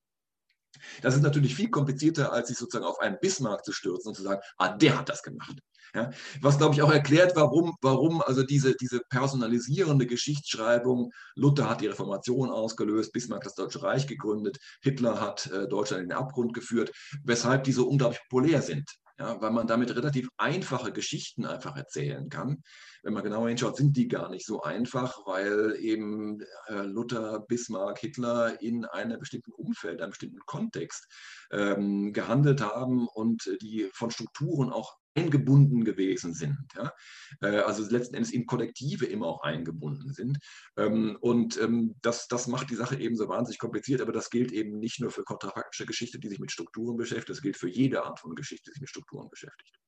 Das 1.02 1.14
ist 1.14 1.22
natürlich 1.22 1.54
viel 1.54 1.70
komplizierter, 1.70 2.32
als 2.32 2.48
sich 2.48 2.56
sozusagen 2.56 2.86
auf 2.86 3.00
einen 3.00 3.18
Bismarck 3.20 3.64
zu 3.64 3.72
stürzen 3.72 4.08
und 4.08 4.14
zu 4.14 4.22
sagen, 4.22 4.40
ah, 4.56 4.74
der 4.76 4.98
hat 4.98 5.08
das 5.08 5.22
gemacht. 5.22 5.58
Ja, 5.94 6.10
was, 6.40 6.58
glaube 6.58 6.74
ich, 6.74 6.82
auch 6.82 6.92
erklärt, 6.92 7.34
warum, 7.34 7.74
warum 7.80 8.20
also 8.22 8.42
diese, 8.42 8.74
diese 8.74 9.00
personalisierende 9.08 10.06
Geschichtsschreibung, 10.06 11.10
Luther 11.34 11.70
hat 11.70 11.80
die 11.80 11.86
Reformation 11.86 12.50
ausgelöst, 12.50 13.12
Bismarck 13.12 13.44
das 13.44 13.54
Deutsche 13.54 13.82
Reich 13.82 14.06
gegründet, 14.06 14.58
Hitler 14.82 15.20
hat 15.20 15.46
äh, 15.46 15.66
Deutschland 15.68 16.02
in 16.02 16.08
den 16.10 16.18
Abgrund 16.18 16.52
geführt, 16.52 16.92
weshalb 17.24 17.64
die 17.64 17.72
so 17.72 17.88
unglaublich 17.88 18.20
populär 18.28 18.62
sind. 18.62 18.84
Ja, 19.20 19.40
weil 19.40 19.50
man 19.50 19.66
damit 19.66 19.90
relativ 19.96 20.28
einfache 20.36 20.92
Geschichten 20.92 21.44
einfach 21.44 21.76
erzählen 21.76 22.28
kann. 22.28 22.62
Wenn 23.02 23.14
man 23.14 23.24
genauer 23.24 23.48
hinschaut, 23.48 23.76
sind 23.76 23.96
die 23.96 24.06
gar 24.06 24.30
nicht 24.30 24.46
so 24.46 24.62
einfach, 24.62 25.26
weil 25.26 25.74
eben 25.80 26.40
äh, 26.68 26.82
Luther, 26.82 27.40
Bismarck, 27.40 27.98
Hitler 27.98 28.62
in 28.62 28.84
einem 28.84 29.18
bestimmten 29.18 29.50
Umfeld, 29.50 30.00
einem 30.00 30.10
bestimmten 30.10 30.38
Kontext 30.46 31.08
ähm, 31.50 32.12
gehandelt 32.12 32.60
haben 32.60 33.08
und 33.08 33.50
die 33.60 33.90
von 33.92 34.12
Strukturen 34.12 34.70
auch 34.70 34.94
eingebunden 35.18 35.84
gewesen 35.84 36.34
sind. 36.34 36.58
Ja? 36.76 36.92
Äh, 37.40 37.60
also 37.60 37.88
letzten 37.88 38.14
Endes 38.14 38.32
in 38.32 38.46
Kollektive 38.46 39.06
immer 39.06 39.26
auch 39.26 39.42
eingebunden 39.42 40.12
sind. 40.12 40.38
Ähm, 40.76 41.16
und 41.20 41.60
ähm, 41.60 41.96
das, 42.02 42.28
das 42.28 42.46
macht 42.46 42.70
die 42.70 42.76
Sache 42.76 42.96
eben 42.96 43.16
so 43.16 43.28
wahnsinnig 43.28 43.58
kompliziert, 43.58 44.00
aber 44.00 44.12
das 44.12 44.30
gilt 44.30 44.52
eben 44.52 44.78
nicht 44.78 45.00
nur 45.00 45.10
für 45.10 45.24
kontrafaktische 45.24 45.86
Geschichte, 45.86 46.18
die 46.18 46.28
sich 46.28 46.38
mit 46.38 46.52
Strukturen 46.52 46.96
beschäftigt, 46.96 47.30
das 47.30 47.42
gilt 47.42 47.56
für 47.56 47.68
jede 47.68 48.04
Art 48.04 48.20
von 48.20 48.34
Geschichte, 48.34 48.70
die 48.70 48.74
sich 48.74 48.80
mit 48.80 48.90
Strukturen 48.90 49.28
beschäftigt. 49.28 49.78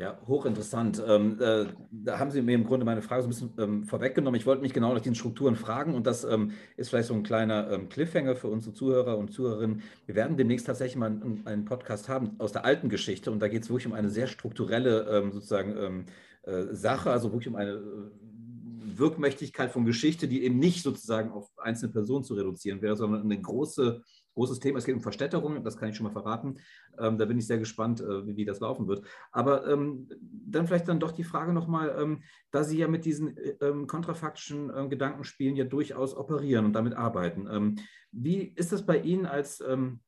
Ja, 0.00 0.18
hochinteressant. 0.26 1.02
Ähm, 1.06 1.38
äh, 1.42 1.66
da 1.90 2.18
haben 2.18 2.30
Sie 2.30 2.40
mir 2.40 2.54
im 2.54 2.64
Grunde 2.64 2.86
meine 2.86 3.02
Frage 3.02 3.20
so 3.20 3.28
ein 3.28 3.32
bisschen 3.32 3.52
ähm, 3.58 3.84
vorweggenommen. 3.84 4.40
Ich 4.40 4.46
wollte 4.46 4.62
mich 4.62 4.72
genau 4.72 4.94
nach 4.94 5.02
diesen 5.02 5.14
Strukturen 5.14 5.56
fragen 5.56 5.94
und 5.94 6.06
das 6.06 6.24
ähm, 6.24 6.52
ist 6.78 6.88
vielleicht 6.88 7.08
so 7.08 7.14
ein 7.14 7.22
kleiner 7.22 7.70
ähm, 7.70 7.90
Cliffhanger 7.90 8.34
für 8.34 8.48
unsere 8.48 8.74
Zuhörer 8.74 9.18
und 9.18 9.30
Zuhörerinnen. 9.30 9.82
Wir 10.06 10.14
werden 10.14 10.38
demnächst 10.38 10.66
tatsächlich 10.66 10.96
mal 10.96 11.10
einen, 11.10 11.42
einen 11.44 11.66
Podcast 11.66 12.08
haben 12.08 12.30
aus 12.38 12.52
der 12.52 12.64
alten 12.64 12.88
Geschichte 12.88 13.30
und 13.30 13.40
da 13.40 13.48
geht 13.48 13.64
es 13.64 13.68
wirklich 13.68 13.88
um 13.88 13.92
eine 13.92 14.08
sehr 14.08 14.26
strukturelle 14.26 15.06
ähm, 15.10 15.32
sozusagen 15.32 15.76
ähm, 15.76 16.06
äh, 16.44 16.74
Sache, 16.74 17.10
also 17.10 17.30
wirklich 17.32 17.48
um 17.48 17.56
eine 17.56 17.72
äh, 17.72 18.98
Wirkmächtigkeit 18.98 19.70
von 19.70 19.84
Geschichte, 19.84 20.28
die 20.28 20.44
eben 20.44 20.58
nicht 20.58 20.82
sozusagen 20.82 21.30
auf 21.30 21.50
einzelne 21.58 21.92
Personen 21.92 22.24
zu 22.24 22.32
reduzieren 22.32 22.80
wäre, 22.80 22.96
sondern 22.96 23.20
eine 23.20 23.38
große 23.38 24.00
großes 24.40 24.58
Thema. 24.58 24.78
Es 24.78 24.86
geht 24.86 24.94
um 24.94 25.02
Verstädterung, 25.02 25.62
das 25.62 25.76
kann 25.76 25.90
ich 25.90 25.96
schon 25.96 26.04
mal 26.04 26.12
verraten. 26.12 26.56
Ähm, 26.98 27.18
da 27.18 27.26
bin 27.26 27.38
ich 27.38 27.46
sehr 27.46 27.58
gespannt, 27.58 28.00
äh, 28.00 28.26
wie, 28.26 28.36
wie, 28.36 28.44
das 28.46 28.60
laufen 28.60 28.88
wird. 28.88 29.04
Aber 29.32 29.66
ähm, 29.66 30.08
dann 30.20 30.66
vielleicht 30.66 30.88
dann 30.88 30.98
doch 30.98 31.12
die 31.12 31.24
Frage 31.24 31.52
nochmal, 31.52 31.94
ähm, 32.00 32.22
da 32.50 32.64
Sie 32.64 32.78
ja 32.78 32.88
mit 32.88 33.04
diesen 33.04 33.36
äh, 33.36 33.56
ähm, 33.60 33.86
kontrafaktischen 33.86 34.70
äh, 34.70 34.88
Gedankenspielen 34.88 35.56
ja 35.56 35.64
durchaus 35.64 36.16
operieren 36.16 36.64
und 36.64 36.72
damit 36.72 36.94
arbeiten. 36.94 37.46
Ähm, 37.50 37.76
wie 38.12 38.42
ist 38.42 38.72
das 38.72 38.86
bei 38.86 38.98
Ihnen 38.98 39.26
als, 39.26 39.60
ähm, 39.60 40.00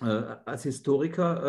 äh, 0.00 0.04
als 0.04 0.62
Historiker? 0.62 1.44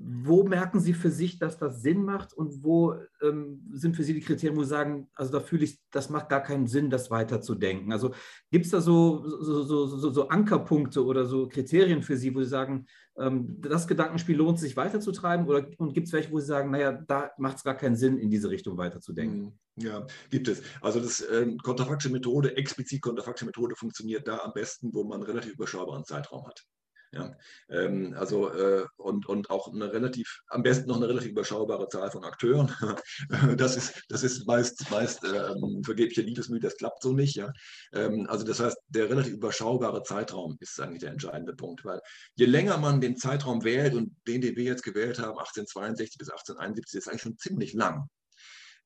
Wo 0.00 0.44
merken 0.44 0.78
Sie 0.78 0.92
für 0.92 1.10
sich, 1.10 1.38
dass 1.38 1.58
das 1.58 1.82
Sinn 1.82 2.04
macht 2.04 2.32
und 2.32 2.62
wo 2.62 2.94
ähm, 3.20 3.68
sind 3.72 3.96
für 3.96 4.04
Sie 4.04 4.14
die 4.14 4.20
Kriterien, 4.20 4.56
wo 4.56 4.62
Sie 4.62 4.70
sagen, 4.70 5.10
also 5.14 5.32
da 5.32 5.40
fühle 5.40 5.64
ich, 5.64 5.80
das 5.90 6.08
macht 6.08 6.28
gar 6.28 6.42
keinen 6.42 6.68
Sinn, 6.68 6.88
das 6.88 7.10
weiterzudenken? 7.10 7.92
Also 7.92 8.14
gibt 8.52 8.64
es 8.64 8.70
da 8.70 8.80
so, 8.80 9.26
so, 9.26 9.62
so, 9.64 10.10
so, 10.10 10.28
Ankerpunkte 10.28 11.04
oder 11.04 11.26
so 11.26 11.48
Kriterien 11.48 12.02
für 12.02 12.16
Sie, 12.16 12.32
wo 12.32 12.40
Sie 12.40 12.48
sagen, 12.48 12.86
ähm, 13.18 13.60
das 13.60 13.88
Gedankenspiel 13.88 14.36
lohnt 14.36 14.60
sich 14.60 14.76
weiterzutreiben 14.76 15.46
oder 15.48 15.66
und 15.78 15.94
gibt 15.94 16.06
es 16.06 16.12
welche, 16.12 16.30
wo 16.30 16.38
Sie 16.38 16.46
sagen, 16.46 16.70
naja, 16.70 16.92
da 16.92 17.32
macht 17.36 17.56
es 17.56 17.64
gar 17.64 17.76
keinen 17.76 17.96
Sinn, 17.96 18.18
in 18.18 18.30
diese 18.30 18.50
Richtung 18.50 18.78
weiterzudenken? 18.78 19.56
Mhm. 19.76 19.84
Ja, 19.84 20.06
gibt 20.30 20.46
es. 20.46 20.62
Also 20.80 21.00
das 21.00 21.20
äh, 21.22 21.56
kontrafaktische 21.62 22.12
Methode, 22.12 22.56
explizit 22.56 23.02
kontrafaktische 23.02 23.46
Methode 23.46 23.74
funktioniert 23.74 24.28
da 24.28 24.38
am 24.38 24.52
besten, 24.52 24.92
wo 24.92 25.02
man 25.02 25.20
einen 25.20 25.30
relativ 25.30 25.54
überschaubaren 25.54 26.04
Zeitraum 26.04 26.46
hat. 26.46 26.64
Ja, 27.10 27.34
ähm, 27.70 28.14
also 28.18 28.52
äh, 28.52 28.84
und, 28.96 29.26
und 29.26 29.48
auch 29.48 29.72
eine 29.72 29.92
relativ, 29.92 30.42
am 30.48 30.62
besten 30.62 30.88
noch 30.88 30.96
eine 30.96 31.08
relativ 31.08 31.30
überschaubare 31.30 31.88
Zahl 31.88 32.10
von 32.10 32.22
Akteuren. 32.22 32.70
das 33.56 33.76
ist, 33.78 34.04
das 34.10 34.22
ist 34.22 34.46
meist, 34.46 34.90
meist 34.90 35.24
ähm, 35.24 35.82
vergebliche 35.84 36.20
Liebesmühe, 36.20 36.60
das 36.60 36.76
klappt 36.76 37.02
so 37.02 37.14
nicht. 37.14 37.34
Ja? 37.36 37.50
Ähm, 37.94 38.26
also 38.28 38.44
das 38.44 38.60
heißt, 38.60 38.76
der 38.88 39.08
relativ 39.08 39.32
überschaubare 39.32 40.02
Zeitraum 40.02 40.58
ist 40.60 40.78
eigentlich 40.80 41.00
der 41.00 41.12
entscheidende 41.12 41.54
Punkt, 41.54 41.82
weil 41.84 42.00
je 42.34 42.46
länger 42.46 42.76
man 42.76 43.00
den 43.00 43.16
Zeitraum 43.16 43.64
wählt 43.64 43.94
und 43.94 44.14
den, 44.26 44.42
den 44.42 44.56
wir 44.56 44.64
jetzt 44.64 44.82
gewählt 44.82 45.18
haben, 45.18 45.38
1862 45.38 46.18
bis 46.18 46.28
1871, 46.28 46.98
ist 46.98 47.08
eigentlich 47.08 47.22
schon 47.22 47.38
ziemlich 47.38 47.72
lang. 47.72 48.08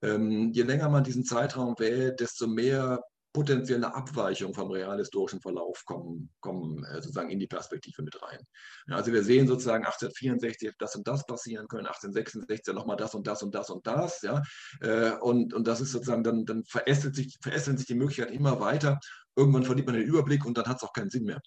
Ähm, 0.01 0.53
je 0.53 0.63
länger 0.63 0.89
man 0.89 1.03
diesen 1.03 1.25
Zeitraum 1.25 1.75
wählt, 1.79 2.21
desto 2.21 2.47
mehr 2.47 3.01
potenzielle 3.33 3.95
Abweichungen 3.95 4.55
vom 4.55 4.71
realhistorischen 4.71 5.41
Verlauf 5.41 5.85
kommen, 5.87 6.31
kommen 6.41 6.85
äh, 6.85 6.97
sozusagen 6.97 7.31
in 7.31 7.39
die 7.39 7.47
Perspektive 7.47 8.03
mit 8.03 8.21
rein. 8.23 8.41
also 8.89 9.13
wir 9.13 9.23
sehen 9.23 9.47
sozusagen 9.47 9.85
1864 9.85 10.73
das 10.79 10.97
und 10.97 11.09
das 11.09 11.25
passieren 11.27 11.67
können, 11.69 11.87
1866 11.87 12.75
nochmal 12.75 12.97
das 12.97 13.15
und 13.15 13.27
das 13.27 13.43
und 13.43 13.55
das 13.55 13.71
und 13.71 13.87
das, 13.87 14.23
ja, 14.23 14.43
äh, 14.81 15.13
und, 15.21 15.55
und 15.55 15.67
das 15.67 15.81
ist 15.81 15.93
sozusagen, 15.93 16.23
dann, 16.23 16.45
dann 16.45 16.65
verästelt 16.65 17.15
sich, 17.15 17.39
verästelt 17.41 17.79
sich 17.79 17.87
die 17.87 17.95
Möglichkeit 17.95 18.33
immer 18.33 18.61
weiter, 18.61 18.99
irgendwann 19.35 19.65
verliert 19.65 19.87
man 19.87 19.97
den 19.97 20.07
Überblick 20.07 20.45
und 20.45 20.59
dann 20.59 20.67
hat 20.67 20.77
es 20.77 20.83
auch 20.83 20.93
keinen 20.93 21.11
Sinn 21.11 21.25
mehr, 21.25 21.41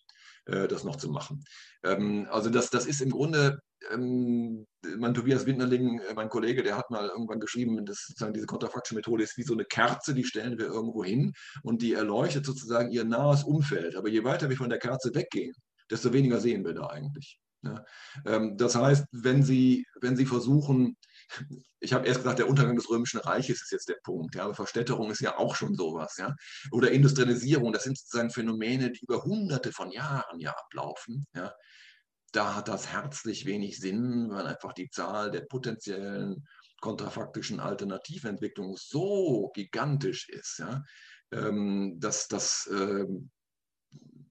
äh, 0.46 0.68
das 0.68 0.84
noch 0.84 0.96
zu 0.96 1.10
machen. 1.10 1.44
Ähm, 1.84 2.28
also 2.30 2.50
das, 2.50 2.70
das 2.70 2.86
ist 2.86 3.02
im 3.02 3.12
Grunde 3.12 3.60
ähm, 3.92 4.66
mein 4.98 5.14
Tobias 5.14 5.46
Winterling, 5.46 6.00
äh, 6.00 6.14
mein 6.14 6.30
Kollege, 6.30 6.64
der 6.64 6.78
hat 6.78 6.90
mal 6.90 7.08
irgendwann 7.08 7.40
geschrieben, 7.40 7.86
dass 7.86 8.06
sozusagen 8.08 8.34
diese 8.34 8.46
kontrafaktische 8.46 8.96
Methode 8.96 9.24
ist 9.24 9.38
wie 9.38 9.44
so 9.44 9.54
eine 9.54 9.66
Kerze, 9.66 10.14
die 10.14 10.24
stellen 10.24 10.58
wir 10.58 10.66
irgendwo 10.66 11.04
hin 11.04 11.34
und 11.64 11.82
die 11.82 11.94
erleuchtet 11.94 12.46
sozusagen 12.46 12.92
ihr 12.92 13.06
nahes 13.06 13.44
Umfeld. 13.44 13.96
Aber 13.96 14.10
je 14.10 14.24
weiter 14.24 14.50
wir 14.50 14.58
von 14.58 14.70
der 14.70 14.80
Kerze 14.80 15.14
weggehen, 15.14 15.56
desto 15.90 16.14
weniger 16.14 16.40
sehen 16.40 16.66
wir 16.66 16.74
da 16.74 16.88
eigentlich. 16.88 17.40
Ja. 17.64 17.84
Ähm, 18.26 18.58
das 18.58 18.76
heißt, 18.76 19.06
wenn 19.12 19.44
Sie, 19.44 19.86
wenn 20.02 20.16
Sie 20.16 20.26
versuchen, 20.26 20.98
ich 21.80 21.94
habe 21.94 22.08
erst 22.08 22.22
gesagt, 22.22 22.40
der 22.40 22.50
Untergang 22.50 22.76
des 22.76 22.90
Römischen 22.90 23.20
Reiches 23.20 23.62
ist 23.62 23.72
jetzt 23.72 23.90
der 23.90 24.00
Punkt. 24.04 24.36
Ja, 24.36 24.46
aber 24.46 24.54
Verstädterung 24.54 25.12
ist 25.12 25.22
ja 25.22 25.38
auch 25.38 25.56
schon 25.56 25.76
sowas. 25.76 26.18
Ja? 26.18 26.36
Oder 26.72 26.92
Industrialisierung, 26.92 27.74
das 27.74 27.84
sind 27.84 27.98
sozusagen 27.98 28.32
Phänomene, 28.32 28.92
die 28.92 29.02
über 29.02 29.24
hunderte 29.24 29.72
von 29.72 29.92
Jahren 29.92 30.40
ja 30.40 30.52
ablaufen. 30.52 31.28
Ja? 31.36 31.54
Da 32.32 32.56
hat 32.56 32.68
das 32.68 32.88
herzlich 32.88 33.46
wenig 33.46 33.80
Sinn, 33.80 34.30
weil 34.30 34.48
einfach 34.48 34.74
die 34.74 34.90
Zahl 34.90 35.32
der 35.32 35.42
potenziellen 35.42 36.46
kontrafaktischen 36.82 37.60
Alternativentwicklungen 37.60 38.76
so 38.78 39.52
gigantisch 39.54 40.30
ist, 40.30 40.60
ja? 40.60 40.84
Ähm, 41.32 41.96
dass, 42.00 42.28
dass, 42.28 42.70
ähm, 42.72 43.32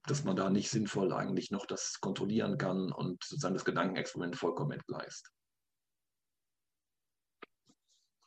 dass 0.05 0.23
man 0.23 0.35
da 0.35 0.49
nicht 0.49 0.69
sinnvoll 0.69 1.11
eigentlich 1.11 1.51
noch 1.51 1.65
das 1.65 1.99
kontrollieren 1.99 2.57
kann 2.57 2.91
und 2.91 3.23
sozusagen 3.23 3.55
das 3.55 3.65
Gedankenexperiment 3.65 4.37
vollkommen 4.37 4.71
entgleist. 4.71 5.34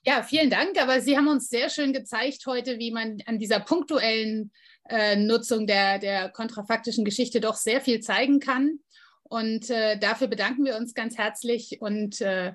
Ja, 0.08 0.22
vielen 0.22 0.48
Dank. 0.48 0.80
Aber 0.80 1.02
Sie 1.02 1.18
haben 1.18 1.28
uns 1.28 1.50
sehr 1.50 1.68
schön 1.68 1.92
gezeigt 1.92 2.46
heute, 2.46 2.78
wie 2.78 2.90
man 2.92 3.18
an 3.26 3.38
dieser 3.38 3.60
punktuellen 3.60 4.50
äh, 4.88 5.16
Nutzung 5.16 5.66
der, 5.66 5.98
der 5.98 6.30
kontrafaktischen 6.30 7.04
Geschichte 7.04 7.42
doch 7.42 7.56
sehr 7.56 7.82
viel 7.82 8.00
zeigen 8.00 8.40
kann. 8.40 8.78
Und 9.24 9.68
äh, 9.68 9.98
dafür 9.98 10.28
bedanken 10.28 10.64
wir 10.64 10.78
uns 10.78 10.94
ganz 10.94 11.18
herzlich 11.18 11.82
und 11.82 12.22
äh, 12.22 12.54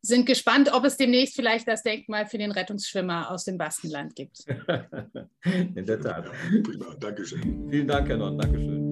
sind 0.00 0.24
gespannt, 0.24 0.72
ob 0.72 0.86
es 0.86 0.96
demnächst 0.96 1.36
vielleicht 1.36 1.68
das 1.68 1.82
Denkmal 1.82 2.24
für 2.24 2.38
den 2.38 2.52
Rettungsschwimmer 2.52 3.30
aus 3.30 3.44
dem 3.44 3.58
Baskenland 3.58 4.16
gibt. 4.16 4.38
In 5.44 5.84
der 5.84 6.00
Tat. 6.00 6.24
Ja, 6.24 6.62
prima, 6.62 6.94
Dankeschön. 6.98 7.68
Vielen 7.70 7.86
Dank, 7.86 8.08
Herr 8.08 8.16
Non, 8.16 8.38
Dankeschön. 8.38 8.90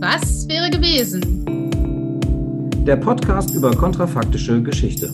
Was 0.00 0.46
wäre 0.46 0.70
gewesen? 0.70 1.20
Der 2.84 2.96
Podcast 2.96 3.52
über 3.56 3.74
kontrafaktische 3.74 4.62
Geschichte. 4.62 5.12